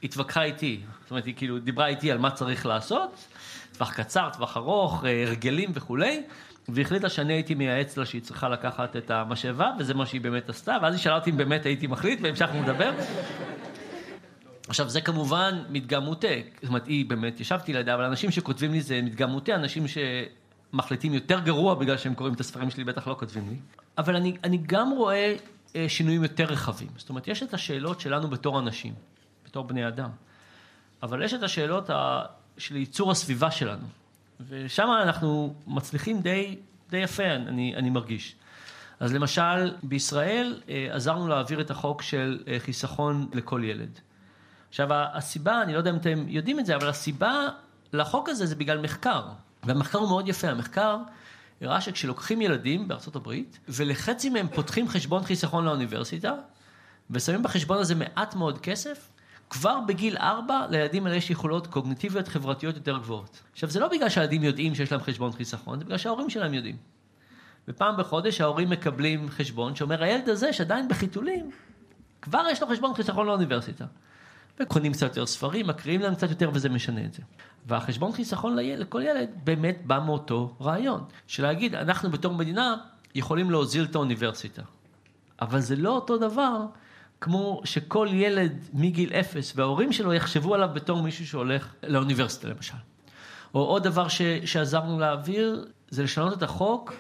התווכחה 0.03 0.43
איתי. 0.43 0.81
זאת 1.03 1.11
אומרת, 1.11 1.27
היא 1.27 1.35
כאילו 1.35 1.59
דיברה 1.59 1.87
איתי 1.87 2.11
על 2.11 2.19
מה 2.19 2.31
צריך 2.31 2.67
לעשות, 2.67 3.27
טווח 3.73 3.93
קצר, 3.93 4.29
טווח 4.33 4.57
ארוך, 4.57 5.05
אה, 5.05 5.23
הרגלים 5.27 5.71
וכולי. 5.75 6.23
והחליטה 6.69 7.09
שאני 7.09 7.33
הייתי 7.33 7.55
מייעץ 7.55 7.97
לה 7.97 8.07
שהיא 8.07 8.23
צריכה 8.23 8.49
לקחת 8.49 8.97
את 8.97 9.11
המשאבה, 9.11 9.71
וזה 9.79 9.95
מה 9.95 10.07
שהיא 10.07 10.21
באמת 10.21 10.49
עשתה, 10.49 10.77
ואז 10.83 10.95
היא 10.95 11.01
שאלה 11.03 11.15
אותי 11.15 11.31
אם 11.31 11.37
באמת 11.37 11.67
הייתי 11.67 11.87
מחליט, 11.87 12.19
והמשכנו 12.23 12.63
לדבר. 12.63 12.93
עכשיו, 14.69 14.89
זה 14.89 15.01
כמובן 15.01 15.63
מדגם 15.69 16.05
מוטה, 16.05 16.29
זאת 16.63 16.69
אומרת, 16.69 16.87
היא 16.87 17.07
באמת, 17.07 17.41
ישבתי 17.41 17.73
לידה, 17.73 17.95
אבל 17.95 18.05
אנשים 18.05 18.31
שכותבים 18.31 18.73
לי 18.73 18.81
זה 18.81 19.03
מדגם 19.03 19.31
מוטה, 19.31 19.55
אנשים 19.55 19.85
שמחליטים 19.89 21.15
יותר 21.15 21.41
גרוע 21.41 21.75
בגלל 21.75 21.97
שהם 21.97 22.15
קוראים 22.15 22.35
את 22.35 22.41
הספרים 22.41 22.71
שלי, 22.71 22.85
בטח 22.85 23.07
לא 23.07 23.17
כותבים 23.19 23.49
לי. 23.49 23.57
אבל 23.99 24.17
אני, 24.17 24.37
אני 24.45 24.59
גם 24.67 24.91
רואה 24.91 25.37
אה, 25.77 25.89
שינויים 25.89 26.23
יותר 26.23 26.45
רחבים. 26.45 26.89
זאת 26.97 27.09
אומרת, 27.09 27.29
יש 27.29 27.43
את 27.43 27.55
השאלות 27.55 28.01
שלנו 28.01 28.29
בתור 28.29 28.59
אנשים, 28.59 28.95
בתור 29.47 29.65
בני 29.65 29.89
אדם, 29.89 30.11
אבל 31.03 31.23
יש 31.23 31.35
את 31.35 31.43
השאלות 31.43 31.91
ה... 31.91 32.23
של 32.59 32.77
ייצור 32.77 33.11
הסביבה 33.11 33.51
שלנו. 33.51 34.02
ושם 34.49 34.89
אנחנו 35.03 35.55
מצליחים 35.67 36.21
די, 36.21 36.57
די 36.91 36.99
יפה, 36.99 37.27
אני, 37.35 37.77
אני 37.77 37.91
מרגיש. 37.91 38.37
אז 39.01 39.15
למשל, 39.15 39.75
בישראל 39.83 40.61
אה, 40.69 40.89
עזרנו 40.91 41.29
להעביר 41.29 41.61
את 41.61 41.71
החוק 41.71 42.03
של 42.03 42.43
אה, 42.49 42.57
חיסכון 42.59 43.29
לכל 43.35 43.63
ילד. 43.65 43.99
עכשיו, 44.69 44.89
הסיבה, 44.91 45.63
אני 45.63 45.73
לא 45.73 45.79
יודע 45.79 45.91
אם 45.91 45.97
אתם 45.97 46.25
יודעים 46.29 46.61
את 46.61 46.67
זה, 46.67 46.77
אבל 46.77 46.89
הסיבה 46.89 47.49
לחוק 47.93 48.29
הזה 48.29 48.47
זה 48.47 48.55
בגלל 48.55 48.79
מחקר. 48.79 49.23
והמחקר 49.65 49.99
הוא 49.99 50.09
מאוד 50.09 50.29
יפה. 50.29 50.49
המחקר 50.49 50.97
הראה 51.61 51.81
שכשלוקחים 51.81 52.41
ילדים 52.41 52.89
בארצות 52.89 53.17
הברית, 53.17 53.59
ולחצי 53.69 54.29
מהם 54.31 54.49
פותחים 54.49 54.89
חשבון 54.89 55.25
חיסכון 55.25 55.65
לאוניברסיטה, 55.65 56.35
ושמים 57.11 57.43
בחשבון 57.43 57.79
הזה 57.79 57.95
מעט 57.95 58.35
מאוד 58.35 58.59
כסף, 58.59 59.11
כבר 59.53 59.81
בגיל 59.87 60.17
ארבע 60.17 60.67
לילדים 60.71 61.07
האלה 61.07 61.17
יש 61.17 61.31
יכולות 61.31 61.67
קוגניטיביות 61.67 62.29
חברתיות 62.29 62.77
יותר 62.77 62.99
גבוהות. 62.99 63.43
עכשיו 63.53 63.71
זה 63.71 63.81
לא 63.81 63.89
בגלל 63.89 64.09
שהילדים 64.09 64.43
יודעים 64.43 64.75
שיש 64.75 64.93
להם 64.93 65.01
חשבון 65.01 65.33
חיסכון, 65.33 65.79
זה 65.79 65.85
בגלל 65.85 65.99
שההורים 65.99 66.31
שלהם 66.31 66.55
יודעים. 66.55 66.77
ופעם 67.69 67.97
בחודש 67.97 68.41
ההורים 68.41 68.71
מקבלים 68.71 69.31
חשבון 69.31 69.75
שאומר 69.75 70.03
הילד 70.03 70.29
הזה 70.29 70.53
שעדיין 70.53 70.89
בחיתולים, 70.89 71.51
כבר 72.23 72.43
יש 72.51 72.63
לו 72.63 72.69
חשבון 72.69 72.95
חיסכון 72.95 73.27
לאוניברסיטה. 73.27 73.85
וקונים 74.61 74.93
קצת 74.93 75.07
יותר 75.07 75.27
ספרים, 75.27 75.67
מקריאים 75.67 76.01
להם 76.01 76.15
קצת 76.15 76.31
יותר 76.31 76.51
וזה 76.53 76.69
משנה 76.69 77.05
את 77.05 77.15
זה. 77.15 77.23
והחשבון 77.67 78.13
חיסכון 78.13 78.57
לכל 78.57 79.03
ילד 79.03 79.29
באמת 79.45 79.79
בא 79.87 80.01
מאותו 80.07 80.57
רעיון, 80.61 81.05
של 81.27 81.43
להגיד 81.43 81.75
אנחנו 81.75 82.11
בתור 82.11 82.35
מדינה 82.35 82.77
יכולים 83.15 83.51
להוזיל 83.51 83.85
את 83.85 83.95
האוניברסיטה. 83.95 84.63
אבל 85.41 85.61
זה 85.61 85.77
לא 85.77 85.91
אותו 85.91 86.19
דבר 86.19 86.67
כמו 87.23 87.61
שכל 87.65 88.09
ילד 88.13 88.53
מגיל 88.73 89.13
אפס 89.13 89.53
וההורים 89.57 89.93
שלו 89.93 90.15
יחשבו 90.15 90.55
עליו 90.55 90.69
בתור 90.75 91.03
מישהו 91.03 91.27
שהולך 91.27 91.75
לאוניברסיטה 91.83 92.49
למשל. 92.49 92.75
או 93.55 93.61
עוד 93.61 93.83
דבר 93.83 94.09
ש, 94.09 94.23
שעזרנו 94.45 94.99
להעביר, 94.99 95.67
זה 95.91 96.03
לשנות 96.03 96.33
את 96.33 96.43
החוק 96.43 96.93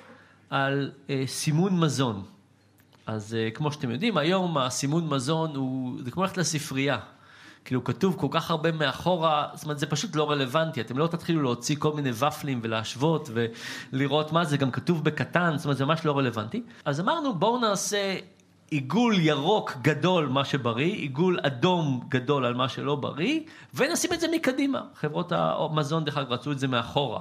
על 0.50 0.90
אה, 1.10 1.24
סימון 1.26 1.80
מזון. 1.80 2.22
אז 3.06 3.34
אה, 3.34 3.50
כמו 3.50 3.72
שאתם 3.72 3.90
יודעים, 3.90 4.16
היום 4.16 4.58
הסימון 4.58 5.08
מזון 5.08 5.56
הוא, 5.56 5.98
זה 6.04 6.10
כמו 6.10 6.22
ללכת 6.22 6.36
לספרייה. 6.36 6.98
כאילו 7.64 7.84
כתוב 7.84 8.16
כל 8.18 8.28
כך 8.30 8.50
הרבה 8.50 8.72
מאחורה, 8.72 9.48
זאת 9.54 9.64
אומרת 9.64 9.78
זה 9.78 9.86
פשוט 9.86 10.16
לא 10.16 10.30
רלוונטי, 10.30 10.80
אתם 10.80 10.98
לא 10.98 11.06
תתחילו 11.06 11.42
להוציא 11.42 11.76
כל 11.78 11.92
מיני 11.92 12.10
ופלים 12.12 12.60
ולהשוות 12.62 13.28
ולראות 13.92 14.32
מה 14.32 14.44
זה, 14.44 14.56
גם 14.56 14.70
כתוב 14.70 15.04
בקטן, 15.04 15.52
זאת 15.56 15.64
אומרת 15.64 15.76
זה 15.76 15.84
ממש 15.84 16.04
לא 16.04 16.18
רלוונטי. 16.18 16.62
אז 16.84 17.00
אמרנו 17.00 17.34
בואו 17.34 17.58
נעשה 17.58 18.16
עיגול 18.72 19.18
ירוק 19.18 19.72
גדול 19.82 20.28
מה 20.28 20.44
שבריא, 20.44 20.94
עיגול 20.94 21.38
אדום 21.42 22.06
גדול 22.08 22.44
על 22.44 22.54
מה 22.54 22.68
שלא 22.68 22.96
בריא, 22.96 23.40
ונשים 23.74 24.12
את 24.12 24.20
זה 24.20 24.26
מקדימה. 24.32 24.82
חברות 24.94 25.32
המזון 25.32 26.04
דרך 26.04 26.16
אגב 26.16 26.32
רצו 26.32 26.52
את 26.52 26.58
זה 26.58 26.68
מאחורה. 26.68 27.20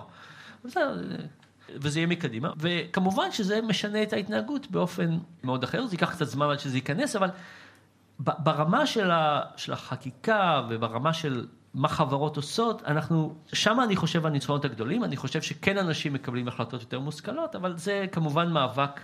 וזה 1.76 2.00
יהיה 2.00 2.08
מקדימה, 2.08 2.50
וכמובן 2.58 3.32
שזה 3.32 3.62
משנה 3.62 4.04
את 4.04 4.14
ההתנהגות 4.14 4.72
באופן 4.72 5.18
מאוד 5.44 5.64
אחר, 5.64 5.88
זה 5.88 5.94
ייקח 5.94 6.12
קצת 6.12 6.26
זמן 6.26 6.50
עד 6.50 6.60
שזה 6.60 6.78
ייכנס, 6.78 7.16
אבל 7.16 7.30
ברמה 8.20 8.86
של, 8.86 9.12
ה, 9.12 9.42
של 9.56 9.74
החקיקה 9.74 10.62
וברמה 10.70 11.14
של 11.14 11.48
מה 11.74 11.88
חברות 11.88 12.38
עושות, 12.38 12.84
אנחנו, 12.88 13.36
שם 13.54 13.80
אני 13.84 13.96
חושב 13.96 14.26
הניצחונות 14.26 14.66
הגדולים, 14.66 15.04
אני 15.04 15.18
חושב 15.18 15.42
שכן 15.42 15.78
אנשים 15.78 16.14
מקבלים 16.14 16.48
החלטות 16.48 16.82
יותר 16.82 17.00
מושכלות, 17.00 17.56
אבל 17.56 17.78
זה 17.78 18.06
כמובן 18.12 18.52
מאבק 18.52 19.02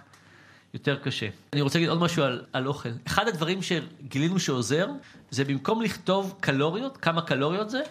יותר 0.74 0.96
קשה. 0.96 1.28
אני 1.54 1.62
רוצה 1.62 1.80
להגיד 1.80 1.90
עוד 1.90 2.00
משהו 2.00 2.24
על, 2.24 2.42
על 2.54 2.68
אוכל. 2.68 2.90
אחד 3.08 3.28
הדברים 3.28 3.60
שגילינו 3.62 4.40
שעוזר, 4.40 4.88
זה 5.30 5.46
במקום 5.46 5.82
לכתוב 5.82 6.36
קלוריות, 6.40 6.98
כמה 6.98 7.22
קלוריות 7.22 7.70
זה, 7.70 7.82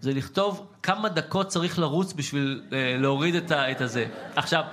זה 0.00 0.12
לכתוב 0.12 0.66
כמה 0.82 1.08
דקות 1.08 1.46
צריך 1.46 1.78
לרוץ 1.78 2.12
בשביל 2.12 2.62
אה, 2.72 2.96
להוריד 2.98 3.34
את, 3.34 3.50
ה, 3.50 3.70
את 3.70 3.80
הזה. 3.80 4.06
עכשיו, 4.36 4.64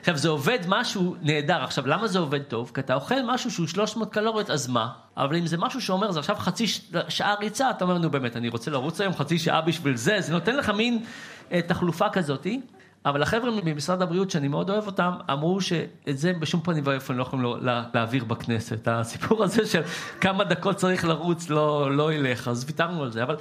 עכשיו, 0.00 0.16
זה 0.16 0.28
עובד 0.28 0.58
משהו 0.68 1.16
נהדר. 1.22 1.64
עכשיו, 1.64 1.86
למה 1.86 2.08
זה 2.08 2.18
עובד 2.18 2.42
טוב? 2.42 2.70
כי 2.74 2.80
אתה 2.80 2.94
אוכל 2.94 3.22
משהו 3.26 3.50
שהוא 3.50 3.66
300 3.66 4.12
קלוריות, 4.12 4.50
אז 4.50 4.68
מה? 4.68 4.88
אבל 5.16 5.36
אם 5.36 5.46
זה 5.46 5.56
משהו 5.56 5.80
שאומר, 5.80 6.12
זה 6.12 6.18
עכשיו 6.18 6.36
חצי 6.36 6.66
שעה 7.08 7.34
ריצה, 7.34 7.70
אתה 7.70 7.84
אומר, 7.84 7.98
נו 7.98 8.10
באמת, 8.10 8.36
אני 8.36 8.48
רוצה 8.48 8.70
לרוץ 8.70 9.00
היום 9.00 9.14
חצי 9.14 9.38
שעה 9.38 9.60
בשביל 9.60 9.96
זה, 9.96 10.20
זה 10.20 10.32
נותן 10.32 10.56
לך 10.56 10.70
מין 10.70 11.04
אה, 11.52 11.62
תחלופה 11.62 12.08
כזאתי. 12.10 12.60
אבל 13.06 13.22
החבר'ה 13.22 13.50
ממשרד 13.64 14.02
הבריאות, 14.02 14.30
שאני 14.30 14.48
מאוד 14.48 14.70
אוהב 14.70 14.86
אותם, 14.86 15.12
אמרו 15.32 15.60
שאת 15.60 16.18
זה 16.18 16.32
בשום 16.32 16.60
פנים 16.60 16.84
ואופן 16.86 17.14
לא 17.14 17.22
יכולים 17.22 17.44
לה, 17.60 17.84
להעביר 17.94 18.24
בכנסת. 18.24 18.88
הסיפור 18.88 19.44
הזה 19.44 19.66
של 19.66 19.82
כמה 20.20 20.44
דקות 20.44 20.76
צריך 20.76 21.04
לרוץ 21.04 21.50
לא, 21.50 21.96
לא 21.96 22.12
ילך, 22.12 22.48
אז 22.48 22.64
ויתרנו 22.66 23.02
על 23.02 23.12
זה. 23.12 23.22
אבל 23.22 23.36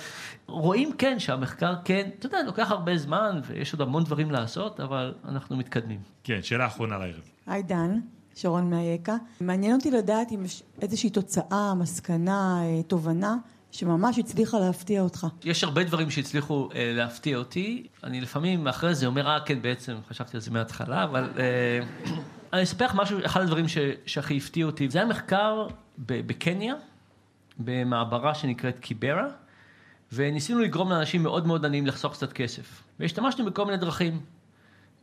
רואים 0.48 0.92
כן 0.98 1.20
שהמחקר 1.20 1.74
כן, 1.86 2.10
אתה 2.20 2.26
יודע, 2.26 2.44
לוקח 2.46 2.72
הרבה 2.72 2.98
זמן, 2.98 3.42
ויש 3.48 3.74
עוד 3.74 3.82
המון 3.82 4.04
דברים 4.04 4.32
לעשות, 4.32 4.80
אבל 4.80 5.14
אנחנו 5.28 5.58
מתקדמים. 5.58 6.00
כן, 6.24 6.40
שאלה 6.42 6.68
אחרונה 6.68 6.98
לערב. 6.98 7.30
היי 7.48 7.64
דן. 7.64 8.00
שרון 8.36 8.70
מאייקה. 8.70 9.16
מעניין 9.42 9.76
אותי 9.76 9.92
לדעת 9.92 10.32
אם 10.32 10.46
יש 10.46 10.64
איזושהי 10.82 11.10
תוצאה, 11.10 11.74
מסקנה, 11.76 12.60
אה, 12.64 12.84
תובנה 12.84 13.36
שממש 13.74 14.20
הצליחה 14.20 14.60
להפתיע 14.60 15.02
אותך. 15.02 15.28
יש 15.44 15.64
הרבה 15.64 15.84
דברים 15.84 16.10
שהצליחו 16.12 16.70
אה, 16.76 16.92
להפתיע 16.96 17.38
אותי. 17.38 17.88
אני 18.04 18.22
לפעמים 18.22 18.68
אחרי 18.68 18.96
זה 18.96 19.06
אומר, 19.06 19.28
אה, 19.28 19.40
כן, 19.46 19.62
בעצם 19.62 19.96
חשבתי 20.10 20.38
על 20.38 20.42
זה 20.42 20.52
מההתחלה, 20.52 21.04
אבל 21.04 21.30
אה, 21.40 21.80
אני 22.54 22.64
אספר 22.64 22.86
לך 22.86 22.96
משהו, 22.96 23.20
אחד 23.26 23.42
הדברים 23.42 23.66
שהכי 24.06 24.38
הפתיע 24.38 24.66
אותי, 24.66 24.90
זה 24.90 25.00
היה 25.00 25.08
מחקר 25.08 25.68
בקניה, 25.98 26.76
במעברה 27.58 28.36
שנקראת 28.36 28.80
קיברה, 28.80 29.28
וניסינו 30.12 30.60
לגרום 30.60 30.90
לאנשים 30.90 31.24
מאוד 31.24 31.48
מאוד 31.48 31.66
עניים 31.66 31.88
לחסוך 31.88 32.14
קצת 32.14 32.34
כסף. 32.34 32.84
והשתמשנו 33.00 33.46
בכל 33.46 33.66
מיני 33.66 33.78
דרכים. 33.78 34.20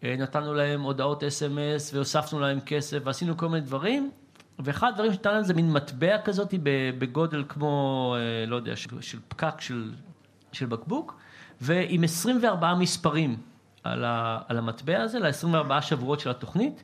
אה, 0.04 0.14
נתנו 0.18 0.54
להם 0.54 0.80
הודעות 0.80 1.24
אס.אם.אס 1.24 1.94
והוספנו 1.94 2.40
להם 2.40 2.60
כסף 2.60 2.98
ועשינו 3.04 3.36
כל 3.36 3.48
מיני 3.48 3.66
דברים, 3.66 4.10
ואחד 4.64 4.88
הדברים 4.88 5.12
שנתן 5.12 5.34
להם 5.34 5.42
זה 5.42 5.54
מין 5.54 5.72
מטבע 5.72 6.18
כזאת 6.18 6.54
בגודל 6.98 7.44
כמו, 7.48 8.14
אה, 8.18 8.46
לא 8.46 8.56
יודע, 8.56 8.76
של, 8.76 9.00
של 9.00 9.18
פקק 9.28 9.60
של, 9.60 9.92
של 10.52 10.66
בקבוק, 10.66 11.16
ועם 11.60 12.04
24 12.04 12.74
מספרים 12.74 13.36
על, 13.84 14.04
ה, 14.04 14.38
על 14.48 14.58
המטבע 14.58 15.02
הזה, 15.02 15.18
ל-24 15.18 15.80
שבועות 15.80 16.20
של 16.20 16.30
התוכנית, 16.30 16.82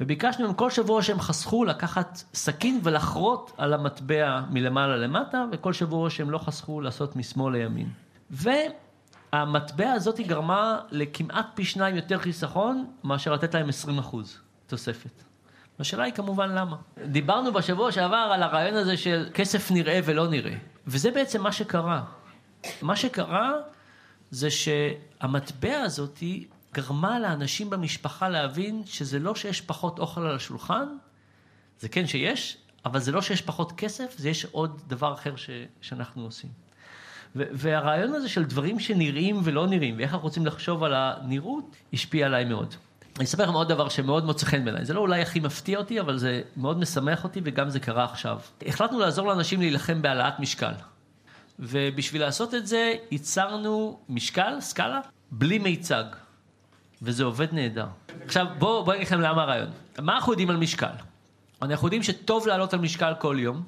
וביקשנו 0.00 0.44
מהם 0.46 0.54
כל 0.54 0.70
שבוע 0.70 1.02
שהם 1.02 1.20
חסכו 1.20 1.64
לקחת 1.64 2.22
סכין 2.34 2.80
ולחרות 2.82 3.52
על 3.56 3.74
המטבע 3.74 4.40
מלמעלה 4.50 4.96
למטה, 4.96 5.44
וכל 5.52 5.72
שבוע 5.72 6.10
שהם 6.10 6.30
לא 6.30 6.38
חסכו 6.38 6.80
לעשות 6.80 7.16
משמאל 7.16 7.56
לימין. 7.56 7.88
והמטבע 8.30 9.92
הזאת 9.92 10.20
גרמה 10.20 10.80
לכמעט 10.90 11.46
פי 11.54 11.64
שניים 11.64 11.96
יותר 11.96 12.18
חיסכון, 12.18 12.86
מאשר 13.04 13.32
לתת 13.32 13.54
להם 13.54 13.68
20 13.68 13.98
אחוז 13.98 14.38
תוספת. 14.66 15.33
השאלה 15.78 16.04
היא 16.04 16.12
כמובן 16.12 16.50
למה. 16.50 16.76
דיברנו 17.06 17.52
בשבוע 17.52 17.92
שעבר 17.92 18.30
על 18.32 18.42
הרעיון 18.42 18.74
הזה 18.74 18.96
של 18.96 19.28
כסף 19.34 19.70
נראה 19.70 20.00
ולא 20.04 20.28
נראה, 20.28 20.54
וזה 20.86 21.10
בעצם 21.10 21.42
מה 21.42 21.52
שקרה. 21.52 22.04
מה 22.82 22.96
שקרה 22.96 23.52
זה 24.30 24.48
שהמטבע 24.50 25.80
הזאת 25.80 26.22
גרמה 26.74 27.18
לאנשים 27.18 27.70
במשפחה 27.70 28.28
להבין 28.28 28.82
שזה 28.86 29.18
לא 29.18 29.34
שיש 29.34 29.60
פחות 29.60 29.98
אוכל 29.98 30.20
על 30.20 30.36
השולחן, 30.36 30.86
זה 31.80 31.88
כן 31.88 32.06
שיש, 32.06 32.56
אבל 32.84 33.00
זה 33.00 33.12
לא 33.12 33.22
שיש 33.22 33.42
פחות 33.42 33.72
כסף, 33.72 34.14
זה 34.18 34.28
יש 34.28 34.44
עוד 34.44 34.80
דבר 34.86 35.14
אחר 35.14 35.36
ש, 35.36 35.50
שאנחנו 35.80 36.24
עושים. 36.24 36.50
והרעיון 37.34 38.14
הזה 38.14 38.28
של 38.28 38.44
דברים 38.44 38.80
שנראים 38.80 39.40
ולא 39.44 39.66
נראים, 39.66 39.96
ואיך 39.96 40.12
אנחנו 40.12 40.24
רוצים 40.24 40.46
לחשוב 40.46 40.84
על 40.84 40.94
הנראות, 40.94 41.76
השפיע 41.92 42.26
עליי 42.26 42.44
מאוד. 42.44 42.74
אני 43.16 43.24
אספר 43.24 43.42
לכם 43.42 43.52
עוד 43.52 43.68
דבר 43.68 43.88
שמאוד 43.88 44.24
מוצא 44.24 44.46
חן 44.46 44.64
בעיניי, 44.64 44.84
זה 44.84 44.94
לא 44.94 45.00
אולי 45.00 45.22
הכי 45.22 45.40
מפתיע 45.40 45.78
אותי, 45.78 46.00
אבל 46.00 46.18
זה 46.18 46.42
מאוד 46.56 46.78
משמח 46.78 47.24
אותי 47.24 47.40
וגם 47.44 47.70
זה 47.70 47.80
קרה 47.80 48.04
עכשיו. 48.04 48.40
החלטנו 48.66 48.98
לעזור 48.98 49.26
לאנשים 49.26 49.60
להילחם 49.60 50.02
בהעלאת 50.02 50.40
משקל. 50.40 50.72
ובשביל 51.58 52.22
לעשות 52.22 52.54
את 52.54 52.66
זה, 52.66 52.94
ייצרנו 53.10 53.98
משקל, 54.08 54.60
סקאלה, 54.60 55.00
בלי 55.30 55.58
מיצג. 55.58 56.04
וזה 57.02 57.24
עובד 57.24 57.46
נהדר. 57.52 57.86
עכשיו, 58.24 58.46
בואו 58.58 58.84
בוא 58.84 58.92
אני 58.92 58.98
אגיד 58.98 59.06
לכם 59.06 59.20
למה 59.20 59.42
הרעיון. 59.42 59.70
מה 60.00 60.14
אנחנו 60.14 60.32
יודעים 60.32 60.50
על 60.50 60.56
משקל? 60.56 60.94
אנחנו 61.62 61.86
יודעים 61.86 62.02
שטוב 62.02 62.46
לעלות 62.46 62.74
על 62.74 62.80
משקל 62.80 63.12
כל 63.18 63.36
יום, 63.38 63.62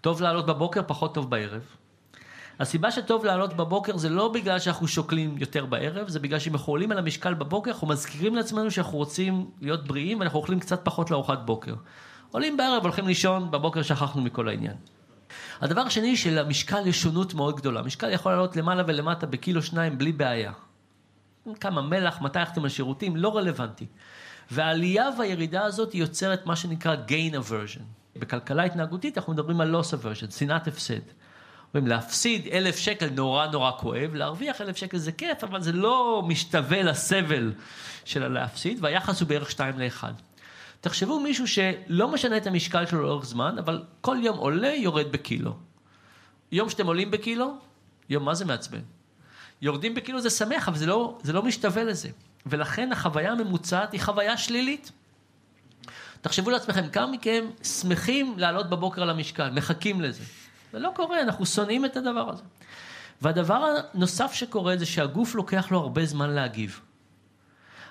טוב 0.00 0.22
לעלות 0.22 0.46
בבוקר, 0.46 0.80
פחות 0.86 1.14
טוב 1.14 1.30
בערב. 1.30 1.62
הסיבה 2.60 2.90
שטוב 2.90 3.24
לעלות 3.24 3.54
בבוקר 3.56 3.96
זה 3.96 4.08
לא 4.08 4.28
בגלל 4.28 4.58
שאנחנו 4.58 4.88
שוקלים 4.88 5.38
יותר 5.38 5.66
בערב, 5.66 6.08
זה 6.08 6.20
בגלל 6.20 6.38
שאם 6.38 6.52
אנחנו 6.52 6.72
עולים 6.72 6.92
על 6.92 6.98
המשקל 6.98 7.34
בבוקר, 7.34 7.70
אנחנו 7.70 7.86
מזכירים 7.86 8.34
לעצמנו 8.34 8.70
שאנחנו 8.70 8.98
רוצים 8.98 9.50
להיות 9.60 9.86
בריאים 9.86 10.20
ואנחנו 10.20 10.38
אוכלים 10.38 10.60
קצת 10.60 10.80
פחות 10.84 11.10
לארוחת 11.10 11.38
בוקר. 11.44 11.74
עולים 12.30 12.56
בערב, 12.56 12.82
הולכים 12.82 13.06
לישון, 13.06 13.50
בבוקר 13.50 13.82
שכחנו 13.82 14.22
מכל 14.22 14.48
העניין. 14.48 14.76
הדבר 15.60 15.80
השני, 15.80 16.16
שלמשקל 16.16 16.86
יש 16.86 17.02
שונות 17.02 17.34
מאוד 17.34 17.56
גדולה. 17.56 17.82
משקל 17.82 18.10
יכול 18.10 18.32
לעלות 18.32 18.56
למעלה 18.56 18.82
ולמטה 18.86 19.26
בקילו 19.26 19.62
שניים 19.62 19.98
בלי 19.98 20.12
בעיה. 20.12 20.52
כמה 21.60 21.82
מלח, 21.82 22.20
מתי 22.20 22.38
הלכתם 22.38 22.64
לשירותים, 22.64 23.16
לא 23.16 23.36
רלוונטי. 23.36 23.86
והעלייה 24.50 25.08
והירידה 25.18 25.64
הזאת 25.64 25.94
יוצרת 25.94 26.46
מה 26.46 26.56
שנקרא 26.56 26.96
gain 27.08 27.34
aversion. 27.34 27.82
בכלכלה 28.16 28.64
התנהגותית 28.64 29.18
אנחנו 29.18 29.32
מדברים 29.32 29.60
על 29.60 29.74
loss 29.74 29.84
aversion, 29.84 30.30
שנאת 30.30 30.68
הפסד. 30.68 31.00
אומרים, 31.74 31.90
להפסיד 31.90 32.48
אלף 32.52 32.76
שקל 32.76 33.10
נורא 33.10 33.46
נורא 33.46 33.70
כואב, 33.78 34.14
להרוויח 34.14 34.60
אלף 34.60 34.76
שקל 34.76 34.98
זה 34.98 35.12
כיף, 35.12 35.44
אבל 35.44 35.62
זה 35.62 35.72
לא 35.72 36.22
משתווה 36.26 36.82
לסבל 36.82 37.52
של 38.04 38.22
הלהפסיד, 38.22 38.78
והיחס 38.80 39.20
הוא 39.20 39.28
בערך 39.28 39.50
שתיים 39.50 39.78
לאחד. 39.78 40.12
תחשבו 40.80 41.20
מישהו 41.20 41.48
שלא 41.48 42.08
משנה 42.08 42.36
את 42.36 42.46
המשקל 42.46 42.86
שלו 42.86 43.02
לאורך 43.02 43.24
זמן, 43.24 43.58
אבל 43.58 43.82
כל 44.00 44.16
יום 44.22 44.38
עולה, 44.38 44.68
יורד 44.68 45.12
בקילו. 45.12 45.56
יום 46.52 46.70
שאתם 46.70 46.86
עולים 46.86 47.10
בקילו, 47.10 47.54
יום 48.08 48.24
מה 48.24 48.34
זה 48.34 48.44
מעצבן? 48.44 48.80
יורדים 49.62 49.94
בקילו 49.94 50.20
זה 50.20 50.30
שמח, 50.30 50.68
אבל 50.68 50.76
זה 50.76 50.86
לא, 50.86 51.18
זה 51.22 51.32
לא 51.32 51.42
משתווה 51.42 51.84
לזה. 51.84 52.08
ולכן 52.46 52.92
החוויה 52.92 53.32
הממוצעת 53.32 53.92
היא 53.92 54.00
חוויה 54.00 54.36
שלילית. 54.36 54.92
תחשבו 56.20 56.50
לעצמכם, 56.50 56.88
כמה 56.88 57.06
מכם 57.06 57.44
שמחים 57.62 58.34
לעלות 58.38 58.70
בבוקר 58.70 59.02
על 59.02 59.10
המשקל, 59.10 59.50
מחכים 59.50 60.00
לזה. 60.00 60.22
זה 60.72 60.78
לא 60.78 60.92
קורה, 60.94 61.22
אנחנו 61.22 61.46
שונאים 61.46 61.84
את 61.84 61.96
הדבר 61.96 62.30
הזה. 62.30 62.42
והדבר 63.22 63.76
הנוסף 63.94 64.32
שקורה 64.32 64.76
זה 64.76 64.86
שהגוף 64.86 65.34
לוקח 65.34 65.70
לו 65.70 65.78
הרבה 65.78 66.06
זמן 66.06 66.30
להגיב. 66.30 66.80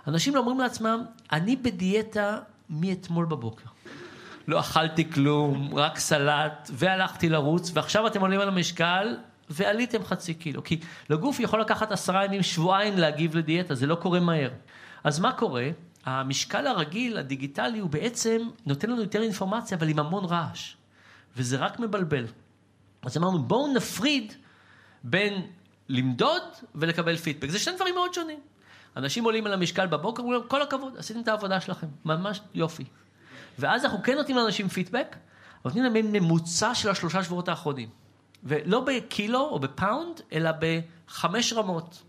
אנשים 0.07 0.35
אומרים 0.35 0.59
לעצמם, 0.59 1.03
אני 1.31 1.55
בדיאטה 1.55 2.39
מאתמול 2.69 3.25
בבוקר. 3.25 3.65
לא 4.47 4.59
אכלתי 4.59 5.11
כלום, 5.11 5.77
רק 5.77 5.99
סלט, 5.99 6.69
והלכתי 6.73 7.29
לרוץ, 7.29 7.71
ועכשיו 7.73 8.07
אתם 8.07 8.21
עולים 8.21 8.39
על 8.39 8.47
המשקל, 8.47 9.17
ועליתם 9.49 10.03
חצי 10.03 10.33
קילו. 10.33 10.63
כי 10.63 10.79
לגוף 11.09 11.39
יכול 11.39 11.61
לקחת 11.61 11.91
עשרה 11.91 12.25
ימים, 12.25 12.43
שבועיים 12.43 12.97
להגיב 12.97 13.35
לדיאטה, 13.35 13.75
זה 13.75 13.87
לא 13.87 13.95
קורה 13.95 14.19
מהר. 14.19 14.49
אז 15.03 15.19
מה 15.19 15.31
קורה? 15.31 15.69
המשקל 16.05 16.67
הרגיל, 16.67 17.17
הדיגיטלי, 17.17 17.79
הוא 17.79 17.89
בעצם 17.89 18.41
נותן 18.65 18.89
לנו 18.89 19.01
יותר 19.01 19.21
אינפורמציה, 19.21 19.77
אבל 19.77 19.89
עם 19.89 19.99
המון 19.99 20.25
רעש. 20.25 20.75
וזה 21.37 21.57
רק 21.57 21.79
מבלבל. 21.79 22.25
אז 23.05 23.17
אמרנו, 23.17 23.43
בואו 23.43 23.73
נפריד 23.73 24.33
בין 25.03 25.47
למדוד 25.89 26.41
ולקבל 26.75 27.17
פידבק. 27.17 27.49
זה 27.49 27.59
שני 27.59 27.75
דברים 27.75 27.95
מאוד 27.95 28.13
שונים. 28.13 28.39
אנשים 28.97 29.23
עולים 29.23 29.45
על 29.45 29.53
המשקל 29.53 29.87
בבוקר, 29.87 30.23
אומרים, 30.23 30.41
כל 30.47 30.61
הכבוד, 30.61 30.97
עשיתם 30.97 31.19
את 31.19 31.27
העבודה 31.27 31.61
שלכם, 31.61 31.87
ממש 32.05 32.41
יופי. 32.53 32.83
ואז 33.59 33.85
אנחנו 33.85 34.03
כן 34.03 34.15
נותנים 34.15 34.37
לאנשים 34.37 34.67
פידבק, 34.67 35.15
נותנים 35.65 35.83
להם 35.83 35.93
ממוצע 36.11 36.75
של 36.75 36.89
השלושה 36.89 37.23
שבועות 37.23 37.47
האחרונים. 37.47 37.89
ולא 38.43 38.79
בקילו 38.79 39.39
או 39.39 39.59
בפאונד, 39.59 40.21
אלא 40.33 40.51
בחמש 40.59 41.53
רמות. 41.53 42.03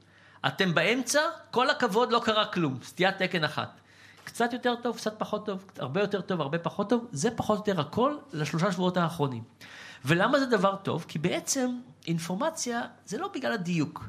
אתם 0.46 0.74
באמצע, 0.74 1.20
כל 1.50 1.70
הכבוד, 1.70 2.12
לא 2.12 2.20
קרה 2.24 2.46
כלום, 2.46 2.78
סטיית 2.82 3.18
תקן 3.18 3.44
אחת. 3.44 3.80
קצת 4.24 4.52
יותר 4.52 4.74
טוב, 4.82 4.96
קצת 4.96 5.14
פחות 5.18 5.46
טוב, 5.46 5.64
הרבה 5.78 6.00
יותר 6.00 6.20
טוב, 6.20 6.40
הרבה 6.40 6.58
פחות 6.58 6.88
טוב, 6.90 7.06
זה 7.12 7.30
פחות 7.36 7.58
או 7.58 7.70
יותר 7.70 7.80
הכל 7.80 8.16
לשלושה 8.32 8.72
שבועות 8.72 8.96
האחרונים. 8.96 9.42
ולמה 10.04 10.38
זה 10.38 10.46
דבר 10.46 10.76
טוב? 10.76 11.04
כי 11.08 11.18
בעצם 11.18 11.78
אינפורמציה 12.06 12.82
זה 13.06 13.18
לא 13.18 13.30
בגלל 13.34 13.52
הדיוק. 13.52 14.04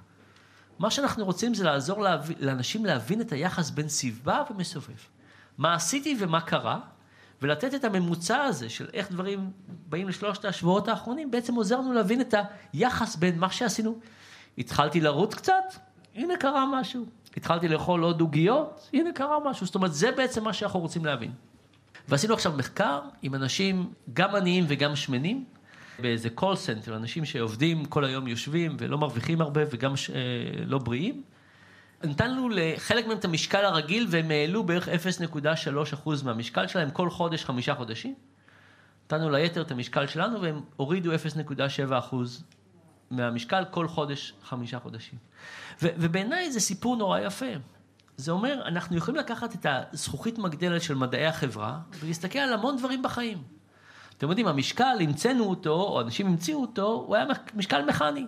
מה 0.79 0.91
שאנחנו 0.91 1.25
רוצים 1.25 1.53
זה 1.53 1.63
לעזור 1.63 2.01
להבין, 2.01 2.37
לאנשים 2.39 2.85
להבין 2.85 3.21
את 3.21 3.31
היחס 3.31 3.69
בין 3.69 3.89
סביבה 3.89 4.43
ומסובב. 4.51 4.93
מה 5.57 5.73
עשיתי 5.73 6.15
ומה 6.19 6.41
קרה, 6.41 6.79
ולתת 7.41 7.73
את 7.73 7.83
הממוצע 7.83 8.43
הזה 8.43 8.69
של 8.69 8.87
איך 8.93 9.11
דברים 9.11 9.51
באים 9.67 10.07
לשלושת 10.07 10.45
השבועות 10.45 10.87
האחרונים, 10.87 11.31
בעצם 11.31 11.55
עוזר 11.55 11.79
לנו 11.79 11.93
להבין 11.93 12.21
את 12.21 12.35
היחס 12.73 13.15
בין 13.15 13.39
מה 13.39 13.51
שעשינו. 13.51 13.99
התחלתי 14.57 15.01
לרוץ 15.01 15.33
קצת, 15.33 15.73
הנה 16.15 16.37
קרה 16.37 16.65
משהו. 16.81 17.05
התחלתי 17.37 17.67
לאכול 17.67 18.03
עוד 18.03 18.21
עוגיות, 18.21 18.89
הנה 18.93 19.11
קרה 19.11 19.37
משהו. 19.45 19.65
זאת 19.65 19.75
אומרת, 19.75 19.93
זה 19.93 20.11
בעצם 20.11 20.43
מה 20.43 20.53
שאנחנו 20.53 20.79
רוצים 20.79 21.05
להבין. 21.05 21.31
ועשינו 22.07 22.33
עכשיו 22.33 22.53
מחקר 22.57 23.01
עם 23.21 23.35
אנשים, 23.35 23.93
גם 24.13 24.35
עניים 24.35 24.65
וגם 24.67 24.95
שמנים, 24.95 25.45
באיזה 25.99 26.29
call 26.37 26.41
center, 26.41 26.91
אנשים 26.95 27.25
שעובדים 27.25 27.85
כל 27.85 28.05
היום 28.05 28.27
יושבים 28.27 28.77
ולא 28.79 28.97
מרוויחים 28.97 29.41
הרבה 29.41 29.61
וגם 29.71 29.97
ש... 29.97 30.09
אה, 30.09 30.15
לא 30.65 30.77
בריאים. 30.77 31.23
נתנו 32.03 32.49
לחלק 32.49 33.07
מהם 33.07 33.17
את 33.17 33.25
המשקל 33.25 33.65
הרגיל 33.65 34.07
והם 34.09 34.31
העלו 34.31 34.63
בערך 34.63 34.87
0.3% 34.87 36.09
מהמשקל 36.23 36.67
שלהם 36.67 36.91
כל 36.91 37.09
חודש, 37.09 37.45
חמישה 37.45 37.75
חודשים. 37.75 38.15
נתנו 39.05 39.29
ליתר 39.29 39.61
את 39.61 39.71
המשקל 39.71 40.07
שלנו 40.07 40.41
והם 40.41 40.61
הורידו 40.75 41.11
0.7% 41.13 42.15
מהמשקל 43.11 43.63
כל 43.71 43.87
חודש, 43.87 44.33
חמישה 44.43 44.79
חודשים. 44.79 45.19
ו- 45.81 45.87
ובעיניי 45.97 46.51
זה 46.51 46.59
סיפור 46.59 46.95
נורא 46.95 47.19
יפה. 47.19 47.45
זה 48.17 48.31
אומר, 48.31 48.61
אנחנו 48.65 48.97
יכולים 48.97 49.19
לקחת 49.19 49.55
את 49.55 49.65
הזכוכית 49.93 50.37
מגדלת 50.37 50.81
של 50.81 50.95
מדעי 50.95 51.25
החברה 51.25 51.79
ולהסתכל 51.99 52.39
על 52.39 52.53
המון 52.53 52.77
דברים 52.77 53.01
בחיים. 53.03 53.37
אתם 54.23 54.31
יודעים, 54.31 54.47
המשקל, 54.47 54.97
המצאנו 55.01 55.43
אותו, 55.43 55.73
או 55.73 56.01
אנשים 56.01 56.27
המציאו 56.27 56.61
אותו, 56.61 57.03
הוא 57.07 57.15
היה 57.15 57.25
משקל 57.55 57.85
מכני. 57.85 58.25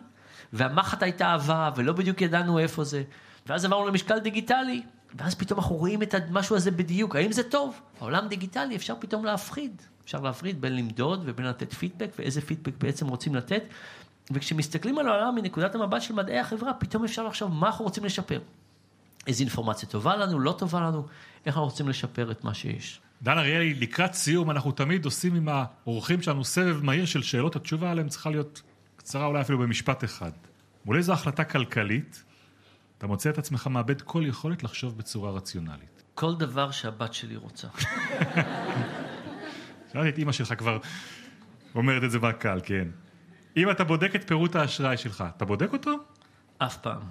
והמחט 0.54 1.04
הייתה 1.04 1.34
עבה, 1.34 1.70
ולא 1.76 1.94
בדיוק 1.94 2.22
ידענו 2.22 2.60
איפה 2.60 2.84
זה. 2.84 3.04
ואז 3.46 3.66
עברנו 3.66 3.88
למשקל 3.88 4.20
דיגיטלי, 4.20 4.82
ואז 5.16 5.36
פתאום 5.36 5.60
אנחנו 5.60 5.76
רואים 5.76 6.04
את 6.04 6.14
המשהו 6.14 6.56
הזה 6.56 6.72
בדיוק. 6.72 7.16
האם 7.16 7.32
זה 7.32 7.44
טוב? 7.44 7.82
העולם 8.02 8.28
דיגיטלי, 8.28 8.76
אפשר 8.76 8.94
פתאום 9.00 9.26
להפחיד. 9.26 9.82
אפשר 10.06 10.22
להפריד 10.22 10.62
בין 10.62 10.76
למדוד 10.76 11.22
ובין 11.26 11.46
לתת 11.46 11.74
פידבק, 11.74 12.10
ואיזה 12.20 12.42
פידבק 12.42 12.74
בעצם 12.78 13.08
רוצים 13.08 13.36
לתת. 13.36 13.64
וכשמסתכלים 14.32 14.98
על 14.98 15.08
העולם 15.08 15.36
מנקודת 15.36 15.76
המבט 15.76 16.02
של 16.02 16.14
מדעי 16.14 16.40
החברה, 16.40 16.74
פתאום 16.74 17.04
אפשר 17.04 17.24
לחשוב 17.24 17.52
מה 17.54 17.68
אנחנו 17.68 17.86
רוצים 17.86 18.06
לשפר. 18.06 18.40
איזה 19.28 19.44
אינפורמציה 19.44 19.90
טובה 19.90 20.16
לנו, 20.16 20.40
לא 20.40 20.52
טובה 20.52 20.82
לנו, 20.82 21.06
איך 21.46 21.56
אנחנו 21.56 21.64
רוצים 21.64 21.90
לשפר 21.90 22.32
את 22.32 22.44
מה 22.44 22.54
שיש. 22.54 23.02
דן 23.26 23.38
אריאלי, 23.38 23.74
לקראת 23.74 24.14
סיום, 24.14 24.52
אנחנו 24.52 24.72
תמיד 24.72 25.06
עושים 25.06 25.36
עם 25.36 25.48
האורחים 25.48 26.22
שלנו 26.22 26.44
סבב 26.44 26.84
מהיר 26.84 27.06
של 27.06 27.24
שאלות, 27.24 27.56
התשובה 27.56 27.92
עליהן 27.92 28.10
צריכה 28.10 28.30
להיות 28.30 28.62
קצרה 28.98 29.26
אולי 29.26 29.42
אפילו 29.42 29.60
במשפט 29.60 30.04
אחד. 30.04 30.32
מול 30.86 30.98
איזו 30.98 31.14
החלטה 31.14 31.44
כלכלית, 31.44 32.24
אתה 32.98 33.08
מוצא 33.08 33.30
את 33.30 33.38
עצמך 33.38 33.68
מאבד 33.68 34.02
כל 34.02 34.24
יכולת 34.26 34.64
לחשוב 34.64 34.98
בצורה 34.98 35.32
רציונלית. 35.32 36.04
כל 36.16 36.36
דבר 36.36 36.72
שהבת 36.72 37.14
שלי 37.14 37.36
רוצה. 37.36 37.68
שאלתי 39.94 40.10
את 40.10 40.18
אימא 40.18 40.32
שלך 40.32 40.54
כבר 40.58 40.78
אומרת 41.76 42.04
את 42.04 42.12
זה 42.12 42.20
בקהל, 42.20 42.60
כן. 42.64 42.88
אם 43.58 43.72
אתה 43.72 43.84
בודק 43.84 44.16
את 44.16 44.28
פירוט 44.28 44.56
האשראי 44.56 44.98
שלך, 44.98 45.24
אתה 45.38 45.46
בודק 45.46 45.74
אותו? 45.74 45.92
אף 46.58 46.78
פעם. 46.78 47.02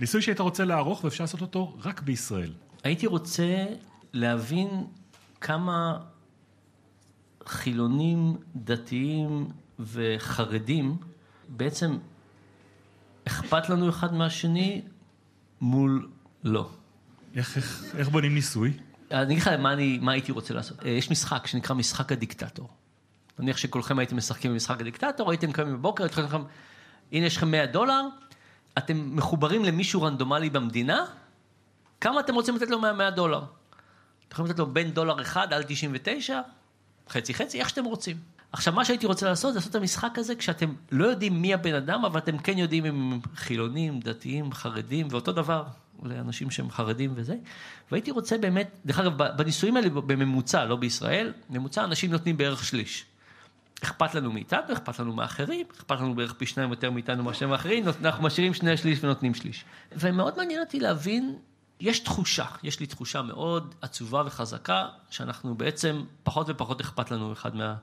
ניסוי 0.00 0.22
שהיית 0.22 0.40
רוצה 0.40 0.64
לערוך 0.64 1.04
ואפשר 1.04 1.24
לעשות 1.24 1.40
אותו 1.40 1.78
רק 1.84 2.00
בישראל. 2.00 2.52
הייתי 2.84 3.06
רוצה 3.06 3.64
להבין 4.12 4.86
כמה 5.40 5.98
חילונים, 7.46 8.36
דתיים 8.56 9.48
וחרדים 9.78 10.96
בעצם 11.48 11.98
אכפת 13.24 13.68
לנו 13.68 13.88
אחד 13.88 14.14
מהשני 14.14 14.82
מול 15.60 16.08
לא. 16.44 16.70
איך, 17.34 17.56
איך, 17.56 17.84
איך 17.98 18.08
בונים 18.08 18.34
ניסוי? 18.34 18.72
אני 19.10 19.22
אגיד 19.22 19.38
לך 19.38 19.48
מה, 19.48 19.72
אני, 19.72 19.98
מה 20.02 20.12
הייתי 20.12 20.32
רוצה 20.32 20.54
לעשות. 20.54 20.78
יש 20.84 21.10
משחק 21.10 21.46
שנקרא 21.46 21.74
משחק 21.74 22.12
הדיקטטור. 22.12 22.68
נניח 23.38 23.56
שכולכם 23.56 23.98
הייתם 23.98 24.16
משחקים 24.16 24.52
במשחק 24.52 24.80
הדיקטטור, 24.80 25.30
הייתם 25.30 25.52
קמים 25.52 25.74
בבוקר, 25.74 26.04
הייתם 26.04 26.22
לכם, 26.22 26.42
הנה 27.12 27.26
יש 27.26 27.36
לכם 27.36 27.50
100 27.50 27.66
דולר, 27.66 28.02
אתם 28.78 29.16
מחוברים 29.16 29.64
למישהו 29.64 30.02
רנדומלי 30.02 30.50
במדינה, 30.50 31.04
כמה 32.02 32.20
אתם 32.20 32.34
רוצים 32.34 32.56
לתת 32.56 32.70
לו 32.70 32.78
מה-100 32.78 33.10
דולר? 33.10 33.38
אתם 33.38 33.46
יכולים 34.32 34.50
לתת 34.50 34.58
לו 34.58 34.66
בין 34.66 34.90
דולר 34.90 35.22
אחד 35.22 35.52
על 35.52 35.62
99, 35.62 36.40
חצי 37.08 37.34
חצי, 37.34 37.60
איך 37.60 37.68
שאתם 37.68 37.84
רוצים. 37.84 38.16
עכשיו, 38.52 38.74
מה 38.74 38.84
שהייתי 38.84 39.06
רוצה 39.06 39.26
לעשות 39.26 39.52
זה 39.52 39.58
לעשות 39.58 39.70
את 39.70 39.74
המשחק 39.74 40.18
הזה 40.18 40.34
כשאתם 40.34 40.74
לא 40.92 41.06
יודעים 41.06 41.42
מי 41.42 41.54
הבן 41.54 41.74
אדם, 41.74 42.04
אבל 42.04 42.18
אתם 42.18 42.38
כן 42.38 42.58
יודעים 42.58 42.86
אם 42.86 43.12
הם 43.12 43.20
חילונים, 43.34 44.00
דתיים, 44.00 44.52
חרדים, 44.52 45.08
ואותו 45.10 45.32
דבר 45.32 45.64
לאנשים 46.02 46.50
שהם 46.50 46.70
חרדים 46.70 47.12
וזה. 47.14 47.36
והייתי 47.90 48.10
רוצה 48.10 48.38
באמת, 48.38 48.70
דרך 48.86 48.98
אגב, 48.98 49.22
בנישואים 49.36 49.76
האלה 49.76 49.90
בממוצע, 49.90 50.64
לא 50.64 50.76
בישראל, 50.76 51.32
ממוצע 51.50 51.84
אנשים 51.84 52.10
נותנים 52.10 52.36
בערך 52.36 52.64
שליש. 52.64 53.04
אכפת 53.82 54.14
לנו 54.14 54.32
מאיתנו, 54.32 54.72
אכפת 54.72 54.98
לנו 54.98 55.12
מאחרים, 55.12 55.66
אכפת 55.76 56.00
לנו 56.00 56.14
בערך 56.14 56.32
פי 56.32 56.46
שניים 56.46 56.70
יותר 56.70 56.90
מאיתנו 56.90 57.24
מאשר 57.24 57.48
מאחרים, 57.48 57.84
אנחנו 58.04 58.24
משאירים 58.24 58.54
שני 58.54 58.76
שליש 58.76 59.04
ונותנים 59.04 59.34
שליש. 59.34 59.64
ומאוד 59.92 60.36
מעניין 60.36 60.60
אותי 60.60 60.80
להבין, 60.80 61.36
יש 61.82 61.98
תחושה, 61.98 62.44
יש 62.62 62.80
לי 62.80 62.86
תחושה 62.86 63.22
מאוד 63.22 63.74
עצובה 63.80 64.22
וחזקה, 64.26 64.88
שאנחנו 65.10 65.54
בעצם, 65.54 66.04
פחות 66.22 66.46
ופחות 66.50 66.80
אכפת 66.80 67.10
לנו 67.10 67.32
אחד 67.32 67.56
מה, 67.56 67.74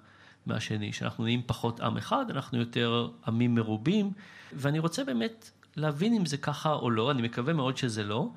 מהשני, 0.46 0.94
שאנחנו 0.94 1.24
נהיים 1.24 1.42
פחות 1.46 1.80
עם 1.80 1.98
אחד, 1.98 2.26
אנחנו 2.30 2.58
יותר 2.58 3.10
עמים 3.28 3.56
מרובים, 3.56 4.12
ואני 4.54 4.80
רוצה 4.80 5.04
באמת 5.04 5.52
להבין 5.76 6.14
אם 6.14 6.26
זה 6.26 6.38
ככה 6.38 6.74
או 6.74 6.92
לא, 6.92 7.12
אני 7.12 7.22
מקווה 7.22 7.54
מאוד 7.54 7.78
שזה 7.78 8.04
לא. 8.04 8.30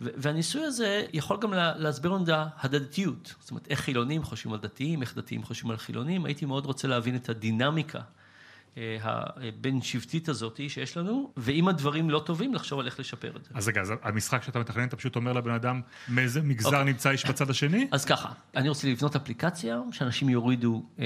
והניסוי 0.00 0.62
הזה 0.64 1.06
יכול 1.12 1.38
גם 1.40 1.52
להסביר 1.54 2.12
לנו 2.12 2.24
את 2.24 2.28
ההדדיות. 2.56 3.34
זאת 3.40 3.50
אומרת, 3.50 3.66
איך 3.70 3.80
חילונים 3.80 4.22
חושבים 4.22 4.52
על 4.52 4.60
דתיים, 4.60 5.02
איך 5.02 5.16
דתיים 5.16 5.42
חושבים 5.42 5.70
על 5.70 5.76
חילונים. 5.76 6.24
הייתי 6.24 6.46
מאוד 6.46 6.66
רוצה 6.66 6.88
להבין 6.88 7.16
את 7.16 7.28
הדינמיקה 7.28 8.00
הבין 8.76 9.82
שבטית 9.82 10.28
הזאת 10.28 10.60
שיש 10.68 10.96
לנו, 10.96 11.32
ואם 11.36 11.68
הדברים 11.68 12.10
לא 12.10 12.18
טובים, 12.18 12.54
לחשוב 12.54 12.80
על 12.80 12.86
איך 12.86 13.00
לשפר 13.00 13.36
את 13.36 13.44
זה. 13.44 13.50
אז 13.54 13.68
רגע, 13.68 13.80
אז 13.80 13.92
המשחק 14.02 14.42
שאתה 14.42 14.58
מתכנן, 14.58 14.88
אתה 14.88 14.96
פשוט 14.96 15.16
אומר 15.16 15.32
לבן 15.32 15.50
אדם 15.50 15.80
מאיזה 16.08 16.42
מגזר 16.42 16.68
okay. 16.68 16.72
אוקיי. 16.72 16.84
נמצא 16.84 17.10
איש 17.10 17.26
בצד 17.26 17.50
השני? 17.50 17.88
אז 17.90 18.04
ככה, 18.04 18.28
אני 18.56 18.68
רוצה 18.68 18.88
לבנות 18.88 19.16
אפליקציה 19.16 19.80
שאנשים 19.92 20.28
יורידו 20.28 20.84
אה, 20.98 21.04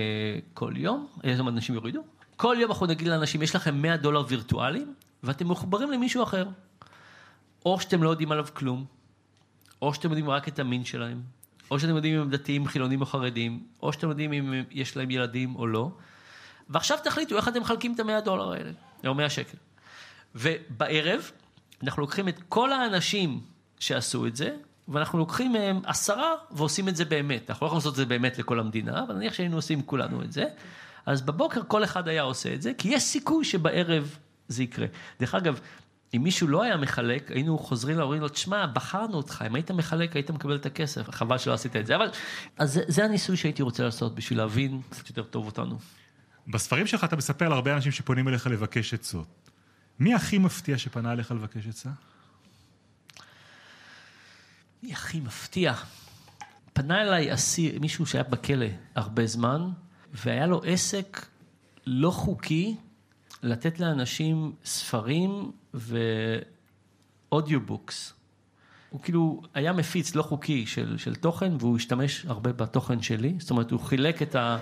כל 0.54 0.72
יום, 0.76 1.06
איזה 1.24 1.42
אנשים 1.42 1.74
יורידו? 1.74 2.00
כל 2.36 2.56
יום 2.60 2.70
אנחנו 2.70 2.86
נגיד 2.86 3.08
לאנשים, 3.08 3.42
יש 3.42 3.56
לכם 3.56 3.82
100 3.82 3.96
דולר 3.96 4.24
וירטואליים, 4.28 4.94
ואתם 5.22 5.48
מחוברים 5.48 5.90
למישהו 5.90 6.22
אחר. 6.22 6.48
או 7.66 7.80
שאתם 7.80 8.02
לא 8.02 8.10
יודעים 8.10 8.32
עליו 8.32 8.46
כלום, 8.54 8.84
או 9.82 9.94
שאתם 9.94 10.08
יודעים 10.08 10.30
רק 10.30 10.48
את 10.48 10.58
המין 10.58 10.84
שלהם, 10.84 11.22
או 11.70 11.80
שאתם 11.80 11.96
יודעים 11.96 12.14
אם 12.14 12.20
הם 12.20 12.30
דתיים, 12.30 12.66
חילונים 12.66 13.00
או 13.00 13.06
חרדים, 13.06 13.62
או 13.82 13.92
שאתם 13.92 14.08
יודעים 14.08 14.32
אם 14.32 14.62
יש 14.70 14.96
להם 14.96 15.10
ילדים 15.10 15.56
או 15.56 15.66
לא. 15.66 15.90
ועכשיו 16.68 16.98
תחליטו 17.04 17.36
איך 17.36 17.48
אתם 17.48 17.60
מחלקים 17.60 17.94
את 17.94 18.00
המאה 18.00 18.20
דולר 18.20 18.52
האלה, 18.52 18.70
או 19.06 19.14
מאה 19.14 19.30
שקל. 19.30 19.58
ובערב 20.34 21.30
אנחנו 21.82 22.02
לוקחים 22.02 22.28
את 22.28 22.40
כל 22.48 22.72
האנשים 22.72 23.40
שעשו 23.78 24.26
את 24.26 24.36
זה, 24.36 24.56
ואנחנו 24.88 25.18
לוקחים 25.18 25.52
מהם 25.52 25.80
עשרה 25.84 26.32
ועושים 26.50 26.88
את 26.88 26.96
זה 26.96 27.04
באמת. 27.04 27.50
אנחנו 27.50 27.64
לא 27.64 27.68
יכולים 27.68 27.78
לעשות 27.78 27.92
את 27.92 27.96
זה 27.96 28.06
באמת 28.06 28.38
לכל 28.38 28.60
המדינה, 28.60 29.02
אבל 29.02 29.14
נניח 29.14 29.34
שהיינו 29.34 29.56
עושים 29.56 29.82
כולנו 29.82 30.22
את 30.22 30.32
זה. 30.32 30.44
אז 31.06 31.22
בבוקר 31.22 31.60
כל 31.68 31.84
אחד 31.84 32.08
היה 32.08 32.22
עושה 32.22 32.54
את 32.54 32.62
זה, 32.62 32.72
כי 32.78 32.88
יש 32.88 33.02
סיכוי 33.02 33.44
שבערב 33.44 34.18
זה 34.48 34.62
יקרה. 34.62 34.86
דרך 35.20 35.34
אגב, 35.34 35.60
אם 36.16 36.22
מישהו 36.22 36.48
לא 36.48 36.62
היה 36.62 36.76
מחלק, 36.76 37.30
היינו 37.30 37.58
חוזרים 37.58 37.98
להורים 37.98 38.20
לו, 38.20 38.28
תשמע, 38.28 38.66
בחרנו 38.66 39.16
אותך, 39.16 39.44
אם 39.46 39.54
היית 39.54 39.70
מחלק, 39.70 40.16
היית 40.16 40.30
מקבל 40.30 40.56
את 40.56 40.66
הכסף, 40.66 41.10
חבל 41.10 41.38
שלא 41.38 41.52
עשית 41.52 41.76
את 41.76 41.86
זה. 41.86 41.96
אבל, 41.96 42.10
אז 42.58 42.72
זה, 42.72 42.82
זה 42.88 43.04
הניסוי 43.04 43.36
שהייתי 43.36 43.62
רוצה 43.62 43.84
לעשות 43.84 44.14
בשביל 44.14 44.38
להבין 44.38 44.80
קצת 44.90 45.08
יותר 45.08 45.22
טוב 45.22 45.46
אותנו. 45.46 45.78
בספרים 46.48 46.86
שלך 46.86 47.04
אתה 47.04 47.16
מספר 47.16 47.46
על 47.46 47.52
הרבה 47.52 47.74
אנשים 47.74 47.92
שפונים 47.92 48.28
אליך 48.28 48.46
לבקש 48.46 48.94
עצות. 48.94 49.50
מי 49.98 50.14
הכי 50.14 50.38
מפתיע 50.38 50.78
שפנה 50.78 51.12
אליך 51.12 51.30
לבקש 51.30 51.66
עצה? 51.66 51.90
מי 54.82 54.92
הכי 54.92 55.20
מפתיע? 55.20 55.74
פנה 56.72 57.02
אליי 57.02 57.34
אסיר, 57.34 57.80
מישהו 57.80 58.06
שהיה 58.06 58.24
בכלא 58.24 58.66
הרבה 58.94 59.26
זמן, 59.26 59.70
והיה 60.12 60.46
לו 60.46 60.62
עסק 60.64 61.26
לא 61.86 62.10
חוקי 62.10 62.76
לתת 63.42 63.80
לאנשים 63.80 64.52
ספרים 64.64 65.52
ו 67.30 67.37
audiobooks. 67.37 68.12
הוא 68.90 69.00
כאילו 69.00 69.42
היה 69.54 69.72
מפיץ 69.72 70.14
לא 70.14 70.22
חוקי 70.22 70.66
של, 70.66 70.98
של 70.98 71.14
תוכן, 71.14 71.52
והוא 71.60 71.76
השתמש 71.76 72.26
הרבה 72.26 72.52
בתוכן 72.52 73.02
שלי. 73.02 73.34
זאת 73.38 73.50
אומרת, 73.50 73.70
הוא 73.70 73.80
חילק 73.80 74.22
את 74.22 74.34
ה... 74.34 74.58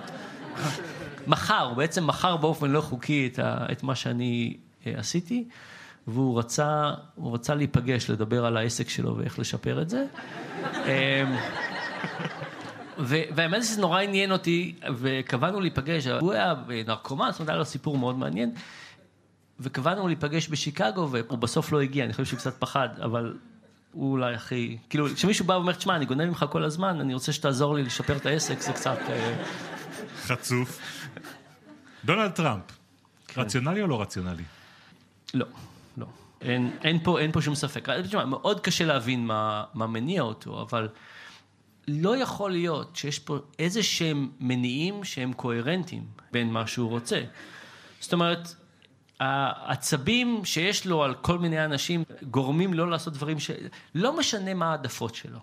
מכר, 1.27 1.66
הוא 1.68 1.77
בעצם 1.77 2.07
מכר 2.07 2.37
באופן 2.37 2.70
לא 2.70 2.81
חוקי 2.81 3.31
את, 3.33 3.39
ה, 3.39 3.66
את 3.73 3.83
מה 3.83 3.95
שאני 3.95 4.57
אה, 4.87 4.93
עשיתי, 4.97 5.45
והוא 6.07 6.39
רצה, 6.39 6.93
הוא 7.14 7.35
רצה 7.35 7.55
להיפגש, 7.55 8.11
לדבר 8.11 8.47
על 8.47 8.57
העסק 8.57 8.89
שלו 8.89 9.16
ואיך 9.16 9.39
לשפר 9.39 9.83
את 9.83 9.91
זה. 9.91 10.05
אמ, 10.75 11.37
והאמת 12.99 13.62
שזה 13.62 13.81
נורא 13.81 14.01
עניין 14.01 14.33
אותי, 14.33 14.75
וקבענו 14.97 15.61
להיפגש, 15.61 16.07
הוא 16.07 16.33
היה 16.33 16.55
נרקומן, 16.87 17.29
זאת 17.31 17.41
אומרת, 17.41 17.49
היה 17.49 17.59
לו 17.59 17.64
סיפור 17.64 17.99
מאוד 17.99 18.18
מעניין, 18.18 18.55
וקבענו 19.61 20.07
להיפגש 20.07 20.49
בשיקגו, 20.49 21.09
והוא 21.11 21.39
בסוף 21.39 21.73
לא 21.73 21.81
הגיע, 21.81 22.05
אני 22.05 22.12
חושב 22.12 22.25
שהוא 22.25 22.39
קצת 22.39 22.55
פחד, 22.59 22.89
אבל 23.05 23.37
הוא 23.93 24.12
אולי 24.12 24.35
הכי, 24.35 24.79
כאילו, 24.91 25.07
כשמישהו 25.14 25.45
בא 25.45 25.53
ואומר, 25.53 25.73
תשמע, 25.73 25.97
אני 25.97 26.05
גונב 26.05 26.25
ממך 26.25 26.45
כל 26.51 26.64
הזמן, 26.64 27.01
אני 27.01 27.14
רוצה 27.14 27.33
שתעזור 27.33 27.75
לי 27.75 27.83
לשפר 27.83 28.16
את 28.16 28.27
העסק, 28.27 28.61
זה 28.61 28.73
קצת... 28.73 28.99
אה, 29.09 29.45
חצוף. 30.23 30.81
דונלד 32.05 32.30
טראמפ, 32.30 32.64
כן. 33.28 33.40
רציונלי 33.40 33.82
או 33.82 33.86
לא 33.86 34.03
רציונלי? 34.03 34.42
לא, 35.34 35.46
לא. 35.96 36.07
אין, 36.40 36.70
אין, 36.84 36.98
פה, 37.03 37.20
אין 37.20 37.32
פה 37.32 37.42
שום 37.42 37.55
ספק. 37.55 37.88
תשמע, 37.88 38.24
מאוד 38.24 38.61
קשה 38.61 38.84
להבין 38.84 39.26
מה, 39.26 39.64
מה 39.74 39.86
מניע 39.86 40.22
אותו, 40.22 40.62
אבל 40.62 40.88
לא 41.88 42.16
יכול 42.16 42.50
להיות 42.50 42.96
שיש 42.96 43.18
פה 43.18 43.38
איזה 43.59 43.82
שהם 43.82 44.30
מניעים 44.40 45.05
שהם 45.05 45.32
קוהרנטיים 45.32 46.07
בין 46.32 46.53
מה 46.53 46.66
שהוא 46.66 46.90
רוצה. 46.90 47.22
זאת 48.00 48.12
אומרת, 48.12 48.55
העצבים 49.20 50.44
שיש 50.44 50.86
לו 50.86 51.03
על 51.03 51.14
כל 51.14 51.38
מיני 51.38 51.64
אנשים 51.64 52.05
גורמים 52.30 52.74
לו 52.74 52.86
לעשות 52.86 53.12
דברים 53.12 53.38
ש... 53.38 53.50
לא 53.94 54.16
משנה 54.18 54.55
מה 54.55 54.70
העדפות 54.70 55.14
שלו. 55.14 55.38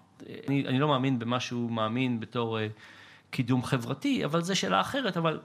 אני, 0.47 0.68
אני 0.68 0.80
לא 0.80 0.88
מאמין 0.88 1.20
במה 1.20 1.39
שהוא 1.39 1.72
מאמין 1.72 2.20
בתור 2.20 2.57
uh, 2.57 2.62
קידום 3.32 3.64
חברתי, 3.64 4.26
אבל 4.26 4.41
זו 4.41 4.55
שאלה 4.55 4.82
אחרת, 4.82 5.18
אבל 5.18 5.39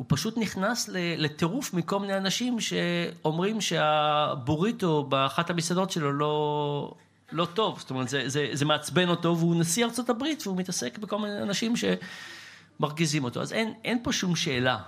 הוא 0.00 0.06
פשוט 0.08 0.38
נכנס 0.38 0.88
לטירוף 0.92 1.74
מכל 1.74 2.00
מיני 2.00 2.16
אנשים 2.16 2.60
שאומרים 2.60 3.60
שהבוריטו 3.60 5.04
באחת 5.04 5.50
המסעדות 5.50 5.90
שלו 5.90 6.12
לא, 6.12 6.94
לא 7.32 7.44
טוב. 7.44 7.78
זאת 7.78 7.90
אומרת, 7.90 8.08
זה, 8.08 8.22
זה, 8.28 8.48
זה 8.52 8.64
מעצבן 8.64 9.08
אותו, 9.08 9.36
והוא 9.38 9.60
נשיא 9.60 9.84
ארצות 9.84 10.10
הברית, 10.10 10.46
והוא 10.46 10.56
מתעסק 10.56 10.98
בכל 10.98 11.18
מיני 11.18 11.42
אנשים 11.42 11.74
שמרגיזים 11.76 13.24
אותו. 13.24 13.42
אז 13.42 13.52
אין, 13.52 13.72
אין 13.84 13.98
פה 14.02 14.12
שום 14.12 14.36
שאלה, 14.36 14.78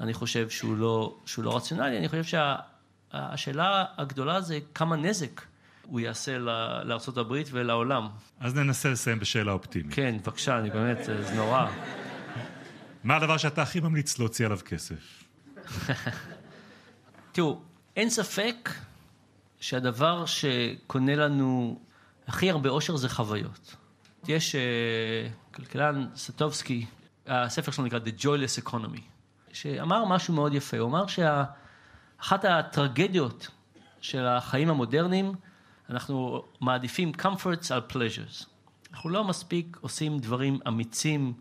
אני 0.00 0.14
חושב, 0.14 0.50
שהוא 0.50 0.76
לא, 0.76 1.16
שהוא 1.26 1.44
לא 1.44 1.56
רציונלי. 1.56 1.98
אני 1.98 2.08
חושב 2.08 2.24
שהשאלה 2.24 3.84
שה, 3.86 4.02
הגדולה 4.02 4.40
זה 4.40 4.58
כמה 4.74 4.96
נזק 4.96 5.40
הוא 5.82 6.00
יעשה 6.00 6.38
לארצות 6.84 7.18
הברית 7.18 7.48
ולעולם. 7.50 8.08
אז 8.40 8.54
ננסה 8.54 8.88
לסיים 8.88 9.18
בשאלה 9.18 9.52
אופטימית. 9.52 9.94
כן, 9.94 10.16
בבקשה, 10.22 10.58
אני 10.58 10.70
באמת, 10.70 11.04
זה 11.04 11.34
נורא. 11.34 11.66
מה 13.08 13.16
הדבר 13.16 13.36
שאתה 13.36 13.62
הכי 13.62 13.80
ממליץ 13.80 14.18
להוציא 14.18 14.46
עליו 14.46 14.58
כסף? 14.64 15.24
תראו, 17.32 17.60
אין 17.96 18.10
ספק 18.10 18.70
שהדבר 19.60 20.26
שקונה 20.26 21.16
לנו 21.16 21.80
הכי 22.26 22.50
הרבה 22.50 22.70
אושר 22.70 22.96
זה 22.96 23.08
חוויות. 23.08 23.76
יש 24.28 24.54
uh, 24.54 25.54
כלכלן 25.54 26.06
סטובסקי, 26.16 26.86
הספר 27.26 27.72
שלו 27.72 27.84
נקרא 27.84 27.98
The 27.98 28.22
Joyless 28.22 28.64
Economy, 28.64 29.00
שאמר 29.52 30.04
משהו 30.04 30.34
מאוד 30.34 30.54
יפה, 30.54 30.78
הוא 30.78 30.88
אמר 30.88 31.04
שאחת 31.06 32.44
הטרגדיות 32.44 33.48
של 34.00 34.26
החיים 34.26 34.70
המודרניים, 34.70 35.32
אנחנו 35.90 36.44
מעדיפים 36.60 37.12
comforts 37.22 37.74
על 37.74 37.82
pleasures. 37.90 38.46
אנחנו 38.92 39.10
לא 39.10 39.24
מספיק 39.24 39.78
עושים 39.80 40.18
דברים 40.18 40.58
אמיצים 40.68 41.34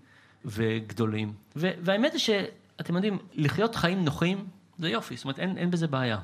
וגדולים. 0.47 1.33
והאמת 1.55 2.13
היא 2.13 2.19
שאתם 2.19 2.95
יודעים, 2.95 3.17
לחיות 3.33 3.75
חיים 3.75 4.05
נוחים 4.05 4.47
זה 4.79 4.89
יופי, 4.89 5.15
זאת 5.15 5.23
אומרת 5.23 5.39
אין, 5.39 5.57
אין 5.57 5.71
בזה 5.71 5.87
בעיה. 5.87 6.19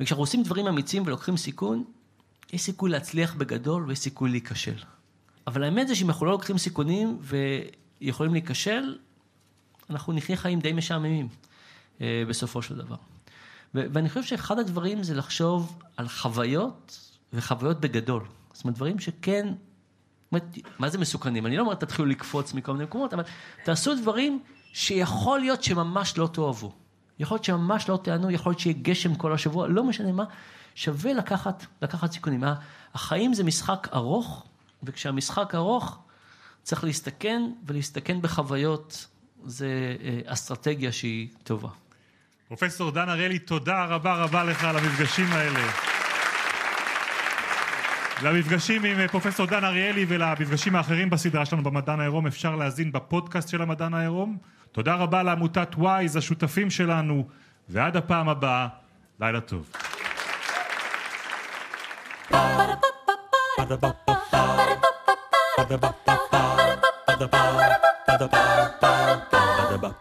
וכשאנחנו 0.00 0.22
עושים 0.22 0.42
דברים 0.42 0.66
אמיצים 0.66 1.02
ולוקחים 1.06 1.36
סיכון, 1.36 1.84
יש 2.52 2.62
סיכוי 2.62 2.90
להצליח 2.90 3.34
בגדול 3.34 3.84
ויש 3.86 3.98
סיכוי 3.98 4.30
להיכשל. 4.30 4.76
אבל 5.46 5.62
האמת 5.62 5.88
זה 5.88 5.94
שאם 5.94 6.08
אנחנו 6.08 6.26
לא 6.26 6.32
לוקחים 6.32 6.58
סיכונים 6.58 7.18
ויכולים 8.00 8.32
להיכשל, 8.32 8.98
אנחנו 9.90 10.12
נחיה 10.12 10.36
חיים 10.36 10.60
די 10.60 10.72
משעממים 10.72 11.28
אה, 12.00 12.22
בסופו 12.28 12.62
של 12.62 12.76
דבר. 12.76 12.96
ו- 13.74 13.84
ואני 13.92 14.08
חושב 14.08 14.22
שאחד 14.22 14.58
הדברים 14.58 15.02
זה 15.02 15.14
לחשוב 15.14 15.82
על 15.96 16.08
חוויות 16.08 17.10
וחוויות 17.32 17.80
בגדול. 17.80 18.22
זאת 18.52 18.64
אומרת, 18.64 18.76
דברים 18.76 18.98
שכן, 18.98 19.48
מה 20.78 20.88
זה 20.88 20.98
מסוכנים? 20.98 21.46
אני 21.46 21.56
לא 21.56 21.62
אומר 21.62 21.74
תתחילו 21.74 22.08
לקפוץ 22.08 22.54
מכל 22.54 22.72
מיני 22.72 22.84
מקומות, 22.84 23.14
אבל 23.14 23.22
תעשו 23.64 23.94
דברים 23.94 24.42
שיכול 24.72 25.40
להיות 25.40 25.62
שממש 25.62 26.18
לא 26.18 26.28
תאהבו. 26.32 26.72
יכול 27.18 27.34
להיות 27.34 27.44
שממש 27.44 27.88
לא 27.88 27.98
תענו, 28.02 28.30
יכול 28.30 28.50
להיות 28.50 28.60
שיהיה 28.60 28.76
גשם 28.82 29.14
כל 29.14 29.32
השבוע, 29.32 29.68
לא 29.68 29.84
משנה 29.84 30.12
מה, 30.12 30.24
שווה 30.74 31.12
לקחת, 31.12 31.66
לקחת 31.82 32.12
סיכונים. 32.12 32.44
החיים 32.94 33.34
זה 33.34 33.44
משחק 33.44 33.88
ארוך, 33.94 34.44
וכשהמשחק 34.82 35.54
ארוך, 35.54 35.98
צריך 36.62 36.84
להסתכן, 36.84 37.42
ולהסתכן 37.66 38.22
בחוויות 38.22 39.06
זה 39.44 39.96
אה, 40.02 40.20
אסטרטגיה 40.32 40.92
שהיא 40.92 41.28
טובה. 41.44 41.68
פרופסור 42.48 42.90
דן 42.90 43.08
אריאלי, 43.08 43.38
תודה 43.38 43.84
רבה 43.84 44.14
רבה 44.14 44.44
לך 44.44 44.64
על 44.64 44.76
המפגשים 44.76 45.26
האלה. 45.32 45.89
למפגשים 48.22 48.84
עם 48.84 49.00
אה, 49.00 49.08
פרופסור 49.08 49.46
דן 49.46 49.64
אריאלי 49.64 50.04
ולמפגשים 50.08 50.76
האחרים 50.76 51.10
בסדרה 51.10 51.46
שלנו 51.46 51.62
במדען 51.62 52.00
העירום 52.00 52.26
אפשר 52.26 52.56
להזין 52.56 52.92
בפודקאסט 52.92 53.48
של 53.48 53.62
המדען 53.62 53.94
העירום. 53.94 54.36
תודה 54.72 54.94
רבה 54.94 55.22
לעמותת 55.22 55.68
וויז, 55.78 56.16
השותפים 56.16 56.70
שלנו, 56.70 57.28
ועד 57.68 57.96
הפעם 57.96 58.28
הבאה, 58.28 58.68
לילה 59.20 59.40
טוב. 59.40 59.72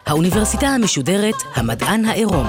האוניברסיטה 0.05 0.67
המשודרת 0.67 1.35
המדען 1.55 2.05
העירום 2.05 2.47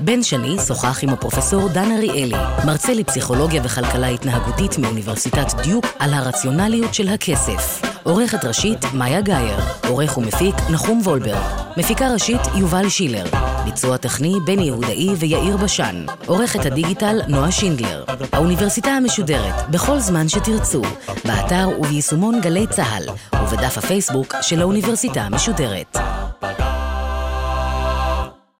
בן 0.00 0.22
שני 0.22 0.56
שוחח 0.66 0.98
עם 1.02 1.08
הפרופסור 1.08 1.68
דן 1.68 1.92
אריאלי, 1.92 2.36
מרצה 2.66 2.94
לפסיכולוגיה 2.94 3.62
וכלכלה 3.64 4.06
התנהגותית 4.06 4.78
מאוניברסיטת 4.78 5.54
דיוק, 5.62 5.86
על 5.98 6.14
הרציונליות 6.14 6.94
של 6.94 7.08
הכסף. 7.08 7.82
עורכת 8.02 8.44
ראשית, 8.44 8.78
מאיה 8.94 9.20
גאייר. 9.20 9.58
עורך 9.88 10.18
ומפיק, 10.18 10.54
נחום 10.70 11.00
וולברג. 11.04 11.42
מפיקה 11.76 12.12
ראשית, 12.12 12.40
יובל 12.54 12.88
שילר. 12.88 13.24
ביצוע 13.64 13.96
טכני, 13.96 14.34
בני 14.46 14.62
יהודאי 14.62 15.08
ויאיר 15.18 15.56
בשן. 15.56 16.04
עורכת 16.26 16.66
הדיגיטל, 16.66 17.20
נועה 17.28 17.52
שינדלר. 17.52 18.04
האוניברסיטה 18.32 18.90
המשודרת, 18.90 19.70
בכל 19.70 19.98
זמן 19.98 20.28
שתרצו, 20.28 20.82
באתר 21.24 21.68
וביישומון 21.78 22.40
גלי 22.40 22.66
צה"ל, 22.66 23.04
ובדף 23.42 23.78
הפייסבוק 23.78 24.34
של 24.42 24.60
האוניברסיטה 24.60 25.22
המשודרת. 25.22 25.98